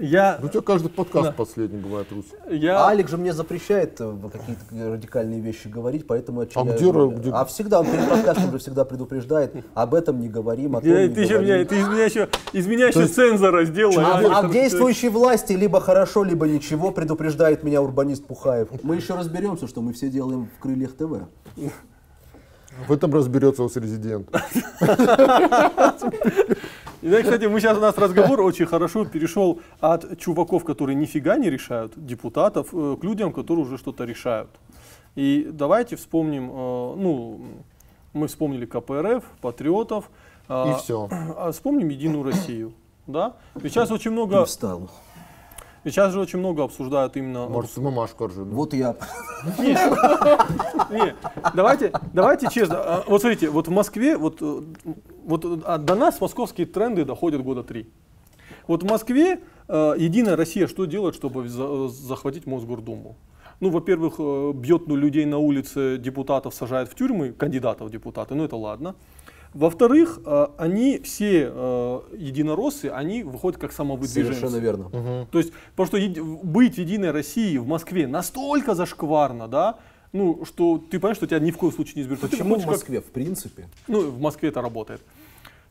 Я, 0.00 0.38
Ну, 0.40 0.46
у 0.46 0.48
тебя 0.48 0.60
каждый 0.62 0.88
подкаст 0.90 1.26
Да. 1.26 1.32
последний 1.32 1.78
бывает, 1.78 2.06
Русь. 2.12 2.26
я, 2.48 2.84
А 2.84 2.88
Алик 2.90 3.08
же 3.08 3.16
мне 3.18 3.32
запрещает 3.32 4.00
э, 4.00 4.14
какие-то 4.32 4.62
радикальные 4.92 5.40
вещи 5.40 5.66
говорить, 5.66 6.06
поэтому 6.06 6.42
я- 6.42 6.48
А 6.54 6.64
я- 6.64 6.72
где 6.72 6.90
где- 6.92 7.30
А 7.32 7.44
всегда, 7.44 7.80
он 7.80 7.86
перед 7.86 8.08
подкастом 8.08 8.52
же 8.52 8.58
всегда 8.58 8.84
предупреждает, 8.84 9.56
об 9.74 9.94
этом 9.94 10.20
не 10.20 10.28
говорим, 10.28 10.76
о 10.76 10.80
том 10.80 10.88
я- 10.88 11.08
не 11.08 11.14
ты, 11.14 11.20
еще 11.22 11.34
меня, 11.40 11.46
говорим. 11.64 11.66
ты 11.66 11.80
из 11.80 11.88
меня 11.88 12.04
еще, 12.04 12.28
из 12.52 12.66
меня 12.68 12.86
еще 12.88 13.06
цензора 13.08 13.64
сделал. 13.64 13.94
А, 13.98 14.20
а 14.38 14.42
в 14.46 14.52
действующей 14.52 15.08
власти 15.08 15.52
либо 15.54 15.80
хорошо, 15.80 16.22
либо 16.22 16.46
ничего, 16.46 16.92
предупреждает 16.92 17.64
меня 17.64 17.82
урбанист 17.82 18.24
Пухаев. 18.24 18.68
Мы 18.84 18.94
еще 18.94 19.16
разберемся, 19.16 19.66
что 19.66 19.82
мы 19.82 19.92
все 19.94 20.08
делаем 20.10 20.48
в 20.56 20.62
крыльях 20.62 20.92
ТВ. 20.96 21.24
В 22.86 22.92
этом 22.92 23.12
разберется 23.12 23.64
УС-резидент. 23.64 24.28
И, 27.00 27.08
да, 27.08 27.22
кстати, 27.22 27.44
мы 27.44 27.60
сейчас 27.60 27.78
у 27.78 27.80
нас 27.80 27.96
разговор 27.96 28.40
очень 28.40 28.66
хорошо 28.66 29.04
перешел 29.04 29.60
от 29.80 30.18
чуваков, 30.18 30.64
которые 30.64 30.96
нифига 30.96 31.36
не 31.36 31.48
решают, 31.48 31.92
депутатов, 31.96 32.68
э, 32.72 32.96
к 33.00 33.04
людям, 33.04 33.32
которые 33.32 33.66
уже 33.66 33.78
что-то 33.78 34.04
решают. 34.04 34.50
И 35.14 35.48
давайте 35.50 35.94
вспомним, 35.94 36.50
э, 36.50 36.54
ну, 36.96 37.40
мы 38.12 38.26
вспомнили 38.26 38.66
КПРФ, 38.66 39.22
патриотов. 39.40 40.06
И 40.48 40.52
а, 40.52 40.74
все. 40.74 41.08
а 41.10 41.52
Вспомним 41.52 41.88
Единую 41.88 42.24
Россию. 42.24 42.72
Да? 43.06 43.36
Ведь 43.54 43.72
сейчас 43.72 43.90
очень 43.90 44.10
много, 44.10 44.44
встал. 44.44 44.90
Сейчас 45.90 46.12
же 46.12 46.20
очень 46.20 46.38
много 46.38 46.64
обсуждают 46.64 47.16
именно 47.16 47.46
Может, 47.48 47.76
мамашка 47.78 48.26
ржет. 48.28 48.48
да? 48.48 48.54
Вот 48.54 48.74
я. 48.74 48.96
Не, 50.90 51.14
давайте, 51.54 51.92
давайте 52.12 52.48
честно. 52.50 52.76
а, 52.78 53.04
Вот 53.06 53.20
смотрите, 53.20 53.50
вот 53.50 53.68
в 53.68 53.70
Москве, 53.70 54.16
вот, 54.16 54.38
э, 54.40 54.60
вот 55.24 55.44
а, 55.64 55.78
до 55.78 55.94
нас 55.94 56.20
московские 56.20 56.66
тренды 56.66 57.04
доходят 57.04 57.42
года 57.42 57.62
три. 57.62 57.88
Вот 58.66 58.82
в 58.82 58.86
Москве 58.86 59.40
э, 59.68 59.94
Единая 59.98 60.36
Россия 60.36 60.66
что 60.66 60.84
делает, 60.84 61.14
чтобы 61.14 61.48
за- 61.48 61.88
захватить 61.88 62.46
Мосгордуму? 62.46 63.16
Ну, 63.60 63.70
во-первых, 63.70 64.14
э, 64.18 64.52
бьет 64.54 64.86
ну, 64.86 64.94
людей 64.96 65.24
на 65.24 65.38
улице, 65.38 65.98
депутатов 65.98 66.54
сажает 66.54 66.88
в 66.88 66.94
тюрьмы, 66.94 67.32
кандидатов 67.32 67.88
в 67.88 67.90
депутаты, 67.90 68.34
ну 68.34 68.44
это 68.44 68.56
ладно. 68.56 68.94
Во-вторых, 69.54 70.20
э, 70.24 70.46
они 70.58 70.98
все 70.98 71.50
э, 71.52 72.00
единороссы, 72.18 72.86
они 72.86 73.22
выходят 73.22 73.60
как 73.60 73.72
самовыдвиженцы. 73.72 74.38
Совершенно 74.38 74.60
верно. 74.60 75.26
То 75.30 75.38
есть, 75.38 75.52
потому 75.74 75.86
что 75.86 76.22
быть 76.42 76.74
в 76.76 76.78
Единой 76.78 77.10
России 77.10 77.56
в 77.56 77.66
Москве 77.66 78.06
настолько 78.06 78.74
зашкварно, 78.74 79.48
да, 79.48 79.78
ну, 80.12 80.44
что 80.44 80.78
ты 80.78 80.98
понимаешь, 80.98 81.16
что 81.16 81.26
тебя 81.26 81.38
ни 81.38 81.50
в 81.50 81.56
коем 81.56 81.72
случае 81.72 81.96
не 81.96 82.02
изберут. 82.02 82.20
Почему 82.30 82.54
в 82.56 82.58
как- 82.60 82.66
Москве? 82.68 83.00
В 83.00 83.06
принципе. 83.10 83.68
ну, 83.88 84.10
в 84.10 84.20
Москве 84.20 84.48
это 84.48 84.60
работает. 84.62 85.02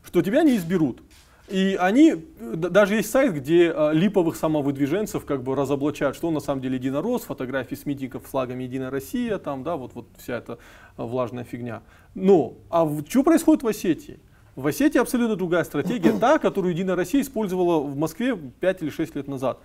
Что 0.04 0.22
тебя 0.22 0.42
не 0.42 0.56
изберут. 0.56 1.02
И 1.50 1.76
они, 1.80 2.12
э, 2.40 2.54
даже 2.56 2.96
есть 2.96 3.10
сайт, 3.10 3.34
где 3.34 3.72
э, 3.74 3.92
липовых 3.94 4.36
самовыдвиженцев 4.36 5.24
как 5.24 5.42
бы 5.42 5.54
разоблачают, 5.54 6.16
что 6.16 6.28
он 6.28 6.34
на 6.34 6.40
самом 6.40 6.60
деле 6.60 6.76
единорос, 6.76 7.22
фотографии 7.22 7.74
с 7.74 7.86
митингов 7.86 8.26
с 8.26 8.30
флагами 8.30 8.64
Единая 8.64 8.90
Россия, 8.90 9.38
там, 9.38 9.62
да, 9.62 9.76
вот, 9.76 9.94
вот 9.94 10.06
вся 10.18 10.38
эта 10.38 10.58
э, 10.96 11.02
влажная 11.02 11.44
фигня. 11.44 11.82
Но, 12.14 12.54
а 12.70 12.86
что 13.08 13.22
происходит 13.22 13.62
в 13.62 13.66
Осетии? 13.66 14.20
В 14.56 14.66
Осетии 14.66 14.98
абсолютно 14.98 15.36
другая 15.36 15.64
стратегия, 15.64 16.12
та, 16.18 16.38
которую 16.38 16.74
Единая 16.74 16.96
Россия 16.96 17.22
использовала 17.22 17.80
в 17.80 17.96
Москве 17.96 18.36
5 18.36 18.82
или 18.82 18.90
6 18.90 19.16
лет 19.16 19.28
назад. 19.28 19.58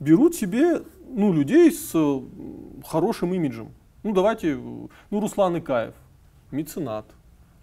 Берут 0.00 0.34
себе 0.34 0.82
ну, 1.08 1.32
людей 1.32 1.70
с 1.70 1.94
хорошим 2.86 3.32
имиджем. 3.32 3.68
Ну, 4.02 4.12
давайте, 4.12 4.56
ну, 4.56 5.20
Руслан 5.20 5.58
Икаев, 5.58 5.94
меценат. 6.50 7.06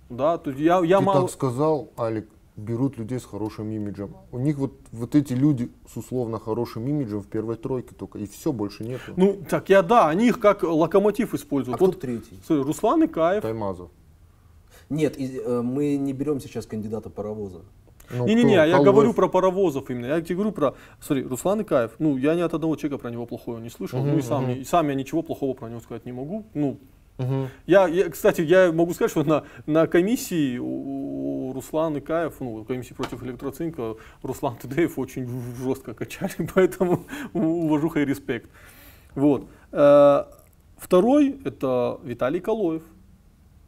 Да, 0.10 0.38
то 0.38 0.50
есть 0.50 0.62
я, 0.62 0.80
я 0.80 1.00
Ты 1.00 1.04
мало... 1.04 1.22
так 1.22 1.32
сказал, 1.32 1.90
Алик, 1.98 2.28
берут 2.58 2.98
людей 2.98 3.20
с 3.20 3.26
хорошим 3.26 3.72
имиджем. 3.72 4.16
У 4.32 4.40
них 4.40 4.58
вот, 4.58 4.74
вот 4.92 5.16
эти 5.16 5.34
люди 5.34 5.70
с 5.92 5.98
условно 5.98 6.40
хорошим 6.40 6.88
имиджем 6.88 7.22
в 7.22 7.28
первой 7.28 7.56
тройке 7.56 7.96
только, 7.96 8.20
и 8.20 8.26
все, 8.28 8.52
больше 8.52 8.84
нету. 8.84 9.14
Ну, 9.16 9.38
так 9.50 9.70
я, 9.70 9.82
да, 9.82 10.10
они 10.10 10.28
их 10.28 10.40
как 10.40 10.64
локомотив 10.64 11.34
А 11.34 11.38
используют. 11.38 11.78
кто 11.78 11.86
вот, 11.86 12.00
третий? 12.00 12.40
смотри, 12.46 12.64
Руслан 12.66 13.06
Икаев. 13.06 13.42
Таймазов. 13.42 13.90
Нет, 14.90 15.18
и, 15.18 15.38
э, 15.44 15.62
мы 15.62 15.96
не 15.96 16.14
берем 16.14 16.40
сейчас 16.42 16.66
кандидата 16.66 17.10
паровоза. 17.10 17.62
Ну, 18.14 18.28
Не-не-не, 18.28 18.56
кто? 18.58 18.66
я 18.66 18.76
Павлов. 18.78 18.86
говорю 18.94 19.14
про 19.14 19.30
паровозов 19.30 19.90
именно. 19.90 20.08
Я 20.08 20.22
тебе 20.22 20.36
говорю 20.36 20.52
про, 20.52 20.76
смотри, 21.00 21.24
Руслан 21.24 21.62
Икаев. 21.62 21.92
Ну, 22.00 22.18
я 22.18 22.36
ни 22.36 22.42
от 22.42 22.54
одного 22.54 22.76
человека 22.76 22.98
про 23.02 23.10
него 23.10 23.26
плохого 23.26 23.60
не 23.60 23.70
слышал. 23.70 24.04
ну 24.04 24.18
и 24.18 24.22
сам, 24.22 24.50
не- 24.50 24.56
и 24.58 24.64
сам 24.66 24.90
я 24.90 24.96
ничего 24.96 25.22
плохого 25.22 25.54
про 25.54 25.70
него 25.70 25.80
сказать 25.80 26.06
не 26.06 26.12
могу. 26.12 26.44
Ну, 26.54 26.78
Мгм. 27.18 27.50
я, 27.68 27.88
я, 27.88 28.10
кстати, 28.10 28.42
я 28.42 28.72
могу 28.72 28.94
сказать, 28.94 29.12
что 29.12 29.24
на, 29.24 29.44
на 29.66 29.88
комиссии 29.88 30.58
у, 30.58 31.50
у 31.50 31.54
Руслан 31.54 32.00
Икаев, 32.00 32.40
ну, 32.40 32.64
комиссии 32.64 32.94
против 32.94 33.24
электроцинка, 33.24 33.96
Руслан 34.24 34.58
Тедеев 34.58 34.98
очень 34.98 35.30
жестко 35.58 35.94
качали, 35.94 36.50
поэтому 36.56 37.06
уважуха 37.34 38.02
и 38.02 38.06
респект. 38.06 38.50
Вот. 39.16 39.48
Э, 39.72 40.24
Второй 40.78 41.40
это 41.46 42.00
Виталий 42.04 42.40
Калоев, 42.40 42.82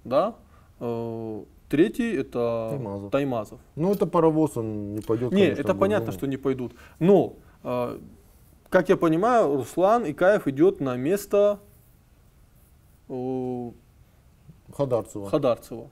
да. 0.03 0.35
Э, 0.79 1.43
Третий 1.69 2.11
это 2.15 2.69
Таймазов. 2.71 3.11
Таймазов. 3.11 3.59
Ну, 3.75 3.93
это 3.93 4.05
паровоз, 4.05 4.57
он 4.57 4.93
не 4.93 5.01
пойдет. 5.01 5.31
Не, 5.31 5.41
конечно, 5.43 5.61
это 5.61 5.73
понятно, 5.75 6.11
что 6.11 6.27
не 6.27 6.37
пойдут. 6.37 6.73
Но, 6.99 7.37
э, 7.63 7.99
как 8.69 8.89
я 8.89 8.97
понимаю, 8.97 9.55
Руслан 9.55 10.09
Икаев 10.09 10.47
идет 10.47 10.81
на 10.81 10.95
место 10.95 11.59
э, 13.09 13.71
Хадарцева. 14.75 15.29
Хадарцева. 15.29 15.89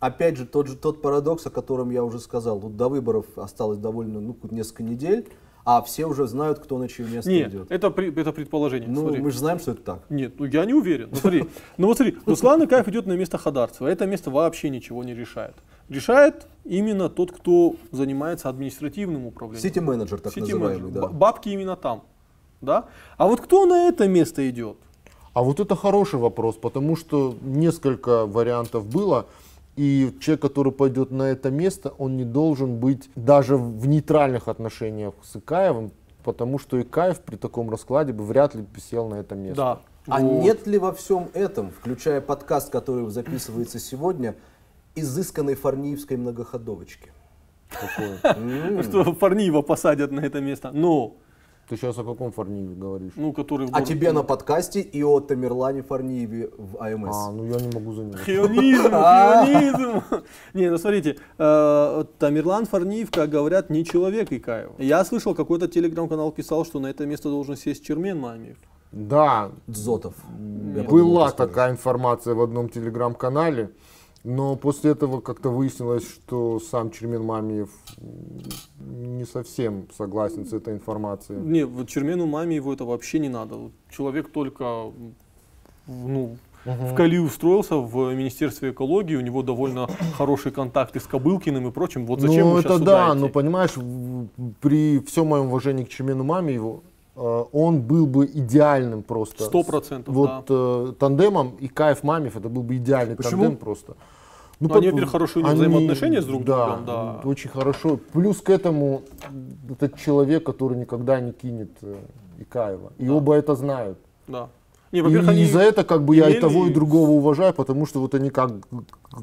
Опять 0.00 0.36
же, 0.36 0.46
тот 0.46 0.68
же 0.68 0.76
тот 0.76 1.02
парадокс, 1.02 1.46
о 1.46 1.50
котором 1.50 1.90
я 1.90 2.04
уже 2.04 2.20
сказал. 2.20 2.60
Тут 2.60 2.76
до 2.76 2.88
выборов 2.88 3.26
осталось 3.36 3.78
довольно, 3.78 4.20
ну, 4.20 4.36
несколько 4.50 4.84
недель, 4.84 5.28
а 5.64 5.82
все 5.82 6.06
уже 6.06 6.26
знают, 6.28 6.60
кто 6.60 6.78
на 6.78 6.88
чье 6.88 7.04
место 7.04 7.28
Нет, 7.30 7.48
идет. 7.50 7.70
это, 7.72 7.90
при- 7.90 8.14
это 8.14 8.32
предположение. 8.32 8.88
Ну, 8.88 9.00
смотри. 9.02 9.20
мы 9.20 9.30
же 9.32 9.38
знаем, 9.38 9.58
что 9.58 9.72
это 9.72 9.82
так. 9.82 10.00
Нет, 10.08 10.38
ну 10.38 10.46
я 10.46 10.64
не 10.66 10.72
уверен. 10.74 11.08
Ну 11.10 11.16
смотри, 11.16 11.44
ну 11.78 11.88
вот 11.88 11.96
смотри, 11.96 12.16
Руслан 12.26 12.64
Икаев 12.64 12.86
идет 12.88 13.06
на 13.06 13.16
место 13.16 13.38
Хадарцева. 13.38 13.88
Это 13.88 14.06
место 14.06 14.30
вообще 14.30 14.70
ничего 14.70 15.02
не 15.02 15.14
решает. 15.14 15.56
Решает 15.88 16.46
именно 16.64 17.08
тот, 17.08 17.32
кто 17.32 17.74
занимается 17.90 18.48
административным 18.48 19.26
управлением. 19.26 19.62
Сити-менеджер, 19.62 20.20
так 20.20 20.36
называемый, 20.36 20.74
Сити-менеджер. 20.76 21.00
да. 21.02 21.08
Бабки 21.08 21.48
именно 21.48 21.76
там. 21.76 22.04
Да? 22.60 22.86
А 23.16 23.26
вот 23.26 23.40
кто 23.40 23.66
на 23.66 23.88
это 23.88 24.06
место 24.06 24.48
идет? 24.48 24.76
А 25.32 25.42
вот 25.42 25.60
это 25.60 25.76
хороший 25.76 26.18
вопрос, 26.18 26.56
потому 26.56 26.96
что 26.96 27.36
несколько 27.42 28.26
вариантов 28.26 28.86
было. 28.86 29.26
И 29.76 30.12
человек, 30.20 30.42
который 30.42 30.72
пойдет 30.72 31.12
на 31.12 31.22
это 31.22 31.50
место, 31.50 31.94
он 31.98 32.16
не 32.16 32.24
должен 32.24 32.78
быть 32.78 33.08
даже 33.14 33.56
в 33.56 33.86
нейтральных 33.86 34.48
отношениях 34.48 35.14
с 35.22 35.36
Икаевым, 35.36 35.92
потому 36.24 36.58
что 36.58 36.80
Икаев 36.82 37.20
при 37.20 37.36
таком 37.36 37.70
раскладе 37.70 38.12
бы 38.12 38.24
вряд 38.24 38.56
ли 38.56 38.62
бы 38.62 38.80
сел 38.80 39.08
на 39.08 39.16
это 39.16 39.36
место. 39.36 39.56
Да. 39.56 39.80
А 40.08 40.20
Вот. 40.20 40.42
нет 40.42 40.66
ли 40.66 40.78
во 40.78 40.92
всем 40.92 41.28
этом, 41.34 41.70
включая 41.70 42.20
подкаст, 42.20 42.70
который 42.70 43.08
записывается 43.10 43.78
сегодня, 43.78 44.34
изысканной 44.94 45.54
фарниевской 45.54 46.16
многоходовочки? 46.16 47.12
Что 47.70 49.14
Фарниева 49.14 49.62
посадят 49.62 50.10
на 50.10 50.20
это 50.20 50.40
место. 50.40 50.70
Но, 50.72 51.16
Ты 51.68 51.76
сейчас 51.76 51.98
о 51.98 52.04
каком 52.04 52.32
Фарниеве 52.32 52.74
говоришь? 52.74 53.12
ну, 53.16 53.32
который... 53.32 53.66
в 53.66 53.70
А 53.70 53.72
город- 53.72 53.88
тебе 53.88 54.12
на 54.12 54.22
подкасте 54.22 54.80
и 54.80 55.02
о 55.02 55.20
Тамерлане 55.20 55.82
Фарниеве 55.82 56.50
в 56.56 56.82
АМС. 56.82 57.14
А, 57.14 57.30
ну 57.30 57.44
я 57.44 57.56
не 57.60 57.68
могу 57.74 57.92
за 57.92 58.04
него. 58.04 58.16
Хионизм, 58.18 58.90
хионизм. 58.90 60.02
Не, 60.54 60.70
ну 60.70 60.78
смотрите, 60.78 61.18
э, 61.38 62.04
Тамерлан 62.18 62.64
Фарниев, 62.64 63.10
как 63.10 63.28
говорят, 63.28 63.68
не 63.68 63.84
человек 63.84 64.32
Икаева. 64.32 64.74
Я 64.78 65.04
слышал, 65.04 65.34
какой-то 65.34 65.68
телеграм-канал 65.68 66.32
писал, 66.32 66.64
что 66.64 66.80
на 66.80 66.86
это 66.86 67.04
место 67.04 67.28
должен 67.28 67.56
сесть 67.56 67.84
Чермен 67.84 68.18
Мамиев. 68.18 68.56
Да, 68.90 69.50
Дзотов. 69.66 70.14
Подумал, 70.14 70.84
была 70.88 71.30
такая 71.32 71.70
информация 71.72 72.34
в 72.34 72.40
одном 72.40 72.70
телеграм-канале, 72.70 73.70
но 74.24 74.56
после 74.56 74.90
этого 74.92 75.20
как-то 75.20 75.50
выяснилось, 75.50 76.08
что 76.08 76.60
сам 76.60 76.90
Чермен 76.90 77.24
Мамиев 77.24 77.70
не 78.78 79.24
совсем 79.24 79.86
согласен 79.96 80.44
с 80.44 80.52
этой 80.52 80.74
информацией. 80.74 81.38
Не, 81.40 81.64
вот 81.64 81.88
Чермену 81.88 82.26
Мамиеву 82.26 82.72
это 82.72 82.84
вообще 82.84 83.18
не 83.18 83.28
надо. 83.28 83.70
Человек 83.90 84.30
только 84.30 84.92
ну, 85.86 86.36
в 86.64 86.94
Кали 86.94 87.18
устроился 87.18 87.76
в 87.76 88.14
Министерстве 88.14 88.70
экологии, 88.70 89.14
у 89.14 89.20
него 89.20 89.42
довольно 89.42 89.88
хорошие 90.16 90.52
контакты 90.52 91.00
с 91.00 91.04
Кобылкиным 91.04 91.68
и 91.68 91.70
прочим. 91.70 92.06
Вот 92.06 92.20
зачем 92.20 92.48
ну, 92.48 92.58
это 92.58 92.68
сейчас 92.68 92.80
да, 92.80 93.14
но 93.14 93.28
понимаешь, 93.28 93.72
при 94.60 95.00
всем 95.00 95.28
моем 95.28 95.46
уважении 95.46 95.84
к 95.84 95.88
Чермену 95.88 96.24
Мамиеву, 96.24 96.82
он 97.52 97.80
был 97.82 98.06
бы 98.06 98.26
идеальным 98.26 99.02
просто. 99.02 99.44
Сто 99.44 99.62
процентов, 99.62 100.14
Вот 100.14 100.44
э, 100.48 100.92
тандемом 100.98 101.56
и 101.58 101.68
Кайф 101.68 102.02
Мамиев, 102.02 102.36
это 102.36 102.48
был 102.48 102.62
бы 102.62 102.76
идеальный 102.76 103.16
Почему? 103.16 103.42
тандем 103.42 103.56
просто. 103.56 103.96
Ну, 104.60 104.74
они, 104.74 104.88
во-первых, 104.88 105.10
хорошие 105.10 105.44
у 105.44 105.46
них 105.46 105.56
взаимоотношения 105.56 106.20
с 106.20 106.24
друг 106.24 106.44
другом, 106.44 106.84
да. 106.84 107.20
очень 107.24 107.48
хорошо. 107.48 107.98
Плюс 108.12 108.40
к 108.40 108.50
этому 108.50 109.02
этот 109.70 109.96
человек, 109.98 110.44
который 110.44 110.76
никогда 110.76 111.20
не 111.20 111.32
кинет 111.32 111.70
э, 111.82 111.96
Икаева. 112.38 112.92
И 112.98 113.08
оба 113.08 113.34
это 113.34 113.54
знают. 113.54 113.98
Да. 114.26 114.48
Не, 114.90 115.00
И, 115.00 115.02
во-первых, 115.02 115.28
они 115.28 115.44
за 115.44 115.60
это 115.60 115.84
как 115.84 116.04
бы 116.04 116.16
я 116.16 116.28
и 116.28 116.40
того, 116.40 116.66
и 116.66 116.72
другого 116.72 117.10
уважаю, 117.10 117.52
потому 117.52 117.86
что 117.86 118.00
вот 118.00 118.14
они 118.14 118.30
как, 118.30 118.52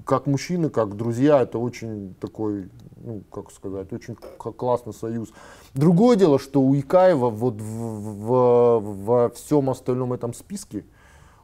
как 0.05 0.27
мужчины, 0.27 0.69
как 0.69 0.95
друзья, 0.95 1.41
это 1.41 1.57
очень 1.57 2.13
такой, 2.19 2.69
ну, 3.06 3.22
как 3.32 3.51
сказать, 3.51 3.93
очень 3.93 4.16
к- 4.16 4.51
классный 4.51 4.93
союз. 4.93 5.30
Другое 5.74 6.16
дело, 6.18 6.39
что 6.39 6.62
у 6.62 6.76
Икаева 6.76 7.30
вот 7.30 7.56
в, 7.62 7.66
в- 7.66 9.06
во 9.06 9.30
всем 9.30 9.70
остальном 9.70 10.12
этом 10.14 10.34
списке, 10.34 10.86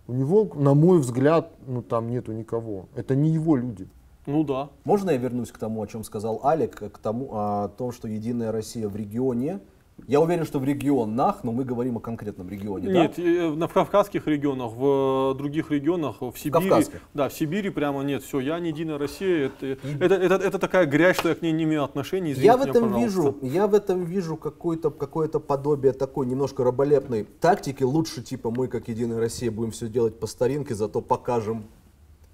у 0.08 0.14
него, 0.14 0.50
на 0.56 0.74
мой 0.74 1.00
взгляд, 1.00 1.54
ну 1.68 1.82
там 1.82 2.10
нету 2.10 2.34
никого. 2.34 2.88
Это 2.96 3.16
не 3.16 3.30
его 3.30 3.56
люди. 3.56 3.88
Ну 4.26 4.44
да. 4.44 4.70
Можно 4.84 5.12
я 5.12 5.18
вернусь 5.18 5.52
к 5.52 5.58
тому, 5.58 5.82
о 5.82 5.88
чем 5.88 6.04
сказал 6.04 6.42
Алик, 6.44 6.76
к 6.92 6.98
тому, 6.98 7.30
о 7.32 7.70
том, 7.70 7.92
что 7.92 8.08
Единая 8.08 8.52
Россия 8.52 8.88
в 8.90 8.96
регионе. 8.96 9.60
Я 10.08 10.22
уверен, 10.22 10.46
что 10.46 10.60
в 10.60 10.64
регионах, 10.64 11.44
но 11.44 11.52
мы 11.52 11.64
говорим 11.64 11.98
о 11.98 12.00
конкретном 12.00 12.50
регионе. 12.50 12.88
да? 12.88 13.02
Нет, 13.04 13.20
э, 13.20 13.50
на 13.50 13.68
в 13.68 13.74
кавказских 13.74 14.28
регионах, 14.28 14.72
в 14.74 15.32
э, 15.34 15.38
других 15.38 15.72
регионах, 15.72 16.22
в 16.22 16.34
Сибири. 16.36 16.70
Кавказских. 16.70 17.02
Да, 17.14 17.30
в 17.30 17.34
Сибири 17.34 17.70
прямо 17.70 18.02
нет, 18.02 18.24
все, 18.24 18.40
я 18.40 18.60
не 18.60 18.70
единая 18.70 18.98
Россия. 18.98 19.48
Это, 19.48 19.78
это, 20.00 20.16
это, 20.16 20.36
это 20.36 20.60
такая 20.60 20.86
грязь, 20.86 21.18
что 21.18 21.30
я 21.30 21.36
к 21.36 21.42
ней 21.42 21.52
не 21.52 21.64
имею 21.64 21.84
отношения. 21.84 22.32
извините 22.32 22.46
Я 22.46 22.58
в 22.58 22.62
меня, 22.62 22.70
этом 22.72 22.84
пожалуйста. 22.84 23.22
вижу, 23.22 23.38
я 23.42 23.68
в 23.68 23.74
этом 23.74 24.04
вижу 24.04 24.38
какое-то 24.38 24.92
какое-то 24.92 25.40
подобие 25.40 25.94
такой 25.94 26.26
немножко 26.26 26.64
раболепной 26.64 27.26
тактики. 27.40 27.84
Лучше 27.84 28.22
типа 28.22 28.52
мы 28.52 28.68
как 28.68 28.88
Единая 28.88 29.20
Россия 29.20 29.52
будем 29.52 29.72
все 29.72 29.88
делать 29.88 30.20
по 30.20 30.28
старинке, 30.28 30.76
зато 30.76 31.02
покажем 31.02 31.66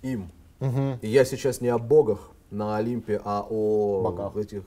им. 0.01 0.29
И 1.01 1.07
я 1.07 1.25
сейчас 1.25 1.61
не 1.61 1.67
о 1.67 1.77
богах 1.77 2.31
на 2.49 2.77
Олимпе, 2.77 3.21
а 3.23 3.45
о 3.47 4.01
Богах. 4.03 4.35
этих. 4.37 4.63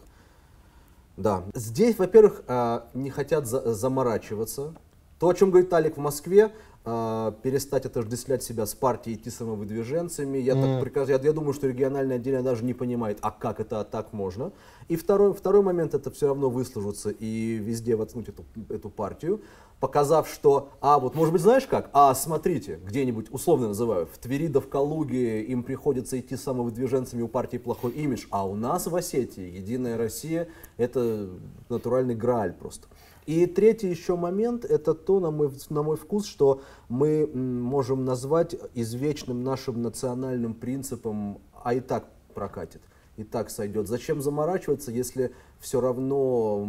Да. 1.20 1.44
Здесь, 1.54 1.98
во-первых, 1.98 2.42
а, 2.48 2.88
не 2.94 3.10
хотят 3.10 3.46
за- 3.46 3.74
заморачиваться. 3.74 4.74
То, 5.18 5.28
о 5.28 5.34
чем 5.34 5.50
говорит 5.50 5.72
Алик 5.72 5.98
в 5.98 6.00
Москве, 6.00 6.50
а, 6.82 7.32
перестать 7.42 7.84
отождествлять 7.84 8.42
себя 8.42 8.64
с 8.64 8.74
партией, 8.74 9.16
идти 9.16 9.28
самовыдвиженцами. 9.28 10.38
Я, 10.38 10.54
так 10.54 10.82
приказ- 10.82 11.10
я, 11.10 11.18
я 11.22 11.32
думаю, 11.32 11.52
что 11.52 11.66
региональное 11.68 12.16
отделение 12.16 12.42
даже 12.42 12.64
не 12.64 12.72
понимает, 12.72 13.18
а 13.20 13.30
как 13.30 13.60
это 13.60 13.80
а 13.80 13.84
так 13.84 14.14
можно. 14.14 14.50
И 14.88 14.96
второй, 14.96 15.34
второй 15.34 15.62
момент, 15.62 15.92
это 15.94 16.10
все 16.10 16.28
равно 16.28 16.48
выслужиться 16.48 17.10
и 17.10 17.56
везде 17.56 17.96
воткнуть 17.96 18.30
эту, 18.30 18.44
эту 18.70 18.88
партию, 18.88 19.42
показав, 19.80 20.28
что, 20.28 20.68
а 20.80 20.98
вот 20.98 21.14
может 21.14 21.32
быть 21.32 21.42
знаешь 21.42 21.66
как, 21.66 21.90
а 21.92 22.14
смотрите, 22.14 22.78
где-нибудь, 22.84 23.28
условно 23.30 23.68
называю, 23.68 24.06
в 24.06 24.18
Твери 24.18 24.46
да 24.46 24.60
в 24.60 24.68
Калуге 24.68 25.42
им 25.42 25.62
приходится 25.62 26.20
идти 26.20 26.36
самовыдвиженцами, 26.36 27.22
у 27.22 27.28
партии 27.28 27.56
плохой 27.56 27.92
имидж, 27.92 28.26
а 28.30 28.46
у 28.46 28.54
нас 28.54 28.86
в 28.86 28.94
Осетии 28.94 29.56
Единая 29.56 29.96
Россия 29.96 30.48
это 30.76 31.30
натуральный 31.68 32.14
грааль 32.14 32.52
просто. 32.52 32.88
И 33.26 33.46
третий 33.46 33.88
еще 33.88 34.16
момент, 34.16 34.64
это 34.64 34.92
то, 34.92 35.20
на 35.20 35.30
мой, 35.30 35.50
на 35.70 35.82
мой 35.82 35.96
вкус, 35.96 36.26
что 36.26 36.62
мы 36.88 37.26
можем 37.26 38.04
назвать 38.04 38.56
извечным 38.74 39.42
нашим 39.44 39.82
национальным 39.82 40.54
принципом, 40.54 41.40
а 41.62 41.74
и 41.74 41.80
так 41.80 42.08
прокатит, 42.34 42.82
и 43.16 43.24
так 43.24 43.50
сойдет. 43.50 43.88
Зачем 43.88 44.20
заморачиваться, 44.20 44.90
если 44.90 45.32
все 45.60 45.80
равно 45.80 46.66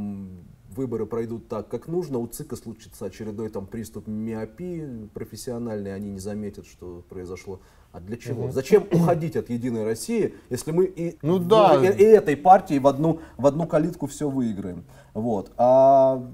выборы 0.71 1.05
пройдут 1.05 1.47
так, 1.47 1.67
как 1.67 1.87
нужно, 1.87 2.17
у 2.19 2.27
ЦИКа 2.27 2.55
случится 2.55 3.05
очередной 3.05 3.49
там 3.49 3.65
приступ 3.67 4.07
миопии 4.07 5.09
профессиональный, 5.13 5.93
они 5.93 6.11
не 6.11 6.19
заметят, 6.19 6.65
что 6.65 7.03
произошло. 7.09 7.59
А 7.91 7.99
для 7.99 8.15
чего? 8.17 8.51
Зачем 8.51 8.87
уходить 8.91 9.35
от 9.35 9.49
Единой 9.49 9.83
России, 9.83 10.33
если 10.49 10.71
мы 10.71 10.85
и, 10.85 11.17
Ну 11.21 11.39
в- 11.39 11.47
да. 11.47 11.75
и, 11.75 11.97
и 11.97 12.03
этой 12.03 12.37
партии 12.37 12.79
в 12.79 12.87
одну, 12.87 13.19
в 13.37 13.45
одну 13.45 13.67
калитку 13.67 14.07
все 14.07 14.29
выиграем? 14.29 14.85
Вот. 15.13 15.51
А 15.57 16.25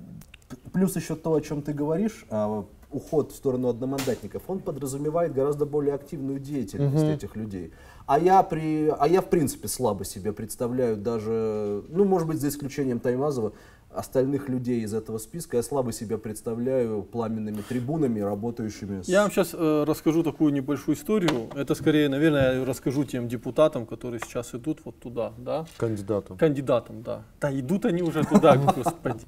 плюс 0.71 0.95
еще 0.95 1.15
то, 1.15 1.33
о 1.33 1.41
чем 1.41 1.63
ты 1.63 1.73
говоришь, 1.73 2.27
а, 2.29 2.65
уход 2.91 3.31
в 3.31 3.35
сторону 3.35 3.69
одномандатников, 3.69 4.43
он 4.47 4.59
подразумевает 4.59 5.33
гораздо 5.33 5.65
более 5.65 5.95
активную 5.95 6.39
деятельность 6.39 7.03
этих 7.03 7.35
людей. 7.35 7.73
А 8.05 8.19
я, 8.19 8.41
при, 8.43 8.88
а 8.97 9.07
я 9.07 9.21
в 9.21 9.29
принципе 9.29 9.67
слабо 9.67 10.05
себе 10.05 10.31
представляю 10.31 10.95
даже, 10.95 11.83
ну 11.89 12.05
может 12.05 12.27
быть 12.27 12.39
за 12.39 12.47
исключением 12.47 12.99
Таймазова, 13.01 13.51
остальных 13.93 14.49
людей 14.49 14.81
из 14.81 14.93
этого 14.93 15.17
списка 15.17 15.57
я 15.57 15.63
слабо 15.63 15.91
себя 15.91 16.17
представляю 16.17 17.03
пламенными 17.03 17.61
трибунами, 17.61 18.19
работающими 18.19 19.01
с... 19.01 19.07
Я 19.07 19.21
вам 19.23 19.31
сейчас 19.31 19.53
расскажу 19.53 20.23
такую 20.23 20.53
небольшую 20.53 20.95
историю. 20.95 21.49
Это 21.55 21.73
скорее, 21.75 22.09
наверное, 22.09 22.59
я 22.59 22.65
расскажу 22.65 23.03
тем 23.05 23.27
депутатам, 23.27 23.85
которые 23.85 24.19
сейчас 24.23 24.53
идут 24.53 24.81
вот 24.85 24.99
туда, 24.99 25.33
да, 25.38 25.65
Кандидатом. 25.77 26.38
кандидатам, 26.38 27.01
да. 27.01 27.23
Да, 27.39 27.57
идут 27.59 27.85
они 27.85 28.01
уже 28.03 28.23
туда, 28.23 28.55
господи. 28.75 29.25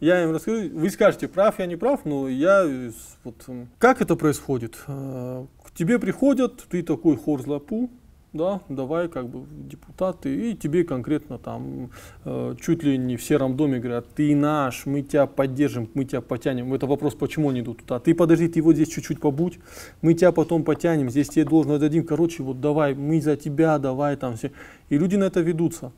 Я 0.00 0.22
им 0.22 0.32
расскажу, 0.32 0.68
вы 0.74 0.90
скажете, 0.90 1.26
прав 1.26 1.58
я, 1.58 1.66
не 1.66 1.74
прав, 1.74 2.04
но 2.04 2.28
я, 2.28 2.62
э, 2.64 2.92
вот, 3.24 3.34
как 3.78 4.00
это 4.00 4.14
происходит? 4.14 4.78
Э, 4.86 5.44
К 5.64 5.72
тебе 5.72 5.98
приходят, 5.98 6.64
ты 6.70 6.84
такой 6.84 7.16
хорзлапу, 7.16 7.90
да, 8.32 8.60
давай 8.68 9.08
как 9.08 9.28
бы 9.28 9.46
депутаты, 9.70 10.50
и 10.50 10.54
тебе 10.54 10.84
конкретно 10.84 11.38
там 11.38 11.90
э, 12.24 12.54
чуть 12.60 12.82
ли 12.82 12.98
не 12.98 13.16
в 13.16 13.22
сером 13.22 13.56
доме 13.56 13.78
говорят, 13.78 14.06
ты 14.14 14.36
наш, 14.36 14.84
мы 14.86 15.02
тебя 15.02 15.26
поддержим, 15.26 15.88
мы 15.94 16.04
тебя 16.04 16.20
потянем. 16.20 16.74
Это 16.74 16.86
вопрос, 16.86 17.14
почему 17.14 17.50
они 17.50 17.60
идут 17.60 17.78
туда. 17.78 17.98
Ты 18.00 18.14
подожди, 18.14 18.48
ты 18.48 18.60
вот 18.60 18.74
здесь 18.74 18.88
чуть-чуть 18.88 19.20
побудь, 19.20 19.58
мы 20.02 20.14
тебя 20.14 20.32
потом 20.32 20.62
потянем, 20.62 21.08
здесь 21.10 21.28
тебе 21.28 21.44
должно 21.44 21.78
дадим, 21.78 22.04
короче, 22.04 22.42
вот 22.42 22.60
давай, 22.60 22.94
мы 22.94 23.20
за 23.20 23.36
тебя, 23.36 23.78
давай 23.78 24.16
там 24.16 24.36
все. 24.36 24.52
И 24.90 24.98
люди 24.98 25.16
на 25.16 25.24
это 25.24 25.40
ведутся. 25.40 25.90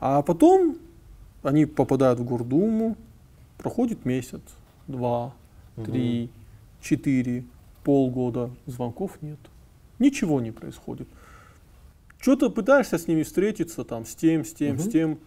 А 0.00 0.22
потом 0.22 0.78
они 1.44 1.66
попадают 1.66 2.18
в 2.18 2.24
Гордуму, 2.24 2.96
проходит 3.58 4.04
месяц, 4.04 4.40
два, 4.88 5.32
три, 5.76 6.28
четыре, 6.80 7.44
полгода, 7.84 8.50
звонков 8.66 9.18
нет. 9.22 9.38
Ничего 10.00 10.40
не 10.40 10.50
происходит. 10.50 11.06
Что-то 12.22 12.50
пытаешься 12.50 12.98
с 12.98 13.08
ними 13.08 13.24
встретиться, 13.24 13.82
там, 13.82 14.06
с 14.06 14.14
тем, 14.14 14.44
с 14.44 14.52
тем, 14.52 14.78
с 14.78 14.88
тем. 14.88 15.18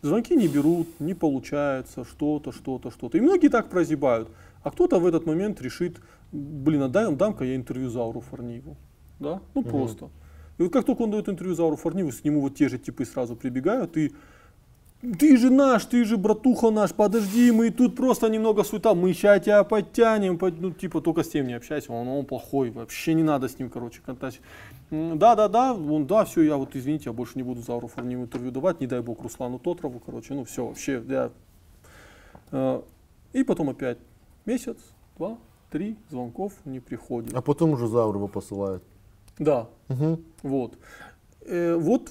Звонки 0.00 0.34
не 0.34 0.48
берут, 0.48 0.88
не 0.98 1.12
получается, 1.12 2.04
что-то, 2.04 2.52
что-то, 2.52 2.90
что-то. 2.90 3.18
И 3.18 3.20
многие 3.20 3.48
так 3.48 3.68
прозябают. 3.68 4.30
А 4.62 4.70
кто-то 4.70 4.98
в 4.98 5.04
этот 5.04 5.26
момент 5.26 5.60
решит, 5.60 6.00
блин, 6.32 6.82
а 6.82 6.88
дай, 6.88 7.14
дам-ка 7.14 7.44
я 7.44 7.54
интервью 7.54 7.90
Зауру 7.90 8.20
Фарниеву. 8.20 8.78
Да? 9.18 9.40
Ну 9.54 9.62
просто. 9.62 10.08
И 10.56 10.62
вот 10.62 10.72
как 10.72 10.86
только 10.86 11.02
он 11.02 11.10
дает 11.10 11.28
интервью 11.28 11.54
Зауру 11.54 11.76
Фарниеву, 11.76 12.12
с 12.12 12.24
нему 12.24 12.40
вот 12.40 12.54
те 12.54 12.70
же 12.70 12.78
типы 12.78 13.04
сразу 13.04 13.36
прибегают 13.36 13.98
и 13.98 14.12
ты 15.18 15.36
же 15.36 15.50
наш, 15.50 15.86
ты 15.86 16.04
же 16.04 16.16
братуха 16.16 16.70
наш, 16.70 16.92
подожди, 16.92 17.50
мы 17.52 17.70
тут 17.70 17.96
просто 17.96 18.28
немного 18.28 18.64
суета, 18.64 18.94
мы 18.94 19.14
сейчас 19.14 19.44
тебя 19.44 19.64
подтянем, 19.64 20.36
под- 20.36 20.60
ну 20.60 20.70
типа 20.72 21.00
только 21.00 21.22
с 21.22 21.28
тем 21.28 21.46
не 21.46 21.54
общайся, 21.54 21.92
он, 21.92 22.08
он 22.08 22.24
плохой, 22.26 22.70
вообще 22.70 23.14
не 23.14 23.22
надо 23.22 23.48
с 23.48 23.58
ним, 23.58 23.70
короче, 23.70 24.00
контактировать. 24.04 24.46
Да, 24.90 25.36
да, 25.36 25.48
да, 25.48 25.72
он, 25.72 26.06
да, 26.06 26.24
все, 26.24 26.42
я 26.42 26.56
вот, 26.56 26.74
извините, 26.74 27.04
я 27.06 27.12
больше 27.12 27.32
не 27.36 27.44
буду 27.44 27.62
Зауру 27.62 27.86
Фарниеву 27.86 28.24
интервью 28.24 28.50
давать, 28.50 28.80
не 28.80 28.86
дай 28.88 29.00
бог 29.00 29.22
Руслану 29.22 29.58
Тотрову, 29.60 30.00
короче, 30.04 30.34
ну 30.34 30.44
все, 30.44 30.66
вообще, 30.66 31.02
я... 31.08 31.30
Э, 32.50 32.82
И 33.32 33.44
потом 33.44 33.70
опять 33.70 33.98
месяц, 34.46 34.76
два, 35.16 35.38
три 35.70 35.96
звонков 36.10 36.52
не 36.64 36.80
приходит. 36.80 37.32
А 37.34 37.40
потом 37.40 37.70
уже 37.70 37.86
Заур 37.86 38.16
его 38.16 38.26
посылает. 38.26 38.82
Да, 39.38 39.68
Мгм. 39.88 40.18
вот. 40.42 40.76
Э, 41.46 41.76
вот, 41.76 42.10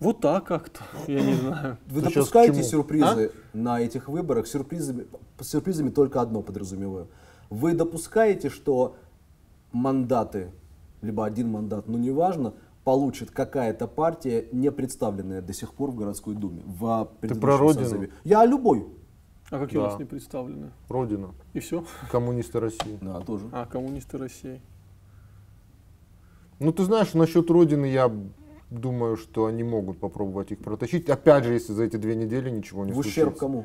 вот 0.00 0.20
так 0.20 0.44
как-то, 0.44 0.80
я 1.06 1.20
не 1.20 1.34
знаю. 1.34 1.76
Вы 1.86 2.00
к 2.00 2.04
допускаете 2.04 2.62
сюрпризы 2.64 3.30
на 3.52 3.80
этих 3.80 4.08
выборах? 4.08 4.48
Сюрпризами, 4.48 5.06
с 5.38 5.46
сюрпризами 5.48 5.90
только 5.90 6.20
одно 6.20 6.42
подразумеваю. 6.42 7.06
Вы 7.50 7.74
допускаете, 7.74 8.48
что 8.50 8.96
мандаты, 9.72 10.50
либо 11.02 11.24
один 11.24 11.50
мандат, 11.50 11.88
ну 11.88 11.98
неважно, 11.98 12.54
получит 12.84 13.30
какая-то 13.30 13.86
партия, 13.86 14.46
не 14.52 14.70
представленная 14.70 15.42
до 15.42 15.52
сих 15.52 15.74
пор 15.74 15.90
в 15.90 15.96
городской 15.96 16.34
думе, 16.34 16.62
в 16.66 17.10
предыдущем 17.20 17.40
про 17.42 17.56
Родину? 17.58 17.84
созыве? 17.84 18.10
Я 18.24 18.44
любой. 18.44 18.86
А 19.50 19.58
какие 19.58 19.78
у 19.78 19.82
Да. 19.82 19.90
нас 19.90 19.98
не 19.98 20.04
представлены? 20.04 20.70
Родина. 20.88 21.30
И 21.54 21.60
все? 21.60 21.84
Коммунисты 22.10 22.60
России. 22.60 22.98
Да, 23.00 23.20
тоже. 23.20 23.48
А, 23.52 23.66
коммунисты 23.66 24.16
России. 24.16 24.60
Ну, 26.60 26.72
ты 26.72 26.84
знаешь, 26.84 27.14
насчет 27.14 27.50
Родины 27.50 27.86
я 27.86 28.12
думаю, 28.70 29.16
что 29.16 29.46
они 29.46 29.64
могут 29.64 29.98
попробовать 29.98 30.52
их 30.52 30.58
протащить. 30.58 31.08
Опять 31.08 31.44
же, 31.44 31.54
если 31.54 31.72
за 31.72 31.84
эти 31.84 31.96
две 31.96 32.14
недели 32.14 32.48
ничего 32.50 32.84
не 32.84 32.92
В 32.92 32.98
ущерб 32.98 33.30
случится. 33.36 33.40
кому? 33.40 33.64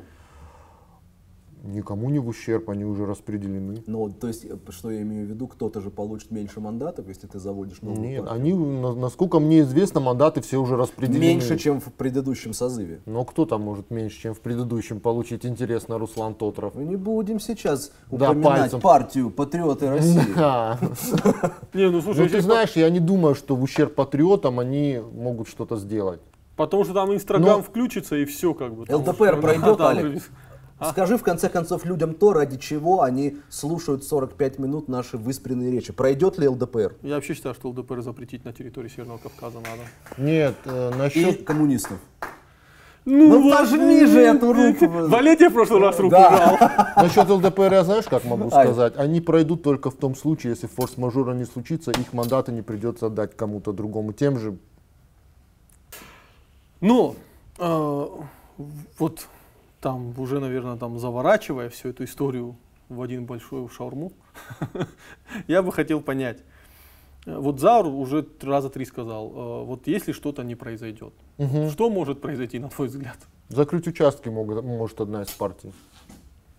Никому 1.66 2.08
не 2.10 2.18
в 2.18 2.28
ущерб, 2.28 2.70
они 2.70 2.84
уже 2.84 3.06
распределены. 3.06 3.82
Ну, 3.86 4.08
то 4.10 4.28
есть, 4.28 4.44
э, 4.44 4.56
что 4.70 4.90
я 4.90 5.02
имею 5.02 5.26
в 5.26 5.30
виду, 5.30 5.48
кто-то 5.48 5.80
же 5.80 5.90
получит 5.90 6.30
меньше 6.30 6.60
мандатов, 6.60 7.08
если 7.08 7.26
ты 7.26 7.38
заводишь 7.38 7.82
новую 7.82 8.00
Нет, 8.08 8.24
партию. 8.24 8.40
они, 8.40 8.52
на- 8.54 8.94
насколько 8.94 9.40
мне 9.40 9.60
известно, 9.60 10.00
мандаты 10.00 10.40
все 10.40 10.58
уже 10.58 10.76
распределены. 10.76 11.20
Меньше, 11.20 11.58
чем 11.58 11.80
в 11.80 11.92
предыдущем 11.92 12.52
созыве. 12.52 13.00
Но 13.06 13.24
кто 13.24 13.46
там 13.46 13.62
может 13.62 13.90
меньше, 13.90 14.20
чем 14.20 14.34
в 14.34 14.40
предыдущем 14.40 15.00
получить? 15.00 15.44
Интересно, 15.44 15.98
Руслан 15.98 16.34
Тотров. 16.34 16.74
Мы 16.76 16.84
не 16.84 16.96
будем 16.96 17.40
сейчас 17.40 17.90
Да, 18.10 18.30
упоминать 18.30 18.60
пальцем. 18.60 18.80
партию 18.80 19.30
Патриоты 19.30 19.88
России. 19.90 20.20
Не, 21.74 21.90
ну 21.90 22.00
слушай, 22.00 22.20
Ну, 22.24 22.28
ты 22.28 22.40
знаешь, 22.40 22.72
я 22.76 22.88
не 22.90 23.00
думаю, 23.00 23.34
что 23.34 23.56
в 23.56 23.62
ущерб 23.62 23.94
патриотам 23.94 24.58
они 24.60 25.00
могут 25.12 25.48
что-то 25.48 25.76
сделать. 25.76 26.20
потому 26.56 26.84
что 26.84 26.94
там 26.94 27.12
Инстаграм 27.14 27.62
включится 27.62 28.16
и 28.16 28.24
все 28.24 28.54
как 28.54 28.74
бы. 28.74 28.84
ЛДПр 28.88 29.40
пройдет, 29.40 29.76
Да, 29.78 29.94
Уже- 30.80 30.90
Скажи 30.90 31.16
в 31.16 31.22
конце 31.22 31.48
концов 31.48 31.84
людям 31.86 32.14
то, 32.14 32.32
ради 32.32 32.58
чего 32.58 33.02
они 33.02 33.36
слушают 33.48 34.04
45 34.04 34.58
минут 34.58 34.88
наши 34.88 35.16
выспренные 35.16 35.70
речи. 35.70 35.92
Пройдет 35.92 36.38
ли 36.38 36.46
ЛДПр? 36.48 36.96
Я 37.02 37.14
вообще 37.14 37.34
считаю, 37.34 37.54
что 37.54 37.68
ЛДПр 37.70 38.02
запретить 38.02 38.44
на 38.44 38.52
территории 38.52 38.88
Северного 38.88 39.18
Кавказа 39.18 39.58
надо. 39.58 39.82
Нет, 40.18 40.54
э, 40.66 40.90
И 40.94 40.98
насчет... 40.98 41.44
коммунистов. 41.44 41.98
Ну, 43.08 43.40
Ну, 43.40 43.52
пожми 43.56 44.04
же 44.04 44.18
эту 44.18 44.52
руку. 44.52 44.86
Валетия 45.08 45.48
в 45.48 45.52
прошлый 45.54 45.80
раз 45.80 45.96
руку 45.98 46.10
Да. 46.10 46.56
жал. 46.58 46.68
Насчет 47.04 47.30
ЛДПР 47.30 47.72
я 47.72 47.84
знаешь, 47.84 48.04
как 48.06 48.24
могу 48.24 48.50
сказать? 48.50 48.94
Они 48.96 49.20
пройдут 49.20 49.62
только 49.62 49.90
в 49.90 49.94
том 49.94 50.14
случае, 50.16 50.50
если 50.54 50.66
форс-мажора 50.66 51.32
не 51.32 51.44
случится, 51.44 51.92
их 51.92 52.12
мандаты 52.12 52.50
не 52.52 52.62
придется 52.62 53.06
отдать 53.06 53.36
кому-то 53.36 53.72
другому. 53.72 54.12
Тем 54.12 54.38
же 54.40 54.56
Но 56.80 57.14
э, 57.58 58.06
вот 58.98 59.26
там 59.80 60.18
уже, 60.18 60.40
наверное, 60.40 60.76
там 60.76 60.98
заворачивая 60.98 61.68
всю 61.68 61.88
эту 61.90 62.04
историю 62.04 62.56
в 62.88 63.00
один 63.02 63.26
большой 63.26 63.68
шаурму, 63.68 64.12
я 65.48 65.62
бы 65.62 65.72
хотел 65.72 66.00
понять. 66.00 66.38
э, 67.26 67.36
Вот 67.38 67.60
Заур 67.60 67.86
уже 67.86 68.26
раза 68.42 68.70
три 68.70 68.84
сказал, 68.84 69.30
э, 69.30 69.64
вот 69.64 69.86
если 69.86 70.12
что-то 70.12 70.42
не 70.44 70.54
произойдет, 70.54 71.12
что 71.70 71.90
может 71.90 72.20
произойти, 72.20 72.58
на 72.58 72.68
твой 72.68 72.88
взгляд? 72.88 73.18
закрыть 73.48 73.86
участки 73.86 74.28
могут, 74.28 74.64
может 74.64 75.00
одна 75.00 75.22
из 75.22 75.30
партий. 75.30 75.72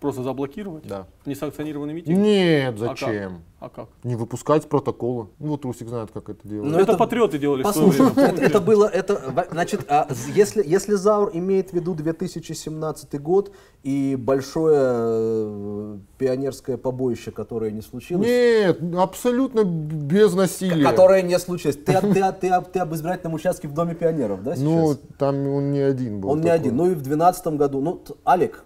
Просто 0.00 0.22
заблокировать? 0.22 0.86
Да. 0.86 1.06
Несанкционированный 1.26 1.92
митинг? 1.92 2.16
Нет, 2.18 2.74
А 2.80 2.86
как? 2.88 2.98
зачем? 2.98 3.42
А 3.58 3.68
как? 3.68 3.88
Не 4.04 4.14
выпускать 4.14 4.68
протоколы. 4.68 5.26
Ну 5.40 5.48
вот 5.48 5.64
Русик 5.64 5.88
знает, 5.88 6.10
как 6.14 6.28
это 6.28 6.46
делать. 6.46 6.70
Ну, 6.70 6.78
это, 6.78 6.92
это- 6.92 6.98
патриоты 6.98 7.38
делали 7.38 7.64
в 7.64 7.66
свое 7.66 7.88
Послушай, 7.88 8.12
время, 8.12 8.38
это, 8.38 8.60
было, 8.60 8.86
это, 8.86 9.48
значит, 9.50 9.84
а, 9.88 10.06
если, 10.32 10.62
если 10.64 10.94
Заур 10.94 11.30
имеет 11.34 11.70
в 11.70 11.72
виду 11.72 11.96
2017 11.96 13.20
год 13.20 13.50
и 13.82 14.14
большое 14.16 14.78
э, 14.82 15.98
пионерское 16.18 16.76
побоище, 16.76 17.32
которое 17.32 17.72
не 17.72 17.82
случилось, 17.82 18.24
Нет, 18.24 18.80
абсолютно 18.96 19.64
без 19.64 20.32
насилия. 20.34 20.84
которое 20.84 21.22
не 21.22 21.40
случилось, 21.40 21.76
ты, 21.76 22.00
ты, 22.00 22.32
ты, 22.40 22.52
ты 22.72 22.78
об 22.78 22.94
избирательном 22.94 23.34
участке 23.34 23.66
в 23.66 23.74
Доме 23.74 23.96
пионеров, 23.96 24.44
да, 24.44 24.54
сейчас? 24.54 24.64
Ну, 24.64 24.96
там 25.18 25.48
он 25.48 25.72
не 25.72 25.80
один 25.80 26.20
был. 26.20 26.30
Он 26.30 26.38
не 26.38 26.44
такой. 26.44 26.56
один. 26.60 26.76
Ну 26.76 26.84
и 26.86 26.90
в 26.90 27.02
2012 27.02 27.46
году, 27.48 27.80
ну, 27.80 28.00
Алик, 28.24 28.62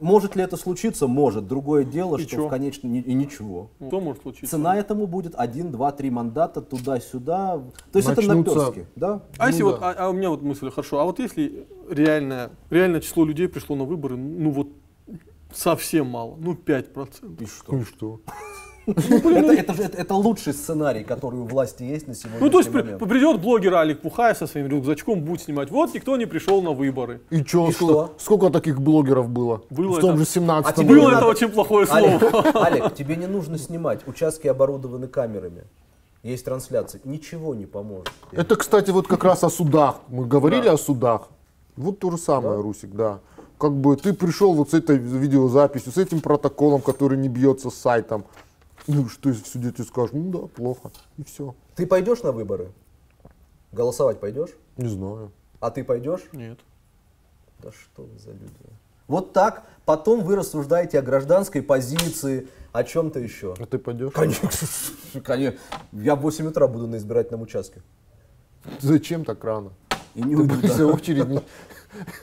может 0.00 0.36
ли 0.36 0.42
это 0.42 0.56
случиться? 0.56 1.06
Может. 1.06 1.46
Другое 1.46 1.84
дело, 1.84 2.16
И 2.16 2.22
что 2.22 2.30
чё? 2.36 2.46
в 2.46 2.50
конечном 2.50 2.94
и 2.94 3.14
ничего. 3.14 3.70
Что 3.86 4.00
может 4.00 4.22
случиться? 4.22 4.50
Цена 4.56 4.76
этому 4.76 5.06
будет 5.06 5.34
1, 5.36 5.70
2, 5.70 5.92
3 5.92 6.10
мандата 6.10 6.60
туда-сюда. 6.60 7.62
То 7.92 7.98
есть 7.98 8.08
это 8.08 8.22
Начнутся- 8.22 8.54
наперстки, 8.54 8.86
да? 8.96 9.22
А 9.38 9.48
если 9.48 9.62
Ну 9.62 9.70
вот, 9.70 9.78
а, 9.82 9.92
а 9.98 10.08
у 10.10 10.12
меня 10.12 10.30
вот 10.30 10.42
мысль, 10.42 10.70
хорошо, 10.70 10.98
а 11.00 11.04
вот 11.04 11.18
если 11.18 11.66
реальное, 11.88 12.50
реальное 12.70 13.00
число 13.00 13.24
людей 13.24 13.48
пришло 13.48 13.76
на 13.76 13.84
выборы, 13.84 14.16
ну 14.16 14.50
вот 14.50 14.68
совсем 15.52 16.08
мало, 16.08 16.36
ну 16.38 16.54
5%. 16.54 17.42
И 17.42 17.46
что? 17.46 17.76
И 17.76 17.84
что? 17.84 18.20
Это, 18.86 19.72
это, 19.72 20.14
лучший 20.14 20.52
сценарий, 20.52 21.04
который 21.04 21.40
у 21.40 21.44
власти 21.44 21.82
есть 21.82 22.06
на 22.06 22.14
сегодняшний 22.14 22.44
Ну 22.44 22.50
то 22.50 22.58
есть 22.58 22.70
придет 22.70 23.40
блогер 23.40 23.74
Алик 23.74 24.00
Пухаев 24.00 24.36
со 24.36 24.46
своим 24.46 24.66
рюкзачком, 24.66 25.20
будет 25.20 25.42
снимать, 25.42 25.70
вот 25.70 25.94
никто 25.94 26.16
не 26.16 26.26
пришел 26.26 26.62
на 26.62 26.72
выборы. 26.72 27.20
И 27.30 27.42
что? 27.44 28.14
сколько 28.18 28.50
таких 28.50 28.80
блогеров 28.80 29.28
было? 29.28 29.62
Было 29.70 29.98
в 29.98 30.00
том 30.00 30.18
же 30.18 30.24
17 30.24 30.70
А 30.70 30.74
тебе 30.74 30.94
Было 30.94 31.10
это 31.16 31.26
очень 31.26 31.48
плохое 31.48 31.86
слово. 31.86 32.20
Алик, 32.54 32.94
тебе 32.94 33.16
не 33.16 33.26
нужно 33.26 33.58
снимать. 33.58 34.06
Участки 34.06 34.48
оборудованы 34.48 35.08
камерами. 35.08 35.64
Есть 36.22 36.46
трансляции. 36.46 37.00
Ничего 37.04 37.54
не 37.54 37.66
поможет. 37.66 38.10
Это, 38.32 38.56
кстати, 38.56 38.90
вот 38.90 39.06
как 39.06 39.24
раз 39.24 39.44
о 39.44 39.50
судах. 39.50 39.96
Мы 40.08 40.24
говорили 40.24 40.68
о 40.68 40.78
судах. 40.78 41.28
Вот 41.76 41.98
то 41.98 42.10
же 42.10 42.18
самое, 42.18 42.60
Русик, 42.60 42.92
да. 42.92 43.20
Как 43.58 43.72
бы 43.72 43.96
ты 43.96 44.12
пришел 44.12 44.54
вот 44.54 44.70
с 44.70 44.74
этой 44.74 44.96
видеозаписью, 44.96 45.92
с 45.92 45.96
этим 45.98 46.20
протоколом, 46.20 46.80
который 46.80 47.18
не 47.18 47.28
бьется 47.28 47.70
с 47.70 47.74
сайтом. 47.74 48.24
Ну, 48.86 49.08
что 49.08 49.30
если 49.30 49.42
в 49.42 49.46
суде 49.46 49.72
тебе 49.72 49.84
скажут, 49.84 50.12
ну 50.12 50.30
да, 50.30 50.46
плохо, 50.46 50.90
и 51.16 51.24
все. 51.24 51.54
Ты 51.74 51.86
пойдешь 51.86 52.22
на 52.22 52.32
выборы? 52.32 52.70
Голосовать 53.72 54.20
пойдешь? 54.20 54.50
Не 54.76 54.88
знаю. 54.88 55.32
А 55.60 55.70
ты 55.70 55.82
пойдешь? 55.84 56.20
Нет. 56.32 56.58
Да 57.62 57.70
что 57.72 58.02
вы 58.02 58.18
за 58.18 58.30
люди? 58.32 58.52
Вот 59.08 59.32
так. 59.32 59.64
Потом 59.84 60.22
вы 60.22 60.36
рассуждаете 60.36 60.98
о 60.98 61.02
гражданской 61.02 61.62
позиции, 61.62 62.48
о 62.72 62.84
чем-то 62.84 63.18
еще. 63.20 63.54
А 63.58 63.66
ты 63.66 63.78
пойдешь? 63.78 64.12
Конечно, 64.12 64.48
конечно. 65.24 65.58
Я 65.92 66.14
в 66.16 66.20
8 66.20 66.46
утра 66.48 66.66
буду 66.68 66.86
на 66.86 66.96
избирательном 66.96 67.42
участке. 67.42 67.82
Зачем 68.80 69.24
так 69.24 69.42
рано? 69.44 69.72
И 70.14 70.22
не 70.22 70.36
Ты 70.36 70.42
уйду. 70.42 70.54
боишься 70.54 70.86
очередь 70.86 71.26
не- 71.28 71.42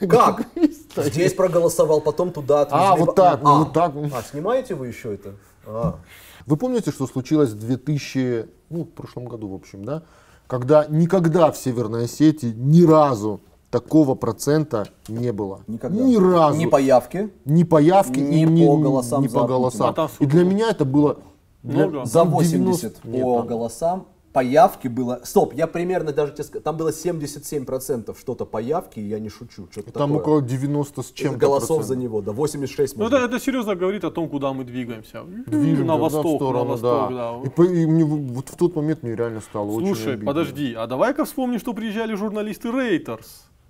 Как? 0.08 0.42
Здесь 0.96 1.34
проголосовал, 1.34 2.00
потом 2.00 2.32
туда 2.32 2.62
отвезли. 2.62 2.84
А, 2.86 2.96
вот 2.96 3.14
так, 3.14 3.40
А, 3.44 3.58
вот 3.58 3.72
так. 3.72 3.92
А, 4.12 4.22
снимаете 4.22 4.74
вы 4.74 4.88
еще 4.88 5.14
это? 5.14 5.34
А. 5.66 5.98
Вы 6.46 6.56
помните, 6.56 6.90
что 6.90 7.06
случилось 7.06 7.50
в 7.50 7.58
2000, 7.58 8.46
ну, 8.70 8.84
в 8.84 8.88
прошлом 8.88 9.26
году, 9.26 9.48
в 9.48 9.54
общем, 9.54 9.84
да? 9.84 10.02
Когда 10.46 10.84
никогда 10.86 11.50
в 11.50 11.56
Северной 11.56 12.04
Осетии 12.04 12.52
ни 12.56 12.82
разу 12.84 13.40
такого 13.70 14.14
процента 14.14 14.88
не 15.08 15.32
было. 15.32 15.60
Никогда. 15.66 16.02
Ни 16.02 16.16
разу. 16.16 16.58
Ни 16.58 16.66
по 16.66 16.76
явке. 16.80 17.30
Ни 17.44 17.64
по 17.64 17.80
явке, 17.80 18.20
Ни 18.20 18.42
и 18.42 18.66
по 18.66 18.76
голосам 18.76 19.22
ни 19.22 19.28
по 19.28 19.46
голосам. 19.46 19.94
И 20.20 20.26
для 20.26 20.44
меня 20.44 20.70
это 20.70 20.84
было... 20.84 21.18
для- 21.62 21.88
Много? 21.88 22.04
За 22.04 22.20
там 22.20 22.30
80 22.30 23.02
90 23.02 23.08
Нет, 23.08 23.22
по 23.22 23.36
там- 23.38 23.46
голосам. 23.46 24.06
По 24.32 24.42
явке 24.42 24.88
было... 24.88 25.20
Стоп, 25.24 25.52
я 25.52 25.66
примерно 25.66 26.12
даже 26.12 26.32
тебе 26.32 26.44
скажу, 26.44 26.62
там 26.62 26.76
было 26.78 26.88
77% 26.88 28.18
что-то 28.18 28.46
по 28.46 28.58
явке, 28.58 29.00
и 29.02 29.04
я 29.04 29.18
не 29.18 29.28
шучу. 29.28 29.68
Что-то 29.70 29.92
Там 29.92 30.10
такое. 30.10 30.22
около 30.22 30.42
90 30.42 31.02
с 31.02 31.10
чем-то 31.12 31.38
голосов 31.38 31.78
процентов. 31.78 31.86
за 31.86 31.96
него, 31.96 32.22
да, 32.22 32.32
86 32.32 32.96
Ну 32.96 33.06
это, 33.08 33.16
это 33.18 33.38
серьезно 33.38 33.74
говорит 33.74 34.04
о 34.04 34.10
том, 34.10 34.30
куда 34.30 34.54
мы 34.54 34.64
двигаемся. 34.64 35.24
Движемся, 35.24 35.82
на 35.84 35.94
да, 35.94 36.00
восток, 36.00 36.24
в 36.26 36.36
сторону, 36.36 36.64
на 36.64 36.70
восток, 36.70 37.10
да. 37.10 37.32
да. 37.32 37.40
И, 37.46 37.50
по- 37.50 37.62
и 37.64 37.86
мне 37.86 38.04
вот 38.04 38.48
в 38.48 38.56
тот 38.56 38.74
момент 38.74 39.02
мне 39.02 39.14
реально 39.14 39.40
стало 39.42 39.70
очень 39.70 39.86
Слушай, 39.94 40.16
подожди, 40.18 40.72
а 40.72 40.86
давай-ка 40.86 41.26
вспомним, 41.26 41.58
что 41.58 41.74
приезжали 41.74 42.14
журналисты 42.14 42.68
Reuters, 42.68 43.26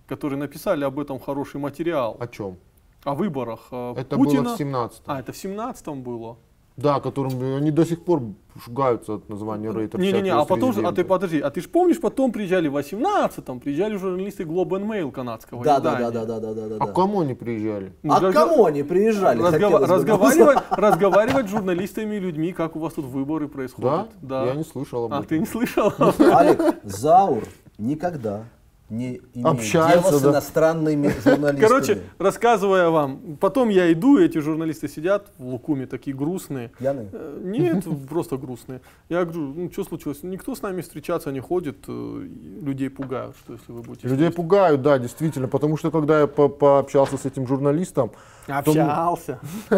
которые 0.07 0.39
написали 0.39 0.85
об 0.85 0.99
этом 1.01 1.19
хороший 1.19 1.59
материал. 1.61 2.17
О 2.21 2.27
чем? 2.29 2.57
О 3.03 3.17
выборах 3.17 3.67
э, 3.73 3.95
Это 3.97 4.17
Путина. 4.17 4.43
было 4.45 4.55
в 4.55 4.59
17 4.59 5.03
А, 5.07 5.19
это 5.19 5.33
в 5.33 5.35
17-м 5.35 6.03
было? 6.03 6.37
Да, 6.77 7.01
которым 7.01 7.33
они 7.57 7.71
до 7.71 7.85
сих 7.85 8.03
пор 8.03 8.23
шугаются 8.65 9.15
от 9.15 9.29
названия 9.29 9.71
Рейтер. 9.73 10.01
Не-не-не, 10.01 10.19
всякие 10.23 10.33
а 10.35 10.45
потом, 10.45 10.73
же- 10.73 10.83
а 10.83 10.93
ты 10.93 11.05
подожди, 11.05 11.39
а 11.41 11.51
ты 11.51 11.61
же 11.61 11.69
помнишь, 11.69 12.01
потом 12.01 12.33
приезжали 12.33 12.69
в 12.69 12.77
18-м, 12.77 13.61
приезжали 13.61 13.97
журналисты 13.97 14.45
Globe 14.45 14.71
and 14.71 14.87
Mail 14.87 15.11
канадского 15.13 15.63
Да, 15.65 15.81
да, 15.81 15.95
издания. 15.97 16.11
да, 16.11 16.25
да, 16.25 16.41
да, 16.41 16.55
да, 16.55 16.69
да, 16.69 16.77
А 16.77 16.79
да. 16.79 16.87
к 16.87 16.95
кому 16.95 17.21
они 17.21 17.35
приезжали? 17.35 17.93
Ну, 18.03 18.13
А 18.15 18.19
к 18.21 18.23
разго- 18.23 18.33
кому 18.33 18.65
они 18.65 18.83
приезжали? 18.83 19.41
разгова- 19.41 19.51
хотелось 19.51 19.89
бы 19.89 19.95
разговаривать, 19.97 20.59
разговаривать 20.71 21.47
с 21.47 21.51
журналистами 21.51 22.15
и 22.17 22.21
людьми, 22.21 22.53
как 22.53 22.75
у 22.77 22.79
вас 22.81 22.95
тут 22.95 23.05
выборы 23.05 23.47
Да? 23.49 23.53
происходят. 23.53 24.07
Я 24.23 24.55
не 24.55 24.65
слышал 24.65 25.05
об 25.05 25.13
А 25.13 25.17
этом. 25.17 25.27
ты 25.29 25.39
не 25.39 25.47
слышал? 25.47 25.93
Алик, 25.99 26.61
Заур 26.85 27.45
никогда 27.79 28.45
не 28.93 29.21
Общается, 29.43 30.11
дела 30.11 30.19
с 30.19 30.23
да. 30.23 30.31
иностранными 30.31 31.09
журналистами. 31.25 31.61
Короче, 31.61 32.03
рассказывая 32.19 32.91
вам, 32.91 33.39
потом 33.41 33.71
я 33.71 33.91
иду, 33.93 34.19
и 34.19 34.25
эти 34.25 34.39
журналисты 34.39 34.89
сидят 34.89 35.31
в 35.39 35.47
Лукуме, 35.47 35.87
такие 35.87 36.15
грустные. 36.15 36.71
Пьяные? 36.79 37.09
Э, 37.13 37.41
Нет, 37.43 37.85
просто 38.09 38.37
грустные. 38.37 38.83
Я 39.09 39.25
говорю, 39.25 39.55
ну 39.55 39.73
что 39.73 39.85
случилось? 39.85 40.23
Никто 40.23 40.55
с 40.55 40.63
нами 40.63 40.83
встречаться 40.83 41.33
не 41.33 41.41
ходит, 41.41 41.79
э, 41.89 42.29
людей 42.61 42.91
пугают, 42.91 43.35
что 43.39 43.55
если 43.55 43.73
вы 43.73 43.83
будете... 43.83 44.09
Людей 44.09 44.31
пугают, 44.31 44.83
да, 44.83 44.99
действительно, 44.99 45.49
потому 45.49 45.77
что 45.79 45.91
когда 45.91 46.21
я 46.21 46.27
по- 46.27 46.49
пообщался 46.49 47.17
с 47.17 47.25
этим 47.25 47.47
журналистом, 47.47 48.13
Общался. 48.49 49.39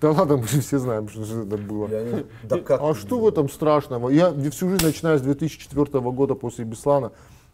да 0.00 0.10
ладно, 0.10 0.36
мы 0.36 0.48
же 0.48 0.60
все 0.60 0.78
знаем, 0.78 1.08
что 1.08 1.22
это 1.22 1.56
было. 1.56 1.88
А 2.50 2.94
что 2.94 3.20
в 3.20 3.28
этом 3.28 3.48
страшного? 3.48 4.10
Я 4.10 4.32
всю 4.50 4.68
жизнь, 4.68 4.84
начиная 4.84 5.18
с 5.18 5.22
2004 5.22 6.00
года 6.00 6.34
после 6.34 6.64
Беслана, 6.64 7.12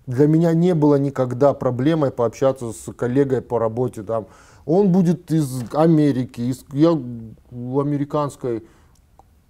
для 0.09 0.27
меня 0.27 0.55
не 0.55 0.75
было 0.75 0.97
никогда 0.99 1.53
проблемой 1.53 2.11
пообщаться 2.11 2.73
с 2.73 2.93
коллегой 2.95 3.43
по 3.43 3.59
работе. 3.59 4.03
Там. 4.03 4.27
Он 4.65 4.91
будет 4.91 5.31
из 5.31 5.63
Америки, 5.75 6.41
из, 6.41 6.65
я 6.73 6.93
у 6.93 7.81
американской 7.81 8.65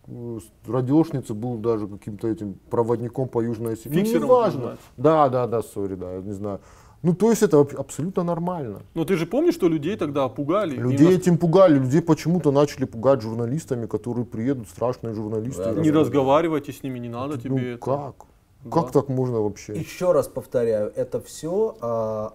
э, 0.09 0.39
радиошницы 0.67 1.33
был 1.35 1.59
даже 1.59 1.87
каким-то 1.87 2.27
этим 2.29 2.55
проводником 2.71 3.29
по 3.29 3.41
Южной 3.41 3.75
Осетии. 3.75 3.91
Ну, 3.91 4.21
неважно. 4.25 4.59
называется. 4.59 4.85
Да, 4.97 5.29
да, 5.29 5.47
да, 5.47 5.63
сори, 5.63 5.95
да, 5.95 6.15
я 6.15 6.21
не 6.23 6.33
знаю. 6.33 6.59
Ну, 7.03 7.15
то 7.15 7.31
есть 7.31 7.43
это 7.45 7.61
аб- 7.61 7.79
абсолютно 7.79 8.25
нормально. 8.25 8.81
Но 8.95 9.05
ты 9.05 9.15
же 9.17 9.27
помнишь, 9.27 9.55
что 9.55 9.69
людей 9.69 9.97
тогда 9.97 10.29
пугали? 10.29 10.75
Людей 10.75 11.07
не, 11.07 11.15
этим 11.15 11.39
пугали, 11.39 11.79
людей 11.79 12.03
почему-то 12.03 12.51
начали 12.51 12.85
пугать 12.85 13.23
журналистами, 13.23 13.87
которые 13.87 14.25
приедут, 14.25 14.69
страшные 14.69 15.15
журналисты. 15.15 15.63
Да, 15.63 15.81
не 15.81 15.93
раз- 15.93 16.07
разговаривайте 16.07 16.73
с 16.73 16.83
ними, 16.83 16.99
не 16.99 17.09
надо 17.09 17.35
Ну, 17.37 17.41
тебе 17.41 17.75
это. 17.75 17.85
как? 17.85 18.15
Да. 18.65 18.71
Как 18.71 18.93
так 18.93 19.09
можно 19.09 19.41
вообще? 19.41 19.75
Еще 19.75 20.13
раз 20.13 20.29
повторяю, 20.29 20.93
это 20.97 21.21
все 21.21 21.77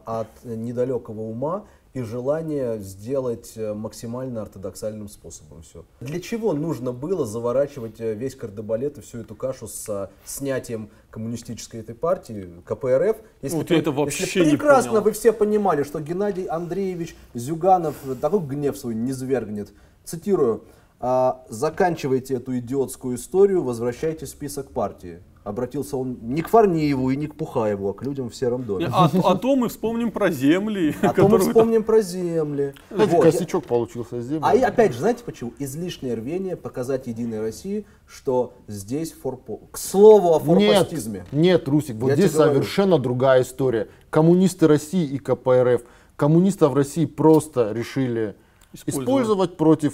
от 0.06 0.28
недалекого 0.44 1.22
ума 1.22 1.66
и 1.94 2.02
желания 2.02 2.80
сделать 2.80 3.54
э, 3.56 3.74
максимально 3.74 4.42
ортодоксальным 4.42 5.08
способом 5.08 5.62
все. 5.62 5.86
Для 6.02 6.20
чего 6.20 6.54
нужно 6.54 6.92
было 6.92 7.26
заворачивать 7.26 8.00
э, 8.02 8.16
весь 8.16 8.36
кардебалет 8.36 8.98
и 8.98 9.02
всю 9.02 9.20
эту 9.20 9.36
кашу 9.36 9.68
с 9.68 9.88
э, 9.90 10.08
снятием 10.26 10.90
коммунистической 11.12 11.82
этой 11.82 11.94
партии, 11.94 12.50
КПРФ? 12.66 13.18
Если, 13.44 13.56
Вот 13.58 13.70
я 13.70 13.78
это 13.78 13.92
вообще 13.92 14.24
если 14.24 14.44
не 14.46 14.58
прекрасно 14.58 14.92
понял. 14.92 15.04
вы 15.04 15.12
все 15.12 15.32
понимали, 15.32 15.84
что 15.84 16.00
Геннадий 16.00 16.46
Андреевич 16.46 17.16
Зюганов 17.36 17.96
такой 18.20 18.40
гнев 18.40 18.76
свой 18.76 18.96
не 18.96 19.14
свергнет. 19.14 19.72
Цитирую. 20.04 20.64
«А, 21.00 21.46
заканчивайте 21.50 22.36
эту 22.36 22.58
идиотскую 22.58 23.18
историю, 23.18 23.62
возвращайте 23.62 24.26
в 24.26 24.30
список 24.30 24.72
партии. 24.72 25.22
Обратился 25.44 25.98
он 25.98 26.18
не 26.22 26.42
к 26.42 26.48
Фарниеву 26.48 27.10
и 27.10 27.18
не 27.18 27.28
к 27.28 27.36
Пухаеву, 27.36 27.90
а 27.90 27.94
к 27.94 28.02
людям 28.04 28.30
в 28.30 28.36
сером 28.36 28.64
доме. 28.64 28.88
А, 28.94 29.10
а 29.24 29.36
то 29.36 29.56
мы 29.58 29.68
вспомним 29.68 30.12
про 30.12 30.32
земли. 30.32 30.96
А 31.02 31.14
то 31.14 31.28
мы 31.28 31.40
вспомним 31.40 31.84
про 31.84 32.02
земли. 32.02 32.74
Знаете, 32.90 33.16
Вот. 33.18 33.24
косячок 33.24 33.66
получился 33.66 34.22
с 34.22 34.26
земли. 34.26 34.40
А 34.42 34.56
и 34.56 34.62
опять 34.62 34.94
же, 34.94 35.00
знаете 35.00 35.24
почему? 35.26 35.54
Излишнее 35.60 36.14
рвение 36.16 36.56
показать 36.56 37.08
Единой 37.08 37.42
России, 37.42 37.86
что 38.08 38.54
здесь 38.68 39.12
форпо... 39.12 39.60
К 39.72 39.78
слову 39.78 40.30
о 40.34 40.56
Нет, 40.56 40.78
форпостизме. 40.78 41.26
нет, 41.34 41.68
Русик, 41.68 41.98
вот 41.98 42.08
Я 42.10 42.16
здесь 42.16 42.32
тебе 42.32 42.40
говорю. 42.40 42.54
совершенно 42.54 42.98
другая 42.98 43.42
история. 43.42 43.90
Коммунисты 44.10 44.68
России 44.68 45.06
и 45.06 45.18
КПРФ. 45.20 45.82
Коммунистов 46.16 46.74
России 46.74 47.06
просто 47.06 47.74
решили 47.74 48.36
Использовать. 48.74 49.04
использовать, 49.08 49.58
против 49.58 49.94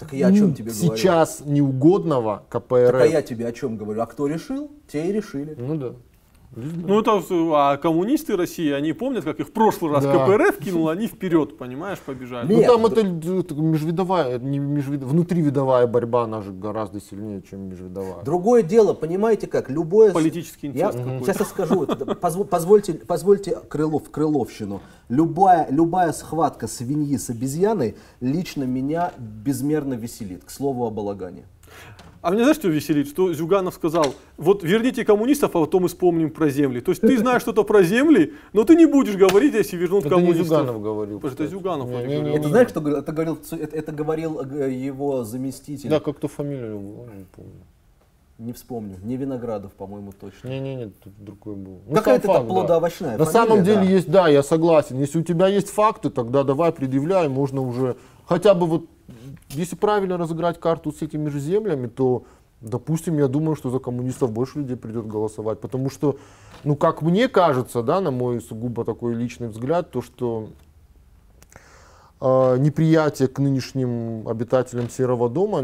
Так 0.00 0.14
я 0.14 0.28
о 0.28 0.32
чем 0.32 0.46
м, 0.46 0.54
тебе 0.54 0.72
говорю? 0.72 0.96
сейчас 0.96 1.42
неугодного 1.44 2.42
КПРФ. 2.48 2.92
Так 2.92 3.02
а 3.02 3.06
я 3.06 3.20
тебе 3.20 3.46
о 3.46 3.52
чем 3.52 3.76
говорю? 3.76 4.00
А 4.00 4.06
кто 4.06 4.26
решил, 4.26 4.70
те 4.88 5.10
и 5.10 5.12
решили. 5.12 5.54
Ну 5.58 5.76
да. 5.76 5.92
Ну 6.56 7.00
это 7.00 7.22
а 7.54 7.76
коммунисты 7.76 8.36
России, 8.36 8.72
они 8.72 8.92
помнят, 8.92 9.22
как 9.22 9.38
их 9.38 9.48
в 9.48 9.52
прошлый 9.52 9.92
раз 9.92 10.02
Да. 10.02 10.26
КПРФ 10.26 10.58
кинул, 10.58 10.88
они 10.88 11.06
вперед, 11.06 11.56
понимаешь, 11.56 12.00
побежали. 12.00 12.52
Ну 12.52 12.58
Нет, 12.58 12.66
там 12.66 12.86
это, 12.86 13.00
это 13.02 13.54
межвидовая, 13.54 14.38
не 14.40 14.58
межвид- 14.58 15.04
внутривидовая 15.04 15.86
борьба, 15.86 16.24
она 16.24 16.42
же 16.42 16.52
гораздо 16.52 17.00
сильнее, 17.00 17.40
чем 17.48 17.68
межвидовая. 17.68 18.24
Другое 18.24 18.64
дело, 18.64 18.94
понимаете 18.94 19.46
как, 19.46 19.70
любое... 19.70 20.12
Политический 20.12 20.66
я, 20.66 20.72
интерес 20.72 20.96
какой-то. 20.96 21.24
Сейчас 21.24 21.38
я 21.38 21.46
скажу, 21.46 21.84
это, 21.84 22.04
позво- 22.04 22.44
позвольте, 22.44 22.94
позвольте 22.94 23.56
Крылов, 23.68 24.10
Крыловщину. 24.10 24.80
Любая, 25.08 25.68
любая 25.70 26.12
схватка 26.12 26.66
свиньи 26.66 27.16
с 27.16 27.30
обезьяной 27.30 27.94
лично 28.20 28.64
меня 28.64 29.12
безмерно 29.18 29.94
веселит. 29.94 30.44
К 30.44 30.50
слову 30.50 30.84
о 30.84 30.90
балагане. 30.90 31.44
А 32.22 32.30
мне 32.30 32.40
знаешь, 32.40 32.56
что 32.56 32.68
веселит? 32.68 33.08
Что 33.08 33.32
Зюганов 33.32 33.74
сказал, 33.74 34.14
вот 34.36 34.62
верните 34.62 35.04
коммунистов, 35.04 35.56
а 35.56 35.60
потом 35.60 35.82
мы 35.82 35.88
вспомним 35.88 36.30
про 36.30 36.50
земли. 36.50 36.80
То 36.80 36.90
есть 36.90 37.00
ты 37.00 37.16
знаешь 37.16 37.40
что-то 37.40 37.64
про 37.64 37.82
земли, 37.82 38.34
но 38.52 38.64
ты 38.64 38.76
не 38.76 38.84
будешь 38.84 39.16
говорить, 39.16 39.54
если 39.54 39.76
вернут 39.76 40.04
Это 40.04 40.16
коммунистов. 40.16 40.46
Зюганов 40.46 40.82
говорил. 40.82 41.20
Потому 41.20 41.34
что 41.34 41.44
это. 41.44 41.52
Зюганов 41.52 41.88
Не, 41.88 41.96
не, 41.96 42.02
не, 42.02 42.16
говорил. 42.16 42.34
Это 42.36 42.48
знаешь, 42.48 42.68
что 42.68 42.80
говорил? 42.80 43.00
Это 43.00 43.12
говорил, 43.12 43.38
это, 43.52 43.76
это 43.76 43.92
говорил 43.92 44.40
э, 44.40 44.70
его 44.70 45.24
заместитель. 45.24 45.88
Да, 45.88 46.00
как-то 46.00 46.28
фамилию 46.28 46.78
не 47.16 47.24
помню. 47.34 47.64
Не 48.38 48.54
вспомню. 48.54 48.96
Не 49.02 49.18
Виноградов, 49.18 49.72
по-моему, 49.72 50.12
точно. 50.18 50.48
Не-не-не, 50.48 50.86
тут 50.86 51.12
другой 51.18 51.56
был. 51.56 51.80
Ну, 51.86 51.94
Какая-то 51.94 52.26
там 52.26 52.36
факт, 52.36 52.48
да. 52.48 52.54
плодоовощная 52.54 53.18
На 53.18 53.24
фамилия, 53.26 53.32
самом 53.32 53.64
деле 53.64 53.76
да. 53.76 53.82
есть, 53.82 54.10
да, 54.10 54.28
я 54.28 54.42
согласен. 54.42 54.98
Если 54.98 55.18
у 55.18 55.22
тебя 55.22 55.46
есть 55.46 55.68
факты, 55.68 56.08
тогда 56.08 56.42
давай 56.42 56.72
предъявляй, 56.72 57.28
можно 57.28 57.60
уже 57.60 57.96
хотя 58.30 58.54
бы 58.54 58.66
вот, 58.66 58.86
если 59.48 59.74
правильно 59.74 60.16
разыграть 60.16 60.60
карту 60.60 60.92
с 60.92 61.02
этими 61.02 61.28
же 61.30 61.40
землями, 61.40 61.88
то, 61.88 62.22
допустим, 62.60 63.18
я 63.18 63.26
думаю, 63.26 63.56
что 63.56 63.70
за 63.70 63.80
коммунистов 63.80 64.30
больше 64.30 64.60
людей 64.60 64.76
придет 64.76 65.08
голосовать, 65.08 65.58
потому 65.58 65.90
что, 65.90 66.16
ну, 66.62 66.76
как 66.76 67.02
мне 67.02 67.28
кажется, 67.28 67.82
да, 67.82 68.00
на 68.00 68.12
мой 68.12 68.40
сугубо 68.40 68.84
такой 68.84 69.14
личный 69.14 69.48
взгляд, 69.48 69.90
то, 69.90 70.00
что 70.00 70.48
э, 72.20 72.56
неприятие 72.58 73.26
к 73.26 73.40
нынешним 73.40 74.28
обитателям 74.28 74.88
Серого 74.88 75.28
дома, 75.28 75.58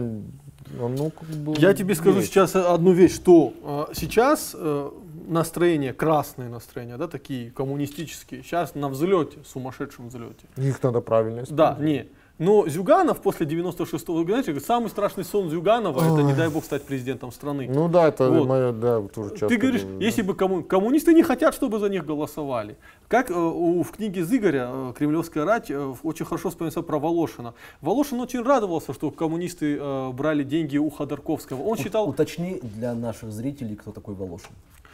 оно 0.82 1.10
как 1.10 1.28
бы... 1.28 1.54
Я 1.58 1.72
тебе 1.72 1.94
скажу 1.94 2.18
есть. 2.18 2.32
сейчас 2.32 2.56
одну 2.56 2.90
вещь, 2.90 3.14
что 3.14 3.52
э, 3.62 3.94
сейчас 3.94 4.56
э, 4.58 4.90
настроение, 5.28 5.92
красные 5.92 6.48
настроения, 6.48 6.96
да, 6.96 7.06
такие 7.06 7.52
коммунистические, 7.52 8.42
сейчас 8.42 8.74
на 8.74 8.88
взлете, 8.88 9.38
сумасшедшем 9.46 10.08
взлете. 10.08 10.46
Их 10.56 10.82
надо 10.82 11.00
правильно 11.00 11.44
Да, 11.48 11.76
не. 11.78 12.08
Но 12.39 12.68
Зюганов 12.68 13.22
после 13.22 13.47
96-го, 13.47 14.22
знаете, 14.24 14.51
говорит, 14.53 14.66
самый 14.66 14.91
страшный 14.91 15.24
сон 15.24 15.49
Зюганова, 15.49 16.01
это 16.01 16.22
не 16.22 16.34
дай 16.34 16.51
бог 16.51 16.64
стать 16.64 16.82
президентом 16.84 17.32
страны. 17.32 17.66
Ну 17.72 17.89
да, 17.89 18.09
это 18.09 18.28
Вот. 18.30 18.47
моя, 18.47 18.72
да, 18.72 19.01
тоже 19.09 19.30
часто 19.30 19.49
Ты 19.49 19.57
говоришь, 19.57 19.82
говорю, 19.82 19.99
да. 20.01 20.05
если 20.05 20.20
бы 20.20 20.34
комму- 20.34 20.62
коммунисты 20.62 21.14
не 21.14 21.22
хотят, 21.22 21.55
чтобы 21.55 21.78
за 21.78 21.89
них 21.89 22.05
голосовали. 22.05 22.76
Как 23.09 23.30
э, 23.30 23.34
у- 23.34 23.82
в 23.82 23.91
книге 23.91 24.22
Зыгоря 24.22 24.68
э, 24.70 24.93
«Кремлевская 24.99 25.47
рать» 25.47 25.70
э, 25.70 25.95
очень 26.03 26.26
хорошо 26.26 26.51
вспоминается 26.51 26.82
про 26.82 26.99
Волошина. 26.99 27.55
Волошин 27.80 28.20
очень 28.20 28.43
радовался, 28.43 28.93
что 28.93 29.11
коммунисты 29.11 29.78
э, 29.80 30.11
брали 30.12 30.43
деньги 30.45 30.76
у 30.76 30.91
Ходорковского. 30.91 31.62
Он 31.62 31.78
считал, 31.78 32.07
Уточни 32.09 32.61
для 32.62 32.95
наших 32.95 33.32
зрителей, 33.32 33.76
кто 33.76 33.93
такой 33.93 34.14
Волошин. 34.14 34.51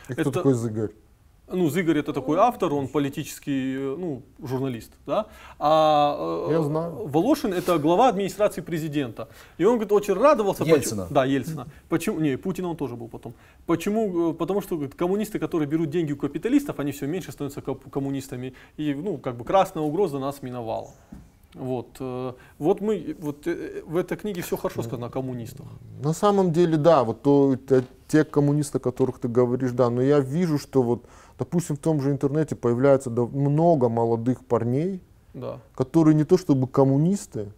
И 0.09 0.13
кто 0.13 0.23
это- 0.23 0.31
такой 0.33 0.55
Зыгорь? 0.55 0.91
Ну, 1.53 1.69
Зыгорь 1.69 1.99
это 1.99 2.13
такой 2.13 2.39
автор, 2.39 2.73
он 2.75 2.89
политический, 2.89 3.77
э, 3.77 3.97
ну, 3.99 4.23
журналист, 4.43 4.91
да. 5.07 5.27
А 5.59 6.47
э, 6.49 6.53
Я 6.53 6.63
знаю. 6.63 7.07
Волошин 7.07 7.53
это 7.53 7.79
глава 7.79 8.09
администрации 8.09 8.61
президента. 8.63 9.29
И 9.59 9.65
он, 9.65 9.75
говорит, 9.75 9.93
очень 9.93 10.15
радовался. 10.15 10.61
почему- 10.61 10.77
Ельцина. 10.77 11.07
да, 11.11 11.25
Ельцина. 11.25 11.67
Почему? 11.89 12.21
Не, 12.21 12.37
Путина 12.37 12.69
он 12.69 12.77
тоже 12.77 12.97
был 12.97 13.09
потом. 13.09 13.33
Почему? 13.67 14.31
Э, 14.31 14.35
Потому 14.35 14.61
что 14.63 14.77
говорит, 14.77 14.95
коммунисты, 14.95 15.39
которые 15.39 15.69
берут 15.69 15.91
деньги 15.91 16.13
у 16.13 16.17
капиталистов, 16.17 16.79
они 16.81 16.91
все 16.93 17.07
меньше 17.07 17.33
становятся 17.33 17.61
коммунистами. 17.91 18.53
И, 18.77 18.95
ну, 18.95 19.19
как 19.19 19.37
бы 19.37 19.45
красная 19.45 19.83
угроза 19.85 20.19
нас 20.19 20.43
миновала. 20.43 20.89
Вот, 21.55 22.01
вот 22.59 22.81
мы, 22.81 23.15
вот 23.21 23.45
в 23.87 23.97
этой 23.99 24.17
книге 24.17 24.41
все 24.41 24.57
хорошо 24.57 24.83
сказано 24.83 25.07
о 25.09 25.11
коммунистах. 25.11 25.67
На 26.03 26.15
самом 26.15 26.51
деле, 26.51 26.79
да, 26.79 27.05
вот 27.05 27.21
то, 27.21 27.57
те- 27.69 27.85
те 28.09 28.25
коммунисты, 28.25 28.79
о 28.79 28.81
которых 28.81 29.19
ты 29.19 29.29
говоришь, 29.29 29.73
да, 29.73 29.91
но 29.91 30.01
я 30.01 30.21
вижу, 30.21 30.59
что 30.59 30.83
вот, 30.83 31.03
допустим, 31.39 31.77
в 31.77 31.79
том 31.81 32.01
же 32.01 32.11
интернете 32.11 32.55
появляется 32.57 33.11
много 33.11 33.89
молодых 33.89 34.45
парней, 34.45 35.01
Да. 35.35 35.59
которые 35.75 36.15
не 36.15 36.25
то 36.25 36.37
чтобы 36.39 36.67
коммунисты, 36.67 37.53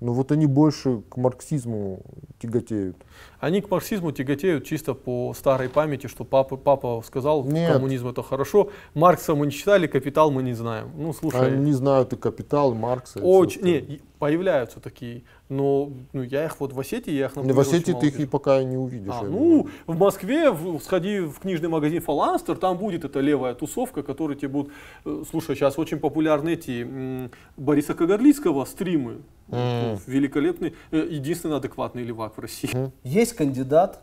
но 0.00 0.12
вот 0.12 0.30
они 0.30 0.44
больше 0.46 1.00
к 1.08 1.16
марксизму 1.16 2.00
тяготеют. 2.38 2.96
Они 3.40 3.62
к 3.62 3.70
марксизму 3.70 4.12
тяготеют 4.12 4.64
чисто 4.64 4.92
по 4.94 5.32
старой 5.32 5.70
памяти, 5.70 6.06
что 6.06 6.24
папа, 6.24 6.56
папа 6.56 7.02
сказал, 7.06 7.44
Нет. 7.44 7.72
коммунизм 7.72 8.08
это 8.08 8.22
хорошо. 8.22 8.68
Маркса 8.94 9.34
мы 9.34 9.46
не 9.46 9.52
читали, 9.52 9.86
капитал 9.86 10.30
мы 10.30 10.42
не 10.42 10.52
знаем. 10.52 10.90
Ну, 10.98 11.14
слушай, 11.14 11.46
Они 11.54 11.72
знают 11.72 12.12
и 12.12 12.16
капитал, 12.16 12.72
и 12.72 12.76
Маркса. 12.76 13.20
и 13.20 13.22
очень, 13.22 13.62
не, 13.62 13.78
и 13.78 14.02
появляются 14.18 14.80
такие, 14.80 15.24
но 15.48 15.90
ну, 16.12 16.22
я 16.22 16.44
их 16.44 16.58
вот 16.60 16.72
в 16.72 16.80
Осетии, 16.80 17.12
я 17.12 17.26
их 17.26 17.32
В 17.32 17.36
например, 17.36 17.60
Осетии 17.60 17.92
очень 17.92 18.00
ты 18.00 18.06
их 18.08 18.20
и 18.20 18.26
пока 18.26 18.62
не 18.62 18.76
увидишь. 18.76 19.12
А, 19.14 19.24
ну, 19.24 19.68
в 19.86 19.96
Москве 19.98 20.50
в- 20.50 20.80
сходи 20.80 21.20
в 21.20 21.38
книжный 21.38 21.68
магазин 21.68 22.00
Фаланстер, 22.00 22.56
там 22.56 22.78
будет 22.78 23.04
эта 23.04 23.20
левая 23.20 23.54
тусовка, 23.54 24.02
которая 24.02 24.36
тебе 24.36 24.48
будут... 24.48 24.72
э, 25.04 25.22
Слушай, 25.30 25.56
сейчас 25.56 25.78
очень 25.78 25.98
популярны 25.98 26.50
эти 26.54 26.82
м, 26.82 27.30
Бориса 27.56 27.94
Кагарлицкого 27.94 28.64
стримы. 28.64 29.18
М. 29.48 29.98
Великолепный, 30.06 30.74
э, 30.90 31.06
единственный 31.10 31.56
адекватный 31.56 32.02
левак 32.02 32.36
в 32.36 32.40
России. 32.40 32.70
Есть 33.04 33.34
кандидат 33.34 34.02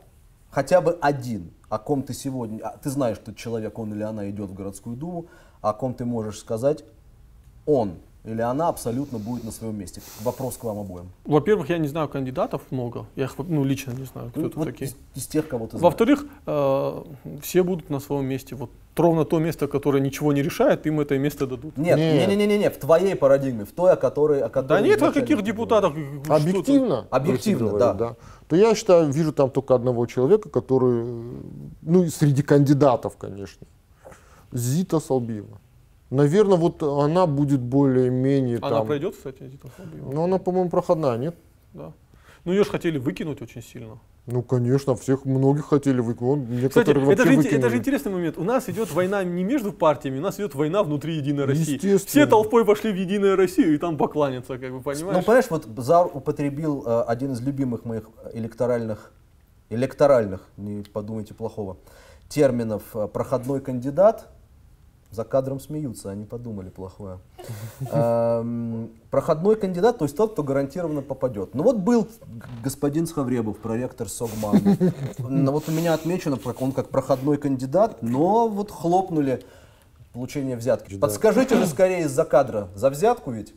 хотя 0.49 0.79
бы 0.79 0.97
один, 1.01 1.51
о 1.69 1.79
ком 1.79 2.03
ты 2.03 2.13
сегодня, 2.13 2.59
а, 2.63 2.77
ты 2.77 2.89
знаешь, 2.89 3.17
что 3.17 3.33
человек, 3.33 3.77
он 3.79 3.93
или 3.93 4.03
она 4.03 4.29
идет 4.29 4.49
в 4.51 4.53
городскую 4.53 4.95
думу, 4.95 5.25
о 5.61 5.73
ком 5.73 5.95
ты 5.95 6.05
можешь 6.05 6.39
сказать, 6.39 6.85
он 7.65 7.95
или 8.25 8.41
она 8.41 8.69
абсолютно 8.69 9.19
будет 9.19 9.43
на 9.43 9.51
своем 9.51 9.77
месте. 9.77 10.01
Вопрос 10.21 10.55
к 10.55 10.63
вам 10.63 10.79
обоим. 10.79 11.11
Во-первых, 11.25 11.69
я 11.69 11.77
не 11.77 11.89
знаю 11.89 12.07
кандидатов 12.07 12.61
много. 12.71 13.05
Я 13.15 13.25
их 13.25 13.35
ну, 13.37 13.65
лично 13.65 13.91
не 13.91 14.05
знаю, 14.05 14.29
кто 14.29 14.39
Ну, 14.39 14.47
это 14.47 14.59
вот 14.59 14.65
такие. 14.65 14.89
из, 14.89 14.95
из 15.15 15.27
тех, 15.27 15.47
кого 15.47 15.65
ты 15.65 15.71
знаешь. 15.71 15.83
Во-вторых, 15.83 16.25
э, 16.45 17.03
все 17.41 17.63
будут 17.63 17.89
на 17.89 17.99
своем 17.99 18.25
месте. 18.25 18.55
Вот 18.55 18.69
ровно 18.95 19.25
то 19.25 19.39
место, 19.39 19.67
которое 19.67 19.99
ничего 19.99 20.31
не 20.31 20.41
решает, 20.41 20.85
им 20.87 21.01
это 21.01 21.17
место 21.17 21.47
дадут. 21.47 21.77
Нет, 21.77 21.97
Нет. 21.97 22.29
не, 22.29 22.35
не, 22.35 22.47
не, 22.47 22.57
не, 22.59 22.69
в 22.69 22.77
твоей 22.77 23.15
парадигме, 23.15 23.65
в 23.65 23.73
той, 23.73 23.91
о 23.91 23.95
которой, 23.97 24.41
о 24.41 24.49
которой 24.49 24.81
Да 24.81 24.87
нет, 24.87 24.99
каких 25.01 25.43
ты? 25.43 25.51
Объективно, 26.31 27.07
Объективно, 27.09 27.65
если 27.65 27.79
да. 27.79 27.93
говорить, 27.93 28.17
то 28.47 28.55
я 28.55 28.73
считаю, 28.73 29.11
вижу 29.11 29.33
там 29.33 29.49
только 29.49 29.75
одного 29.75 30.05
человека, 30.05 30.49
который, 30.49 31.03
э, 31.05 31.41
ну, 31.81 32.07
среди 32.07 32.41
кандидатов, 32.41 33.17
конечно, 33.17 33.67
Зита 34.53 35.01
Салбиева. 35.01 35.59
Наверное, 36.13 36.57
вот 36.57 36.83
она 36.83 37.25
будет 37.25 37.59
более-менее 37.59 38.59
Она 38.61 38.77
там... 38.77 38.87
пройдет, 38.87 39.15
кстати, 39.15 39.49
Салбиева? 39.77 40.11
Ну, 40.11 40.23
она, 40.23 40.37
по-моему, 40.37 40.69
проходная, 40.69 41.17
нет? 41.17 41.35
Да. 41.73 41.91
Ну 42.45 42.51
ее 42.51 42.63
же 42.63 42.69
хотели 42.69 42.99
выкинуть 42.99 43.41
очень 43.41 43.63
сильно. 43.63 43.99
Ну, 44.27 44.43
конечно, 44.43 44.95
всех, 44.95 45.25
многих 45.25 45.65
хотели 45.65 46.01
выкинуть. 46.01 46.69
Кстати, 46.69 46.89
Некоторых 46.89 47.09
это 47.09 47.25
вообще 47.25 47.49
же, 47.49 47.57
это 47.57 47.69
же 47.69 47.77
интересный 47.77 48.11
момент. 48.11 48.37
У 48.37 48.43
нас 48.43 48.69
идет 48.69 48.91
война 48.91 49.23
не 49.23 49.43
между 49.43 49.73
партиями, 49.73 50.19
у 50.19 50.21
нас 50.21 50.35
идет 50.35 50.53
война 50.53 50.83
внутри 50.83 51.15
Единой 51.15 51.45
России. 51.45 51.73
Естественно. 51.73 51.97
Все 51.97 52.27
толпой 52.27 52.63
пошли 52.63 52.91
в 52.91 52.95
Единую 52.95 53.35
Россию 53.35 53.73
и 53.73 53.77
там 53.79 53.97
покланяться, 53.97 54.59
как 54.59 54.71
бы, 54.71 54.77
Ну, 54.77 54.81
понимаешь? 54.81 55.25
понимаешь, 55.25 55.45
вот 55.49 55.67
Зар 55.77 56.07
употребил 56.13 56.83
э, 56.85 57.01
один 57.07 57.31
из 57.31 57.41
любимых 57.41 57.85
моих 57.85 58.07
электоральных, 58.33 59.11
электоральных, 59.69 60.47
не 60.57 60.83
подумайте 60.83 61.33
плохого, 61.33 61.77
терминов 62.29 62.83
э, 62.93 63.07
«проходной 63.07 63.61
кандидат». 63.61 64.29
За 65.13 65.23
кадром 65.23 65.59
смеются, 65.59 66.09
они 66.09 66.25
подумали 66.25 66.69
плохое. 66.69 67.19
Эм, 67.91 68.89
Проходной 69.11 69.55
кандидат, 69.55 69.99
то 69.99 70.05
есть 70.05 70.17
тот, 70.17 70.33
кто 70.33 70.41
гарантированно 70.41 71.03
попадет. 71.03 71.53
Ну 71.53 71.61
вот 71.61 71.77
был 71.77 72.07
господин 72.63 73.05
Схавребов, 73.05 73.59
проректор 73.59 74.09
СОГМАН. 74.09 74.77
Ну 75.19 75.51
вот 75.51 75.69
у 75.69 75.71
меня 75.71 75.93
отмечено, 75.93 76.39
он 76.59 76.71
как 76.71 76.89
проходной 76.89 77.37
кандидат, 77.37 78.01
но 78.01 78.47
вот 78.47 78.71
хлопнули 78.71 79.43
получение 80.13 80.57
взятки. 80.57 80.97
Подскажите 80.97 81.57
же 81.57 81.67
скорее 81.67 82.05
из-за 82.05 82.25
кадра, 82.25 82.69
за 82.73 82.89
взятку 82.89 83.29
ведь? 83.29 83.53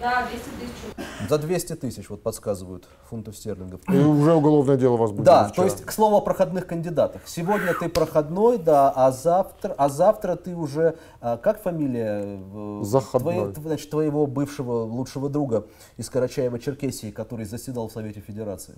Да, 0.00 0.26
200 0.26 0.44
тысяч. 0.60 1.28
За 1.28 1.38
200 1.38 1.74
тысяч, 1.76 2.08
вот 2.10 2.22
подсказывают, 2.22 2.88
фунтов 3.08 3.36
стерлингов. 3.36 3.80
И 3.92 3.96
уже 3.98 4.32
уголовное 4.34 4.76
дело 4.76 4.96
возбудили 4.96 5.26
Да, 5.26 5.44
вчера. 5.44 5.54
то 5.56 5.64
есть, 5.64 5.84
к 5.84 5.92
слову 5.92 6.16
о 6.16 6.20
проходных 6.22 6.66
кандидатах. 6.66 7.22
Сегодня 7.26 7.74
ты 7.74 7.88
проходной, 7.88 8.58
да, 8.58 8.90
а 8.90 9.12
завтра, 9.12 9.74
а 9.76 9.88
завтра 9.88 10.36
ты 10.36 10.54
уже, 10.56 10.96
а, 11.20 11.36
как 11.36 11.62
фамилия 11.62 12.22
э, 12.24 12.80
Заходной. 12.82 13.34
твоей- 13.34 13.52
тв- 13.52 13.62
значит, 13.62 13.90
твоего 13.90 14.26
бывшего 14.26 14.82
лучшего 14.84 15.28
друга 15.28 15.66
из 15.98 16.08
Карачаева-Черкесии, 16.10 17.12
который 17.12 17.44
заседал 17.44 17.88
в 17.88 17.92
Совете 17.92 18.20
Федерации? 18.20 18.74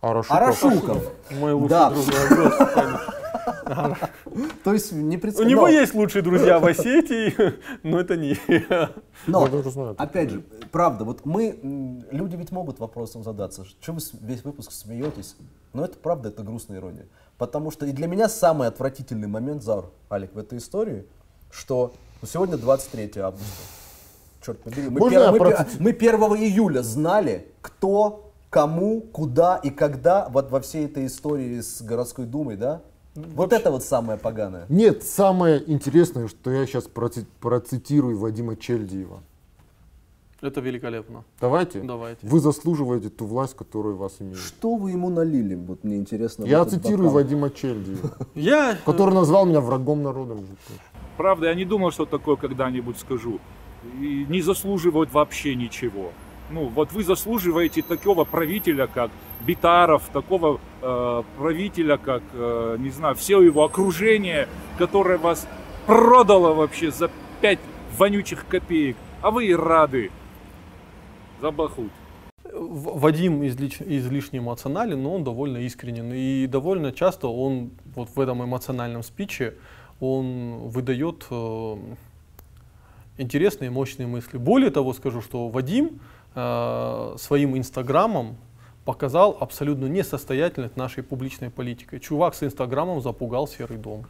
Арашуков. 0.00 0.36
Арашуков. 0.36 1.12
Мой 1.32 1.52
лучший 1.54 1.68
Да. 1.70 1.90
друг. 1.90 2.04
То 4.64 4.72
есть 4.72 4.92
не 4.92 5.16
У 5.16 5.42
него 5.42 5.68
есть 5.68 5.94
лучшие 5.94 6.22
друзья 6.22 6.58
в 6.58 6.66
Осетии, 6.66 7.34
но 7.82 8.00
это 8.00 8.16
не 8.16 8.38
я. 8.48 8.90
Но, 9.26 9.48
опять 9.98 10.30
же, 10.30 10.42
правда, 10.70 11.04
вот 11.04 11.24
мы, 11.24 12.04
люди 12.10 12.36
ведь 12.36 12.52
могут 12.52 12.78
вопросом 12.78 13.22
задаться, 13.22 13.64
что 13.64 13.92
вы 13.92 14.00
весь 14.20 14.44
выпуск 14.44 14.72
смеетесь, 14.72 15.36
но 15.72 15.84
это 15.84 15.96
правда, 15.98 16.28
это 16.28 16.42
грустная 16.42 16.78
ирония. 16.78 17.06
Потому 17.38 17.70
что 17.70 17.86
и 17.86 17.92
для 17.92 18.06
меня 18.06 18.28
самый 18.28 18.68
отвратительный 18.68 19.28
момент, 19.28 19.62
Заур, 19.62 19.90
Алик, 20.10 20.34
в 20.34 20.38
этой 20.38 20.58
истории, 20.58 21.06
что 21.50 21.92
ну, 22.22 22.28
сегодня 22.28 22.56
23 22.56 23.20
августа. 23.20 23.46
Черт 24.44 24.60
побери, 24.62 24.88
мы, 24.88 25.00
Можно 25.00 25.16
пер- 25.16 25.66
мы, 25.78 25.90
пер- 25.92 26.20
мы 26.20 26.36
1 26.36 26.44
июля 26.44 26.82
знали, 26.82 27.48
кто, 27.60 28.32
кому, 28.48 29.00
куда 29.00 29.56
и 29.56 29.70
когда 29.70 30.28
вот 30.28 30.50
во 30.50 30.60
всей 30.60 30.86
этой 30.86 31.06
истории 31.06 31.60
с 31.60 31.82
городской 31.82 32.26
думой, 32.26 32.56
да? 32.56 32.80
Вот 33.16 33.52
это 33.52 33.70
вот 33.70 33.82
самое 33.82 34.18
поганое. 34.18 34.66
Нет, 34.68 35.02
самое 35.02 35.62
интересное, 35.66 36.28
что 36.28 36.50
я 36.50 36.66
сейчас 36.66 36.88
процитирую 37.40 38.18
Вадима 38.18 38.56
Чельдиева. 38.56 39.20
Это 40.42 40.60
великолепно. 40.60 41.24
Давайте. 41.40 41.80
Давайте. 41.80 42.26
Вы 42.26 42.40
заслуживаете 42.40 43.08
ту 43.08 43.24
власть, 43.24 43.56
которую 43.56 43.96
вас 43.96 44.16
имеет. 44.20 44.36
Что 44.36 44.76
вы 44.76 44.90
ему 44.90 45.08
налили? 45.08 45.54
Вот 45.54 45.82
мне 45.82 45.96
интересно. 45.96 46.44
Я 46.44 46.64
цитирую 46.64 47.08
бокал. 47.08 47.14
Вадима 47.14 47.50
Чельдиева, 47.50 48.10
Я, 48.34 48.76
который 48.84 49.14
назвал 49.14 49.46
меня 49.46 49.60
врагом 49.60 50.02
народа. 50.02 50.36
Правда, 51.16 51.46
я 51.46 51.54
не 51.54 51.64
думал, 51.64 51.90
что 51.90 52.04
такое 52.04 52.36
когда-нибудь 52.36 52.98
скажу. 52.98 53.40
И 53.98 54.26
не 54.28 54.42
заслуживают 54.42 55.12
вообще 55.12 55.54
ничего. 55.54 56.12
Ну, 56.50 56.66
вот 56.66 56.92
вы 56.92 57.02
заслуживаете 57.02 57.82
такого 57.82 58.24
правителя, 58.24 58.86
как 58.86 59.10
Битаров, 59.40 60.08
такого 60.12 60.60
э, 60.80 61.22
правителя, 61.36 61.96
как, 61.96 62.22
э, 62.32 62.76
не 62.78 62.90
знаю, 62.90 63.16
все 63.16 63.40
его 63.40 63.64
окружение, 63.64 64.48
которое 64.78 65.18
вас 65.18 65.46
продало 65.86 66.54
вообще 66.54 66.90
за 66.90 67.10
пять 67.40 67.58
вонючих 67.96 68.46
копеек. 68.46 68.96
А 69.22 69.30
вы 69.30 69.46
и 69.46 69.54
рады. 69.54 70.10
Забахуть. 71.40 71.90
Вадим 72.52 73.42
излич- 73.42 73.82
излишне 73.84 74.38
эмоционален, 74.38 75.02
но 75.02 75.14
он 75.14 75.24
довольно 75.24 75.58
искренен. 75.58 76.12
И 76.12 76.46
довольно 76.46 76.92
часто 76.92 77.28
он 77.28 77.70
вот 77.94 78.08
в 78.14 78.20
этом 78.20 78.44
эмоциональном 78.44 79.02
спиче 79.02 79.54
он 79.98 80.68
выдает 80.68 81.26
э, 81.30 81.76
интересные, 83.18 83.70
мощные 83.70 84.06
мысли. 84.06 84.38
Более 84.38 84.70
того, 84.70 84.92
скажу, 84.92 85.20
что 85.20 85.48
Вадим 85.48 86.00
э, 86.36 87.14
своим 87.18 87.56
инстаграмом 87.58 88.36
показал 88.84 89.36
абсолютно 89.40 89.86
несостоятельность 89.86 90.76
нашей 90.76 91.02
публичной 91.02 91.50
политикой. 91.50 91.98
Чувак 91.98 92.34
с 92.36 92.42
инстаграмом 92.44 93.00
запугал 93.00 93.48
Серый 93.48 93.78
дом. 93.78 94.06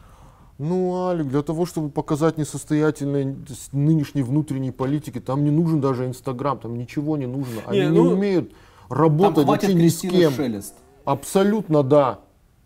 Ну, 0.58 1.06
Алик, 1.08 1.28
для 1.28 1.42
того, 1.42 1.66
чтобы 1.66 1.90
показать 1.90 2.38
несостоятельность 2.38 3.72
нынешней 3.72 4.22
внутренней 4.22 4.70
политики, 4.70 5.20
там 5.20 5.44
не 5.44 5.50
нужен 5.50 5.80
даже 5.80 6.06
Инстаграм, 6.06 6.58
там 6.58 6.76
ничего 6.76 7.16
не 7.16 7.26
нужно. 7.26 7.60
Они 7.66 7.80
Не, 7.80 7.86
не, 7.86 7.92
ну, 7.92 8.10
умеют 8.12 8.50
Там 8.88 8.98
работать 8.98 9.44
хватит 9.44 9.68
вообще 9.70 9.74
ни 9.74 9.88
с 9.88 10.00
кем. 10.00 10.32
Шелест. 10.32 10.74
Абсолютно 11.04 11.82
да. 11.82 12.18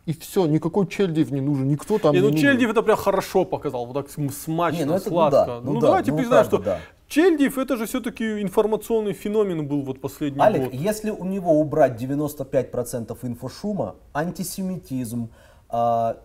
И 0.07 0.13
все, 0.13 0.47
никакой 0.47 0.87
Чельдиев 0.87 1.31
не 1.31 1.41
нужен, 1.41 1.69
никто 1.69 1.99
там 1.99 2.13
Не, 2.13 2.19
не 2.21 2.27
ну 2.27 2.31
нужен. 2.33 2.49
Чельдев 2.49 2.71
это 2.71 2.83
прям 2.83 2.97
хорошо 2.97 3.45
показал, 3.45 3.87
вот 3.87 3.95
так 3.95 4.09
см- 4.11 4.33
смачно, 4.35 4.79
Не, 4.79 4.85
ну 4.85 4.95
это 4.95 5.05
ну 5.11 5.11
сладко. 5.11 5.47
да, 5.47 5.61
Ну, 5.61 5.73
ну 5.75 5.81
да, 5.81 5.87
давайте 5.89 6.11
ну 6.13 6.17
признаем, 6.19 6.49
правда, 6.49 6.57
что 6.57 6.65
да. 6.65 6.81
Чельдев 7.11 7.59
это 7.59 7.77
же 7.77 7.87
все-таки 7.87 8.41
информационный 8.41 9.15
феномен 9.15 9.67
был 9.67 9.83
вот 9.83 10.01
последний 10.01 10.41
Алик, 10.41 10.63
год. 10.63 10.75
если 10.75 11.11
у 11.11 11.25
него 11.25 11.59
убрать 11.59 12.01
95% 12.01 13.19
инфошума, 13.23 13.97
антисемитизм, 14.15 15.29
а, 15.69 16.19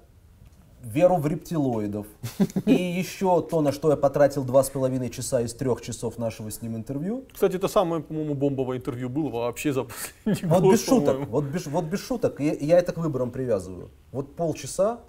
веру 0.83 1.15
в 1.15 1.25
рептилоидов 1.25 2.05
и 2.67 2.73
еще 2.73 3.41
то, 3.41 3.61
на 3.61 3.71
что 3.71 3.89
я 3.89 3.97
потратил 3.97 4.43
два 4.43 4.63
с 4.63 4.69
половиной 4.69 5.09
часа 5.09 5.41
из 5.41 5.55
трех 5.55 5.81
часов 5.81 6.19
нашего 6.19 6.51
с 6.51 6.61
ним 6.61 6.75
интервью, 6.75 7.25
Кстати, 7.33 7.55
это 7.55 7.67
самое, 7.67 8.03
по-моему, 8.03 8.35
бомбовое 8.35 8.77
интервью 8.77 9.09
было 9.09 9.29
вообще 9.29 9.73
за 9.73 9.85
последний 9.85 10.47
вот 10.47 10.61
год, 10.61 10.71
без 10.73 10.85
шуток, 10.85 11.27
вот 11.29 11.45
без, 11.45 11.65
вот 11.65 11.85
без 11.85 12.05
шуток, 12.05 12.39
я, 12.39 12.53
я 12.53 12.77
это 12.77 12.93
к 12.93 12.97
выборам 12.97 13.31
привязываю. 13.31 13.89
Вот 14.11 14.35
полчаса 14.35 14.99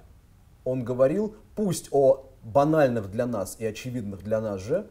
он 0.65 0.85
говорил, 0.85 1.35
пусть 1.55 1.89
о 1.91 2.31
банальных 2.43 3.11
для 3.11 3.27
нас 3.27 3.57
и 3.59 3.67
очевидных 3.67 4.23
для 4.23 4.41
нас 4.41 4.63
же, 4.63 4.87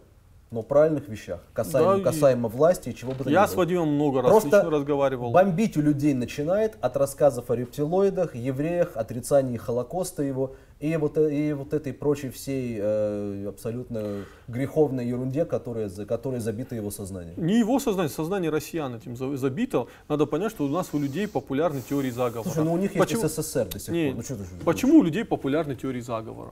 но 0.51 0.61
правильных 0.61 1.09
вещах, 1.09 1.41
касаемо, 1.53 1.97
Да, 1.97 2.03
касаемо 2.11 2.47
власти 2.47 2.89
и 2.89 2.95
чего 2.95 3.11
бы 3.13 3.23
то 3.23 3.29
ни 3.29 3.33
Я 3.33 3.41
было. 3.41 3.47
с 3.51 3.55
Вадимом 3.55 3.89
много 3.95 4.21
раз 4.21 4.31
Просто 4.31 4.47
лично 4.57 4.69
разговаривал. 4.69 5.31
Бомбить 5.31 5.75
у 5.75 5.81
людей 5.81 6.13
начинает 6.13 6.77
от 6.81 6.95
рассказов 6.97 7.49
о 7.49 7.55
рептилоидах, 7.55 8.35
евреях, 8.35 8.91
отрицании 8.95 9.57
Холокоста 9.57 10.23
его 10.23 10.55
и 10.79 10.95
вот, 10.97 11.17
и 11.17 11.53
вот 11.53 11.73
этой 11.73 11.93
прочей 11.93 12.29
всей 12.29 12.77
э, 12.79 13.47
абсолютно 13.49 14.25
греховной 14.47 15.07
ерунде, 15.07 15.45
которая, 15.45 15.89
за- 15.89 16.05
которой 16.05 16.39
забито 16.39 16.75
его 16.75 16.91
сознание. 16.91 17.33
Не 17.37 17.59
его 17.59 17.79
сознание, 17.79 18.09
сознание 18.09 18.51
россиян 18.51 18.93
этим 18.95 19.15
за- 19.17 19.35
забито. 19.37 19.87
Надо 20.09 20.25
понять, 20.25 20.51
что 20.51 20.65
у 20.65 20.69
нас 20.69 20.89
у 20.93 20.99
людей 20.99 21.27
популярны 21.27 21.81
теории 21.81 22.11
заговора. 22.11 22.43
Слушай, 22.53 22.65
ну 22.65 22.73
у 22.73 22.77
них 22.77 22.93
Почему- 22.93 23.23
есть 23.23 23.35
СССР 23.35 23.65
до 23.69 23.79
сих 23.79 23.89
Не, 23.93 24.07
пор. 24.07 24.15
Ну, 24.17 24.21
что 24.23 24.35
же 24.35 24.43
Почему 24.63 24.99
у 24.99 25.03
людей 25.03 25.25
популярны 25.25 25.75
теории 25.75 26.01
заговора? 26.01 26.51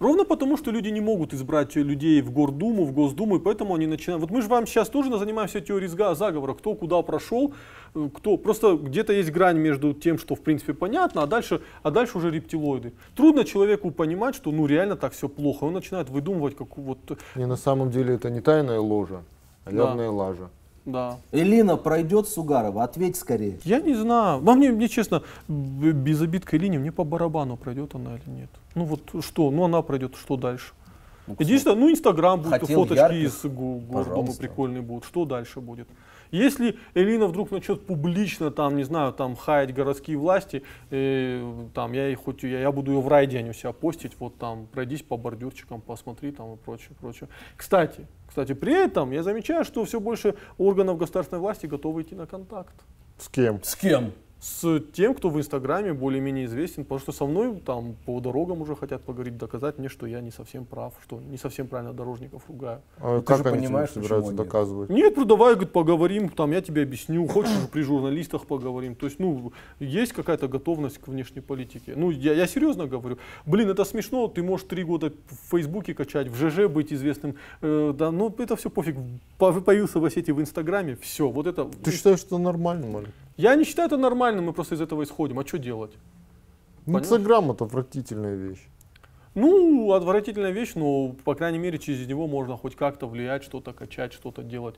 Ровно 0.00 0.24
потому, 0.24 0.56
что 0.56 0.70
люди 0.70 0.88
не 0.88 1.02
могут 1.02 1.34
избрать 1.34 1.76
людей 1.76 2.22
в 2.22 2.32
Гордуму, 2.32 2.86
в 2.86 2.92
Госдуму, 2.92 3.36
и 3.36 3.38
поэтому 3.38 3.74
они 3.74 3.86
начинают. 3.86 4.22
Вот 4.22 4.30
мы 4.30 4.40
же 4.40 4.48
вам 4.48 4.66
сейчас 4.66 4.88
тоже 4.88 5.16
занимаемся 5.18 5.60
теорией 5.60 5.88
заговора, 6.14 6.54
кто 6.54 6.74
куда 6.74 7.02
прошел, 7.02 7.52
э, 7.94 8.08
кто. 8.14 8.38
Просто 8.38 8.76
где-то 8.76 9.12
есть 9.12 9.30
грань 9.30 9.58
между 9.58 9.92
тем, 9.92 10.18
что 10.18 10.34
в 10.34 10.40
принципе 10.40 10.72
понятно, 10.72 11.22
а 11.22 11.26
дальше, 11.26 11.60
а 11.82 11.90
дальше 11.90 12.16
уже 12.16 12.30
рептилоиды. 12.30 12.94
Трудно 13.14 13.44
человеку 13.44 13.90
понимать, 13.90 14.34
что 14.34 14.50
ну 14.52 14.66
реально 14.66 14.96
так 14.96 15.12
все 15.12 15.28
плохо. 15.28 15.64
Он 15.64 15.74
начинает 15.74 16.08
выдумывать 16.08 16.56
как 16.56 16.78
вот. 16.78 16.98
Не, 17.36 17.46
на 17.46 17.56
самом 17.56 17.90
деле 17.90 18.14
это 18.14 18.30
не 18.30 18.40
тайная 18.40 18.80
ложа, 18.80 19.22
а 19.66 19.70
Да. 19.70 19.84
явная 19.84 20.10
лажа. 20.10 20.48
Да. 20.86 21.18
Элина 21.32 21.76
пройдет 21.76 22.28
Сугарова? 22.28 22.82
Ответь 22.84 23.16
скорее. 23.16 23.58
Я 23.64 23.80
не 23.80 23.94
знаю. 23.94 24.40
Во 24.40 24.54
мне, 24.54 24.70
мне 24.70 24.88
честно, 24.88 25.22
без 25.48 26.20
обид 26.22 26.44
к 26.44 26.54
Элине, 26.54 26.78
мне 26.78 26.90
по 26.90 27.04
барабану, 27.04 27.56
пройдет 27.56 27.94
она 27.94 28.16
или 28.16 28.30
нет. 28.30 28.50
Ну 28.74 28.84
вот 28.84 29.24
что, 29.24 29.50
ну 29.50 29.64
она 29.64 29.82
пройдет, 29.82 30.14
что 30.16 30.36
дальше? 30.36 30.72
Единственное, 31.38 31.76
ну 31.76 31.90
Инстаграм 31.90 32.40
будет, 32.40 32.60
Хотел 32.60 32.82
фоточки 32.82 32.98
ярких? 33.00 33.28
из 33.28 33.86
Пожалуйста. 33.92 34.40
прикольные 34.40 34.82
будут. 34.82 35.04
Что 35.04 35.24
дальше 35.24 35.60
будет? 35.60 35.86
Если 36.30 36.78
Элина 36.94 37.26
вдруг 37.26 37.50
начнет 37.50 37.84
публично, 37.86 38.50
там, 38.50 38.76
не 38.76 38.84
знаю, 38.84 39.12
там, 39.12 39.36
хаять 39.36 39.74
городские 39.74 40.16
власти, 40.16 40.62
э, 40.90 41.66
там, 41.74 41.92
я, 41.92 42.06
ей 42.06 42.14
хоть, 42.14 42.42
я, 42.42 42.60
я 42.60 42.72
буду 42.72 42.92
ее 42.92 43.00
в 43.00 43.08
райдень 43.08 43.50
у 43.50 43.52
себя 43.52 43.72
постить, 43.72 44.12
вот 44.18 44.36
там, 44.38 44.66
пройдись 44.66 45.02
по 45.02 45.16
бордюрчикам, 45.16 45.80
посмотри 45.80 46.32
там 46.32 46.54
и 46.54 46.56
прочее, 46.56 46.90
прочее. 47.00 47.28
Кстати, 47.56 48.06
кстати, 48.26 48.52
при 48.52 48.72
этом 48.72 49.10
я 49.10 49.22
замечаю, 49.22 49.64
что 49.64 49.84
все 49.84 49.98
больше 49.98 50.36
органов 50.56 50.98
государственной 50.98 51.40
власти 51.40 51.66
готовы 51.66 52.02
идти 52.02 52.14
на 52.14 52.26
контакт 52.26 52.74
С 53.18 53.28
кем? 53.28 53.60
С 53.64 53.74
кем? 53.74 54.12
С 54.40 54.80
тем, 54.92 55.14
кто 55.14 55.28
в 55.28 55.38
Инстаграме 55.38 55.92
более-менее 55.92 56.46
известен, 56.46 56.84
потому 56.84 57.00
что 57.00 57.12
со 57.12 57.26
мной 57.26 57.56
там 57.56 57.94
по 58.06 58.20
дорогам 58.20 58.62
уже 58.62 58.74
хотят 58.74 59.02
поговорить, 59.02 59.36
доказать 59.36 59.78
мне, 59.78 59.88
что 59.88 60.06
я 60.06 60.20
не 60.22 60.30
совсем 60.30 60.64
прав, 60.64 60.94
что 61.04 61.20
не 61.20 61.36
совсем 61.36 61.66
правильно 61.68 61.92
дорожников 61.92 62.44
ругаю. 62.48 62.80
А 62.98 63.20
ты 63.20 63.26
как 63.26 63.38
же 63.38 63.42
они 63.44 63.58
тебе 63.58 63.66
понимаешь, 63.66 63.90
собираются 63.90 64.32
нет? 64.32 64.42
доказывать? 64.42 64.88
Нет, 64.88 65.14
ну 65.16 65.26
давай, 65.26 65.54
говорит, 65.54 65.72
поговорим, 65.72 66.28
там 66.30 66.52
я 66.52 66.62
тебе 66.62 66.82
объясню, 66.82 67.26
хочешь 67.28 67.52
при 67.70 67.82
журналистах 67.82 68.46
поговорим. 68.46 68.94
То 68.94 69.06
есть, 69.06 69.18
ну, 69.18 69.52
есть 69.78 70.14
какая-то 70.14 70.48
готовность 70.48 70.98
к 70.98 71.08
внешней 71.08 71.42
политике. 71.42 71.92
Ну, 71.94 72.10
я, 72.10 72.32
я 72.32 72.46
серьезно 72.46 72.86
говорю. 72.86 73.18
Блин, 73.44 73.68
это 73.68 73.84
смешно, 73.84 74.26
ты 74.28 74.42
можешь 74.42 74.66
три 74.66 74.84
года 74.84 75.12
в 75.28 75.50
Фейсбуке 75.50 75.92
качать, 75.92 76.28
в 76.28 76.34
ЖЖ 76.36 76.66
быть 76.68 76.92
известным, 76.94 77.34
э, 77.60 77.92
да, 77.94 78.10
ну 78.10 78.34
это 78.38 78.56
все 78.56 78.70
пофиг. 78.70 78.96
По- 79.36 79.52
Появился 79.52 80.00
в 80.00 80.10
сети 80.10 80.32
в 80.32 80.40
Инстаграме, 80.40 80.96
все, 80.96 81.28
вот 81.28 81.46
это. 81.46 81.66
Ты 81.84 81.90
считаешь, 81.92 82.20
что 82.20 82.38
нормально, 82.38 82.86
Маля? 82.86 83.08
Я 83.40 83.56
не 83.56 83.64
считаю 83.64 83.86
это 83.86 83.96
нормальным, 83.96 84.44
мы 84.44 84.52
просто 84.52 84.74
из 84.74 84.80
этого 84.82 85.02
исходим. 85.02 85.38
А 85.38 85.46
что 85.46 85.58
делать? 85.58 85.92
Инстаграм 86.86 87.50
это 87.50 87.64
отвратительная 87.64 88.34
вещь. 88.34 88.68
Ну, 89.34 89.92
отвратительная 89.92 90.50
вещь, 90.52 90.72
но, 90.74 91.14
по 91.24 91.34
крайней 91.34 91.58
мере, 91.58 91.78
через 91.78 92.06
него 92.06 92.26
можно 92.26 92.56
хоть 92.56 92.76
как-то 92.76 93.06
влиять, 93.06 93.42
что-то 93.44 93.72
качать, 93.72 94.12
что-то 94.12 94.42
делать. 94.42 94.74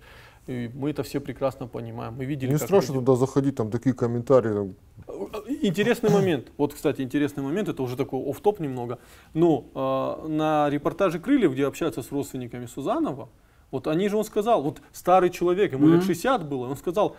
И 0.47 0.71
мы 0.75 0.91
это 0.91 1.03
все 1.03 1.21
прекрасно 1.21 1.67
понимаем. 1.67 2.15
Мы 2.15 2.25
видели, 2.25 2.51
Не 2.53 2.59
страшно 2.59 2.93
люди- 2.95 3.07
туда 3.07 3.17
заходить, 3.17 3.57
там 3.57 3.71
такие 3.71 3.95
комментарии. 3.95 4.53
там, 4.55 4.75
Интересный 5.63 6.11
момент. 6.11 6.53
Вот, 6.59 6.75
кстати, 6.75 7.03
интересный 7.03 7.43
момент. 7.43 7.69
Это 7.69 7.83
уже 7.83 7.97
такой 7.97 8.21
оф 8.21 8.41
топ 8.41 8.61
немного. 8.61 8.99
Но 9.35 9.65
э, 9.75 10.29
на 10.29 10.71
репортаже 10.71 11.19
«Крыльев», 11.19 11.53
где 11.53 11.67
общаются 11.67 12.03
с 12.03 12.13
родственниками 12.13 12.67
Сузанова, 12.67 13.29
вот 13.73 13.87
они 13.87 14.09
же, 14.09 14.19
он 14.19 14.25
сказал, 14.25 14.63
вот 14.63 14.83
старый 14.93 15.31
человек, 15.31 15.73
ему 15.73 15.89
лет 15.89 16.05
60 16.05 16.47
было, 16.47 16.69
он 16.69 16.77
сказал, 16.77 17.17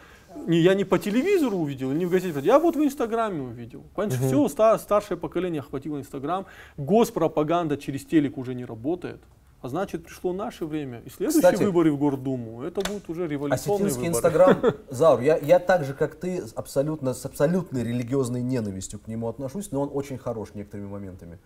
не, 0.48 0.60
я 0.60 0.74
не 0.74 0.84
по 0.84 1.00
телевизору 1.00 1.58
увидел, 1.58 1.92
не 1.92 2.06
в 2.06 2.10
газете, 2.10 2.40
я 2.42 2.60
вот 2.60 2.76
в 2.76 2.84
Инстаграме 2.84 3.42
увидел. 3.42 3.84
Понимаешь, 3.96 4.22
все, 4.22 4.48
ста- 4.50 4.78
старшее 4.78 5.18
поколение 5.18 5.60
охватило 5.62 5.98
Инстаграм, 6.00 6.46
госпропаганда 6.78 7.78
через 7.78 8.06
телек 8.06 8.38
уже 8.38 8.54
не 8.54 8.66
работает. 8.66 9.22
А 9.62 9.70
значит, 9.70 10.04
пришло 10.04 10.34
наше 10.34 10.66
время. 10.66 11.02
И 11.06 11.10
следующие 11.10 11.42
Кстати, 11.42 11.64
выборы 11.64 11.94
в 11.94 11.98
Гордуму, 11.98 12.64
это 12.64 12.82
будут 12.82 13.08
уже 13.08 13.28
революционные 13.28 13.88
Осетинский 13.88 14.10
выборы. 14.10 14.58
Инстаграм, 14.58 14.74
Заур, 14.90 15.22
я, 15.22 15.38
я 15.38 15.60
так 15.60 15.86
же, 15.86 15.94
как 15.94 16.16
ты, 16.16 16.44
абсолютно, 16.56 17.14
с 17.14 17.26
абсолютной 17.26 17.82
религиозной 17.82 18.42
ненавистью 18.42 19.00
к 19.00 19.08
нему 19.08 19.30
отношусь, 19.30 19.72
но 19.72 19.82
он 19.82 19.90
очень 19.94 20.18
хорош 20.18 20.50
некоторыми 20.54 20.88
моментами. 20.88 21.40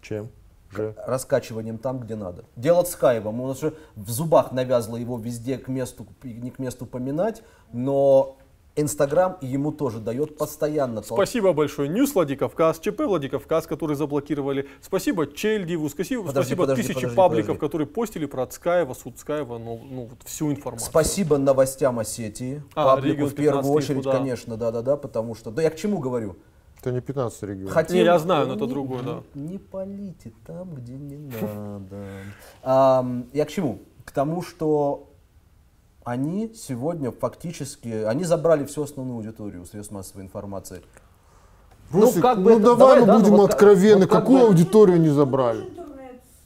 Чем? 0.00 0.28
Же. 0.74 0.94
Раскачиванием 1.06 1.78
там, 1.78 2.00
где 2.00 2.14
надо. 2.16 2.44
Дело 2.56 2.84
с 2.84 2.94
Каевом, 2.96 3.40
у 3.40 3.48
нас 3.48 3.60
же 3.60 3.74
в 3.96 4.10
зубах 4.10 4.52
навязло 4.52 4.96
его 4.96 5.18
везде 5.18 5.58
к 5.58 5.68
месту, 5.68 6.06
не 6.22 6.50
к 6.50 6.58
месту 6.58 6.86
поминать, 6.86 7.42
но 7.72 8.36
Инстаграм 8.76 9.36
ему 9.40 9.70
тоже 9.70 10.00
дает 10.00 10.36
постоянно 10.36 10.98
толк- 11.00 11.14
Спасибо 11.18 11.52
большое. 11.52 11.88
Ньюс 11.88 12.12
Владикавказ, 12.12 12.80
ЧП 12.80 13.02
Владикавказ, 13.06 13.68
которые 13.68 13.96
заблокировали. 13.96 14.66
Спасибо 14.80 15.28
Чельдиву, 15.28 15.88
спасибо, 15.88 16.22
Подожди, 16.24 16.40
спасибо 16.54 16.62
подожди, 16.64 16.82
тысячи 16.82 16.94
подожди, 16.94 17.16
пабликов, 17.16 17.46
подожди. 17.46 17.60
которые 17.60 17.86
постили 17.86 18.26
про 18.26 18.46
Цкаева, 18.46 18.94
Судскаева, 18.94 19.58
ну, 19.58 19.80
ну 19.88 20.02
вот 20.06 20.18
всю 20.24 20.50
информацию. 20.50 20.90
Спасибо 20.90 21.38
новостям 21.38 22.00
Осетии, 22.00 22.64
А, 22.74 22.96
паблику 22.96 23.14
регион 23.14 23.28
в 23.30 23.34
первую 23.36 23.62
15 23.62 23.70
очередь, 23.76 23.98
инфу, 23.98 24.10
да. 24.10 24.18
конечно, 24.18 24.56
да-да-да, 24.56 24.96
потому 24.96 25.36
что, 25.36 25.52
да 25.52 25.62
я 25.62 25.70
к 25.70 25.76
чему 25.76 25.98
говорю? 25.98 26.34
Это 26.84 26.92
не 26.92 27.00
15 27.00 27.42
регион. 27.44 27.70
Хотел- 27.70 27.96
Не, 27.96 28.02
я 28.04 28.18
знаю, 28.18 28.46
но 28.46 28.54
это 28.56 28.64
не- 28.64 28.70
другое, 28.70 29.02
да. 29.02 29.22
Не 29.34 29.56
полите 29.58 30.32
там, 30.46 30.74
где 30.74 30.92
не 30.92 31.16
надо. 31.16 32.04
Я 33.32 33.44
к 33.46 33.48
чему? 33.48 33.78
К 34.04 34.10
тому, 34.12 34.42
что 34.42 35.08
они 36.04 36.52
сегодня 36.54 37.10
фактически, 37.10 37.88
они 37.88 38.24
забрали 38.24 38.66
всю 38.66 38.82
основную 38.82 39.16
аудиторию 39.16 39.64
средств 39.64 39.92
массовой 39.94 40.24
информации. 40.24 40.82
Русик, 41.90 42.16
ну, 42.16 42.22
как 42.22 42.42
бы 42.42 42.50
ну 42.50 42.56
это- 42.58 42.64
давай, 42.66 42.78
давай, 42.78 43.00
мы 43.00 43.06
да, 43.06 43.12
ну 43.14 43.20
будем 43.20 43.36
вот 43.36 43.46
как- 43.46 43.54
откровенны. 43.54 44.00
вот 44.00 44.10
как 44.10 44.20
Какую 44.20 44.40
бы- 44.40 44.46
аудиторию 44.48 44.96
они 44.96 45.08
забрали? 45.08 45.64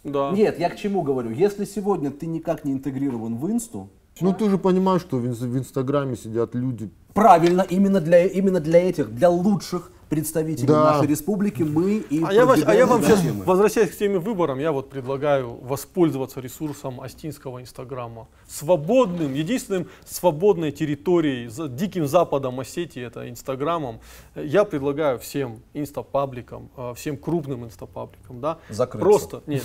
Да. 0.04 0.30
Нет, 0.30 0.60
я 0.60 0.70
к 0.70 0.76
чему 0.76 1.02
говорю? 1.02 1.30
Если 1.30 1.64
сегодня 1.64 2.12
ты 2.12 2.26
никак 2.26 2.64
не 2.64 2.72
интегрирован 2.72 3.36
в 3.36 3.50
инсту, 3.50 3.88
Ну 4.20 4.32
ты 4.32 4.48
же 4.48 4.56
понимаешь, 4.58 5.00
что 5.02 5.16
в, 5.16 5.22
в 5.22 5.58
Инстаграме 5.58 6.16
сидят 6.16 6.54
люди. 6.54 6.90
правильно, 7.12 7.62
именно 7.68 8.00
для, 8.00 8.24
именно 8.26 8.60
для 8.60 8.78
этих, 8.88 9.12
для 9.12 9.28
лучших 9.30 9.90
представителей 10.08 10.66
Да. 10.68 10.92
нашей 10.94 11.06
республики 11.06 11.62
мы 11.62 11.96
и 11.98 12.22
А 12.24 12.32
я, 12.32 12.46
вас- 12.46 12.62
а 12.66 12.74
я 12.74 12.86
вам 12.86 13.02
сейчас, 13.02 13.20
темы. 13.20 13.44
возвращаясь 13.44 13.90
к 13.90 13.96
теме 13.96 14.18
выборам, 14.18 14.58
я 14.58 14.72
вот 14.72 14.88
предлагаю 14.90 15.50
воспользоваться 15.62 16.40
ресурсом 16.40 17.00
Астинского 17.00 17.60
Инстаграма. 17.60 18.26
Свободным, 18.48 19.34
единственным 19.34 19.86
свободной 20.06 20.72
территорией, 20.72 21.48
за 21.48 21.68
диким 21.68 22.06
западом 22.06 22.58
Осетии, 22.60 23.02
это 23.02 23.28
Инстаграмом. 23.28 24.00
Я 24.34 24.64
предлагаю 24.64 25.18
всем 25.18 25.60
инстапабликам, 25.74 26.70
э, 26.76 26.94
всем 26.96 27.16
крупным 27.16 27.64
инстапабликам, 27.64 28.40
да, 28.40 28.58
Закрыться. 28.70 28.98
просто, 29.08 29.42
нет, 29.46 29.62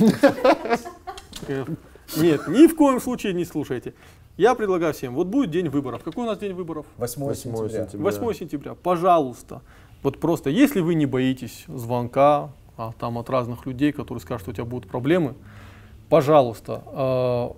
Э, 1.47 1.65
нет, 2.17 2.47
ни 2.47 2.67
в 2.67 2.75
коем 2.75 2.99
случае 3.01 3.33
не 3.33 3.45
слушайте. 3.45 3.93
Я 4.37 4.55
предлагаю 4.55 4.93
всем, 4.93 5.13
вот 5.13 5.27
будет 5.27 5.51
день 5.51 5.69
выборов. 5.69 6.01
Какой 6.03 6.23
у 6.23 6.27
нас 6.27 6.37
день 6.39 6.53
выборов? 6.53 6.85
8 6.97 7.21
8 7.23 7.35
сентября. 7.55 7.69
сентября. 7.85 8.03
8 8.03 8.33
сентября, 8.33 8.73
пожалуйста, 8.75 9.61
вот 10.03 10.19
просто, 10.19 10.49
если 10.49 10.81
вы 10.81 10.95
не 10.95 11.05
боитесь 11.05 11.63
звонка 11.67 12.51
а, 12.77 12.91
там 12.99 13.17
от 13.17 13.29
разных 13.29 13.65
людей, 13.65 13.91
которые 13.91 14.21
скажут, 14.21 14.41
что 14.41 14.51
у 14.51 14.53
тебя 14.53 14.65
будут 14.65 14.89
проблемы, 14.89 15.33
пожалуйста, 16.09 16.83
э, 16.85 17.49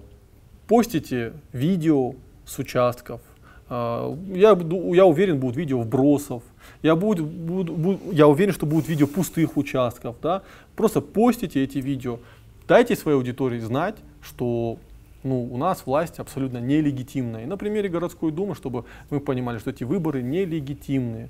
постите 0.68 1.34
видео 1.52 2.14
с 2.46 2.60
участков. 2.60 3.22
Э, 3.70 4.16
я, 4.28 4.58
я 4.94 5.06
уверен, 5.06 5.40
будут 5.40 5.58
видео 5.58 5.82
вбросов. 5.82 6.44
Я, 6.84 6.96
буду, 6.96 7.26
буду- 7.26 7.74
буду- 7.74 8.00
я 8.12 8.28
уверен, 8.28 8.54
что 8.54 8.66
будут 8.66 8.88
видео 8.88 9.08
пустых 9.08 9.58
участков. 9.58 10.16
Да? 10.22 10.44
Просто 10.76 11.02
постите 11.02 11.64
эти 11.64 11.80
видео. 11.80 12.20
Дайте 12.68 12.96
своей 12.96 13.18
аудитории 13.18 13.60
знать, 13.60 13.96
что 14.22 14.78
ну, 15.24 15.44
у 15.52 15.58
нас 15.58 15.86
власть 15.86 16.20
абсолютно 16.20 16.60
нелегитимная. 16.60 17.44
И 17.44 17.46
на 17.48 17.58
примере 17.58 17.90
городской 17.90 18.32
думы, 18.32 18.54
чтобы 18.54 18.86
мы 19.10 19.20
понимали, 19.20 19.58
что 19.58 19.72
эти 19.72 19.84
выборы 19.84 20.22
нелегитимные. 20.22 21.30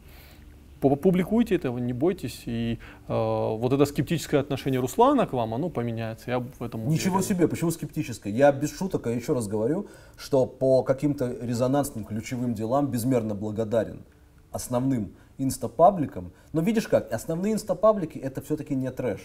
Пу- 0.86 0.96
Публикуйте 0.96 1.56
этого, 1.56 1.78
не 1.80 1.94
бойтесь, 1.94 2.44
и 2.46 2.78
э, 3.08 3.14
вот 3.14 3.74
это 3.74 3.86
скептическое 3.86 4.40
отношение 4.40 4.80
Руслана 4.80 5.26
к 5.26 5.34
вам, 5.34 5.54
оно 5.54 5.70
поменяется. 5.70 6.30
Я 6.30 6.40
в 6.40 6.62
этом 6.62 6.88
Ничего 6.88 7.16
уверен. 7.16 7.36
себе, 7.36 7.48
почему 7.48 7.72
скептическое? 7.72 8.32
Я 8.32 8.52
без 8.52 8.76
шуток, 8.76 9.08
а 9.08 9.10
еще 9.10 9.34
раз 9.34 9.48
говорю, 9.48 9.88
что 10.18 10.46
по 10.46 10.84
каким-то 10.84 11.36
резонансным 11.42 12.06
ключевым 12.06 12.54
делам 12.54 12.88
безмерно 12.88 13.34
благодарен 13.34 14.04
основным 14.52 15.14
инстапабликам. 15.38 16.32
Но 16.54 16.62
видишь 16.62 16.88
как, 16.88 17.12
основные 17.12 17.54
инстапаблики 17.54 18.18
это 18.18 18.42
все-таки 18.42 18.76
не 18.76 18.92
трэш. 18.92 19.22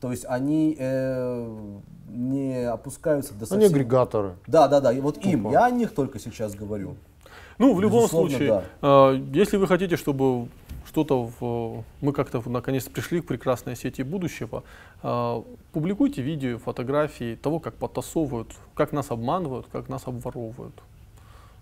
То 0.00 0.10
есть 0.10 0.24
они 0.26 0.76
э, 0.78 1.78
не 2.08 2.64
опускаются 2.68 3.34
до 3.34 3.46
Они 3.50 3.62
совсем... 3.64 3.70
агрегаторы. 3.72 4.36
Да, 4.46 4.68
да, 4.68 4.80
да, 4.80 4.92
и 4.92 5.00
вот 5.00 5.24
им, 5.24 5.50
я 5.50 5.66
о 5.66 5.70
них 5.70 5.92
только 5.92 6.18
сейчас 6.18 6.54
говорю. 6.54 6.96
Ну, 7.58 7.74
в 7.74 7.80
любом 7.80 8.02
Безусловно, 8.02 8.30
случае, 8.30 8.62
э, 8.80 9.24
если 9.34 9.56
вы 9.56 9.66
хотите, 9.66 9.96
чтобы 9.96 10.46
что-то 10.98 11.30
в, 11.40 11.84
мы 12.00 12.12
как-то 12.12 12.42
наконец 12.46 12.84
пришли 12.84 13.20
к 13.20 13.26
прекрасной 13.26 13.76
сети 13.76 14.02
будущего, 14.02 14.64
э, 15.02 15.42
публикуйте 15.72 16.22
видео, 16.22 16.58
фотографии 16.58 17.36
того, 17.36 17.60
как 17.60 17.74
подтасовывают, 17.74 18.48
как 18.74 18.92
нас 18.92 19.12
обманывают, 19.12 19.66
как 19.70 19.88
нас 19.88 20.06
обворовывают. 20.06 20.74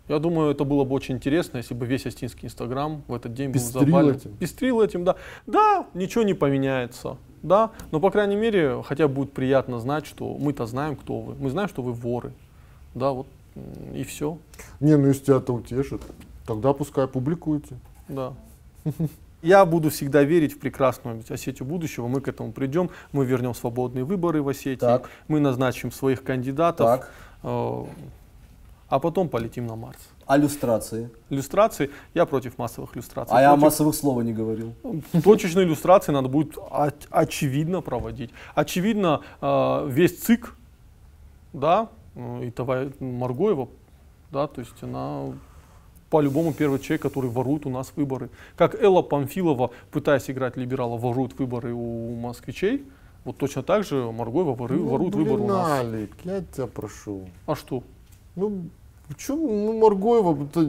Я 0.08 0.18
думаю, 0.20 0.52
это 0.52 0.64
было 0.64 0.84
бы 0.84 0.94
очень 0.94 1.16
интересно, 1.16 1.58
если 1.58 1.74
бы 1.74 1.84
весь 1.84 2.06
Остинский 2.06 2.46
Инстаграм 2.46 3.02
в 3.08 3.14
этот 3.14 3.34
день 3.34 3.52
Пестрил 3.52 3.80
был 3.82 3.90
завален. 3.90 4.14
этим. 4.16 4.36
Пестрил 4.36 4.80
этим, 4.80 5.04
да. 5.04 5.16
Да, 5.46 5.86
ничего 5.92 6.24
не 6.24 6.32
поменяется, 6.34 7.18
да, 7.42 7.72
но, 7.90 8.00
по 8.00 8.10
крайней 8.10 8.36
мере, 8.36 8.82
хотя 8.84 9.06
будет 9.06 9.32
приятно 9.32 9.80
знать, 9.80 10.06
что 10.06 10.34
мы-то 10.38 10.64
знаем, 10.64 10.96
кто 10.96 11.20
вы. 11.20 11.34
Мы 11.34 11.50
знаем, 11.50 11.68
что 11.68 11.82
вы 11.82 11.92
воры, 11.92 12.32
да, 12.94 13.10
вот, 13.10 13.26
и 13.94 14.02
все, 14.04 14.38
Не, 14.80 14.96
ну 14.96 15.08
если 15.08 15.24
тебя 15.24 15.36
это 15.36 15.52
утешит, 15.52 16.00
тогда 16.46 16.72
пускай 16.72 17.06
публикуйте. 17.06 17.76
да. 18.08 18.32
Я 19.42 19.64
буду 19.64 19.90
всегда 19.90 20.22
верить 20.22 20.54
в 20.54 20.58
прекрасную 20.58 21.22
Осетию 21.28 21.68
будущего. 21.68 22.08
Мы 22.08 22.20
к 22.20 22.28
этому 22.28 22.52
придем. 22.52 22.90
Мы 23.12 23.24
вернем 23.26 23.54
свободные 23.54 24.04
выборы 24.04 24.42
в 24.42 24.48
Осетии. 24.48 24.76
Так. 24.80 25.08
Мы 25.28 25.40
назначим 25.40 25.92
своих 25.92 26.22
кандидатов. 26.24 26.86
Так. 26.86 27.10
Э, 27.42 27.84
а 28.88 28.98
потом 28.98 29.28
полетим 29.28 29.66
на 29.66 29.76
Марс. 29.76 29.98
А 30.26 30.36
люстрации? 30.36 31.10
Иллюстрации, 31.30 31.90
я 32.14 32.26
против 32.26 32.58
массовых 32.58 32.96
иллюстраций. 32.96 33.36
А 33.36 33.40
я 33.40 33.48
о 33.48 33.52
Против- 33.52 33.62
массовых 33.64 33.94
слова 33.94 34.22
не 34.22 34.32
говорил. 34.32 34.74
Точечные 35.24 35.66
иллюстрации 35.66 36.12
надо 36.12 36.28
будет 36.28 36.56
оч- 36.56 37.06
очевидно 37.10 37.80
проводить. 37.80 38.30
Очевидно, 38.54 39.20
э, 39.40 39.86
весь 39.88 40.20
ЦИК, 40.22 40.54
да, 41.52 41.88
э, 42.16 42.44
и 42.46 42.50
товарищ 42.50 42.92
Маргоева, 43.00 43.68
да, 44.32 44.46
то 44.48 44.60
есть 44.60 44.82
она 44.82 45.26
по-любому 46.10 46.52
первый 46.52 46.78
человек, 46.78 47.02
который 47.02 47.30
ворует 47.30 47.66
у 47.66 47.70
нас 47.70 47.92
выборы. 47.96 48.28
Как 48.56 48.80
Элла 48.80 49.02
Памфилова, 49.02 49.70
пытаясь 49.90 50.30
играть 50.30 50.56
либерала, 50.56 50.96
ворует 50.96 51.38
выборы 51.38 51.72
у 51.74 52.14
москвичей, 52.14 52.84
вот 53.24 53.36
точно 53.38 53.62
так 53.62 53.84
же 53.84 54.10
Маргоева 54.12 54.54
воры- 54.54 54.76
Ну, 54.76 54.86
ворует 54.88 55.14
блин, 55.14 55.28
выборы 55.28 55.42
у 55.42 55.46
нас. 55.48 55.70
Алик, 55.80 56.10
я 56.24 56.40
тебя 56.42 56.66
прошу. 56.68 57.28
А 57.46 57.54
что? 57.56 57.82
Ну, 58.36 58.66
что, 59.16 59.36
ну, 59.36 59.78
Маргоева, 59.78 60.48
ты, 60.52 60.68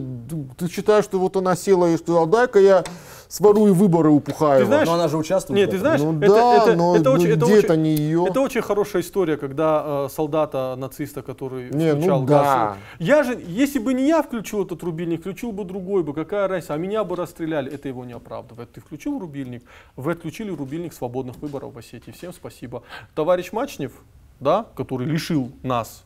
ты 0.56 0.68
считаешь, 0.72 1.04
что 1.04 1.18
вот 1.18 1.36
она 1.36 1.56
села 1.56 1.86
и 1.86 1.96
что, 1.96 2.22
а 2.22 2.26
дай-ка 2.26 2.60
я 2.60 2.84
сворую 3.28 3.74
выборы 3.74 4.10
у 4.10 4.20
Пухаева. 4.20 4.60
Ты 4.60 4.66
знаешь, 4.66 4.88
Но 4.88 4.94
она 4.94 5.08
же 5.08 5.18
участвует. 5.18 5.56
Нет, 5.58 5.68
в 5.68 5.70
ты 5.72 5.76
этом. 5.76 5.80
знаешь, 5.86 6.00
ну 6.00 6.18
это, 6.18 6.34
да, 6.34 6.62
это, 6.62 6.76
но 6.76 6.96
это 6.96 7.10
ну, 7.10 7.16
очень, 7.16 7.28
это 7.28 7.36
где 7.36 7.54
очень- 7.54 7.64
это 7.64 7.76
не 7.76 7.94
ее? 7.94 8.26
Это 8.26 8.40
очень 8.40 8.62
хорошая 8.62 9.02
история, 9.02 9.36
когда 9.36 10.06
э, 10.06 10.08
солдата 10.14 10.74
нациста, 10.78 11.22
который 11.22 11.70
Не, 11.70 11.92
ну 11.92 11.98
включал 11.98 12.22
да. 12.22 12.26
газ. 12.26 12.76
Я 12.98 13.22
же, 13.24 13.38
если 13.46 13.80
бы 13.80 13.92
не 13.92 14.06
я 14.08 14.22
включил 14.22 14.64
этот 14.64 14.82
рубильник, 14.82 15.20
включил 15.20 15.52
бы 15.52 15.64
другой 15.64 16.02
бы, 16.02 16.14
какая 16.14 16.48
разница, 16.48 16.74
а 16.74 16.78
меня 16.78 17.04
бы 17.04 17.16
расстреляли. 17.16 17.70
Это 17.72 17.88
его 17.88 18.04
не 18.04 18.12
оправдывает. 18.14 18.72
Ты 18.72 18.80
включил 18.80 19.18
рубильник, 19.18 19.62
вы 19.96 20.12
отключили 20.12 20.50
рубильник 20.50 20.94
свободных 20.94 21.36
выборов 21.36 21.74
в 21.74 21.78
Осетии. 21.78 22.12
Всем 22.12 22.32
спасибо. 22.32 22.82
Товарищ 23.14 23.52
Мачнев, 23.52 23.92
да, 24.40 24.66
который 24.76 25.06
лишил 25.06 25.50
нас, 25.62 26.04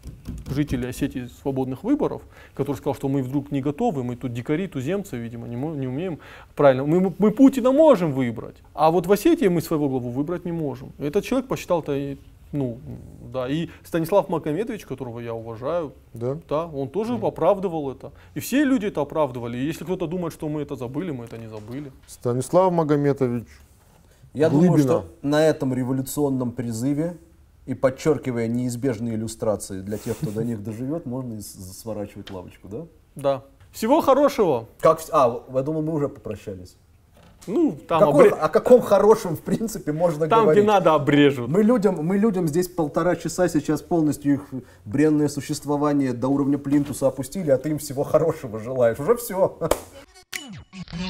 жителей 0.49 0.89
Осетии, 0.89 1.29
свободных 1.43 1.85
выборов, 1.85 2.23
который 2.55 2.77
сказал, 2.77 2.95
что 2.95 3.09
мы 3.09 3.23
вдруг 3.23 3.51
не 3.53 3.61
готовы, 3.61 4.05
мы 4.05 4.17
тут 4.17 4.33
дикари, 4.33 4.67
туземцы, 4.69 5.17
видимо, 5.17 5.47
не, 5.49 5.57
не 5.57 5.87
умеем 5.87 6.19
правильно. 6.57 6.85
Мы, 6.85 7.15
мы 7.19 7.31
Путина 7.31 7.73
можем 7.73 8.13
выбрать, 8.13 8.57
а 8.75 8.91
вот 8.91 9.07
в 9.07 9.13
Осетии 9.13 9.49
мы 9.49 9.61
своего 9.61 9.89
главу 9.89 10.11
выбрать 10.11 10.45
не 10.45 10.53
можем. 10.53 10.93
Этот 10.99 11.25
человек 11.25 11.47
посчитал 11.49 11.81
это, 11.81 11.95
и, 11.95 12.17
ну, 12.53 12.79
да, 13.33 13.49
и 13.49 13.69
Станислав 13.85 14.29
Макометович, 14.29 14.85
которого 14.87 15.21
я 15.21 15.35
уважаю, 15.35 15.93
Да? 16.15 16.39
да, 16.49 16.67
он 16.67 16.89
тоже 16.89 17.15
оправдывал 17.15 17.91
это. 17.91 18.13
И 18.35 18.41
все 18.41 18.65
люди 18.65 18.87
это 18.87 19.01
оправдывали. 19.03 19.57
И 19.59 19.65
если 19.67 19.85
кто-то 19.85 20.07
думает, 20.07 20.33
что 20.35 20.49
мы 20.49 20.63
это 20.63 20.77
забыли, 20.77 21.11
мы 21.11 21.25
это 21.25 21.39
не 21.39 21.49
забыли. 21.49 21.93
Станислав 22.07 22.73
Магометович. 22.73 23.47
Я 24.35 24.49
думаю, 24.49 24.69
Глыбина. 24.71 24.89
что 24.89 25.05
на 25.23 25.45
этом 25.47 25.75
революционном 25.75 26.53
призыве 26.53 27.17
и 27.67 27.75
подчеркивая 27.75 28.49
неизбежные 28.49 29.15
иллюстрации 29.15 29.81
для 29.81 29.99
тех, 29.99 30.17
кто 30.19 30.31
до 30.31 30.45
них 30.45 30.63
доживет, 30.63 31.07
можно 31.07 31.41
сворачивать 31.41 32.31
лавочку, 32.31 32.69
да? 32.69 32.87
Да. 33.15 33.43
Всего 33.73 34.01
хорошего. 34.01 34.69
Как, 34.81 35.01
а, 35.13 35.43
я 35.55 35.63
думаю, 35.63 35.85
мы 35.85 35.95
уже 35.95 36.09
попрощались. 36.09 36.77
Ну, 37.47 37.77
там, 37.89 38.01
Какой- 38.01 38.29
обре- 38.31 38.39
О 38.39 38.49
каком 38.49 38.81
хорошем, 38.83 39.37
в 39.37 39.41
принципе, 39.41 39.93
можно 39.93 40.29
там 40.29 40.43
говорить? 40.43 40.63
где 40.63 40.73
надо, 40.73 40.95
обрежут. 40.95 41.49
Мы 41.49 41.63
людям, 41.65 41.97
мы 41.97 42.17
людям 42.17 42.47
здесь 42.47 42.69
полтора 42.69 43.17
часа 43.17 43.49
сейчас 43.49 43.83
полностью 43.83 44.35
их 44.35 44.43
бренное 44.85 45.29
существование 45.29 46.13
до 46.13 46.29
уровня 46.29 46.57
плинтуса 46.59 47.09
опустили, 47.09 47.51
а 47.51 47.59
ты 47.59 47.71
им 47.71 47.79
всего 47.79 48.05
хорошего 48.05 48.61
желаешь. 48.61 48.99
Уже 49.01 49.17
все. 49.17 49.59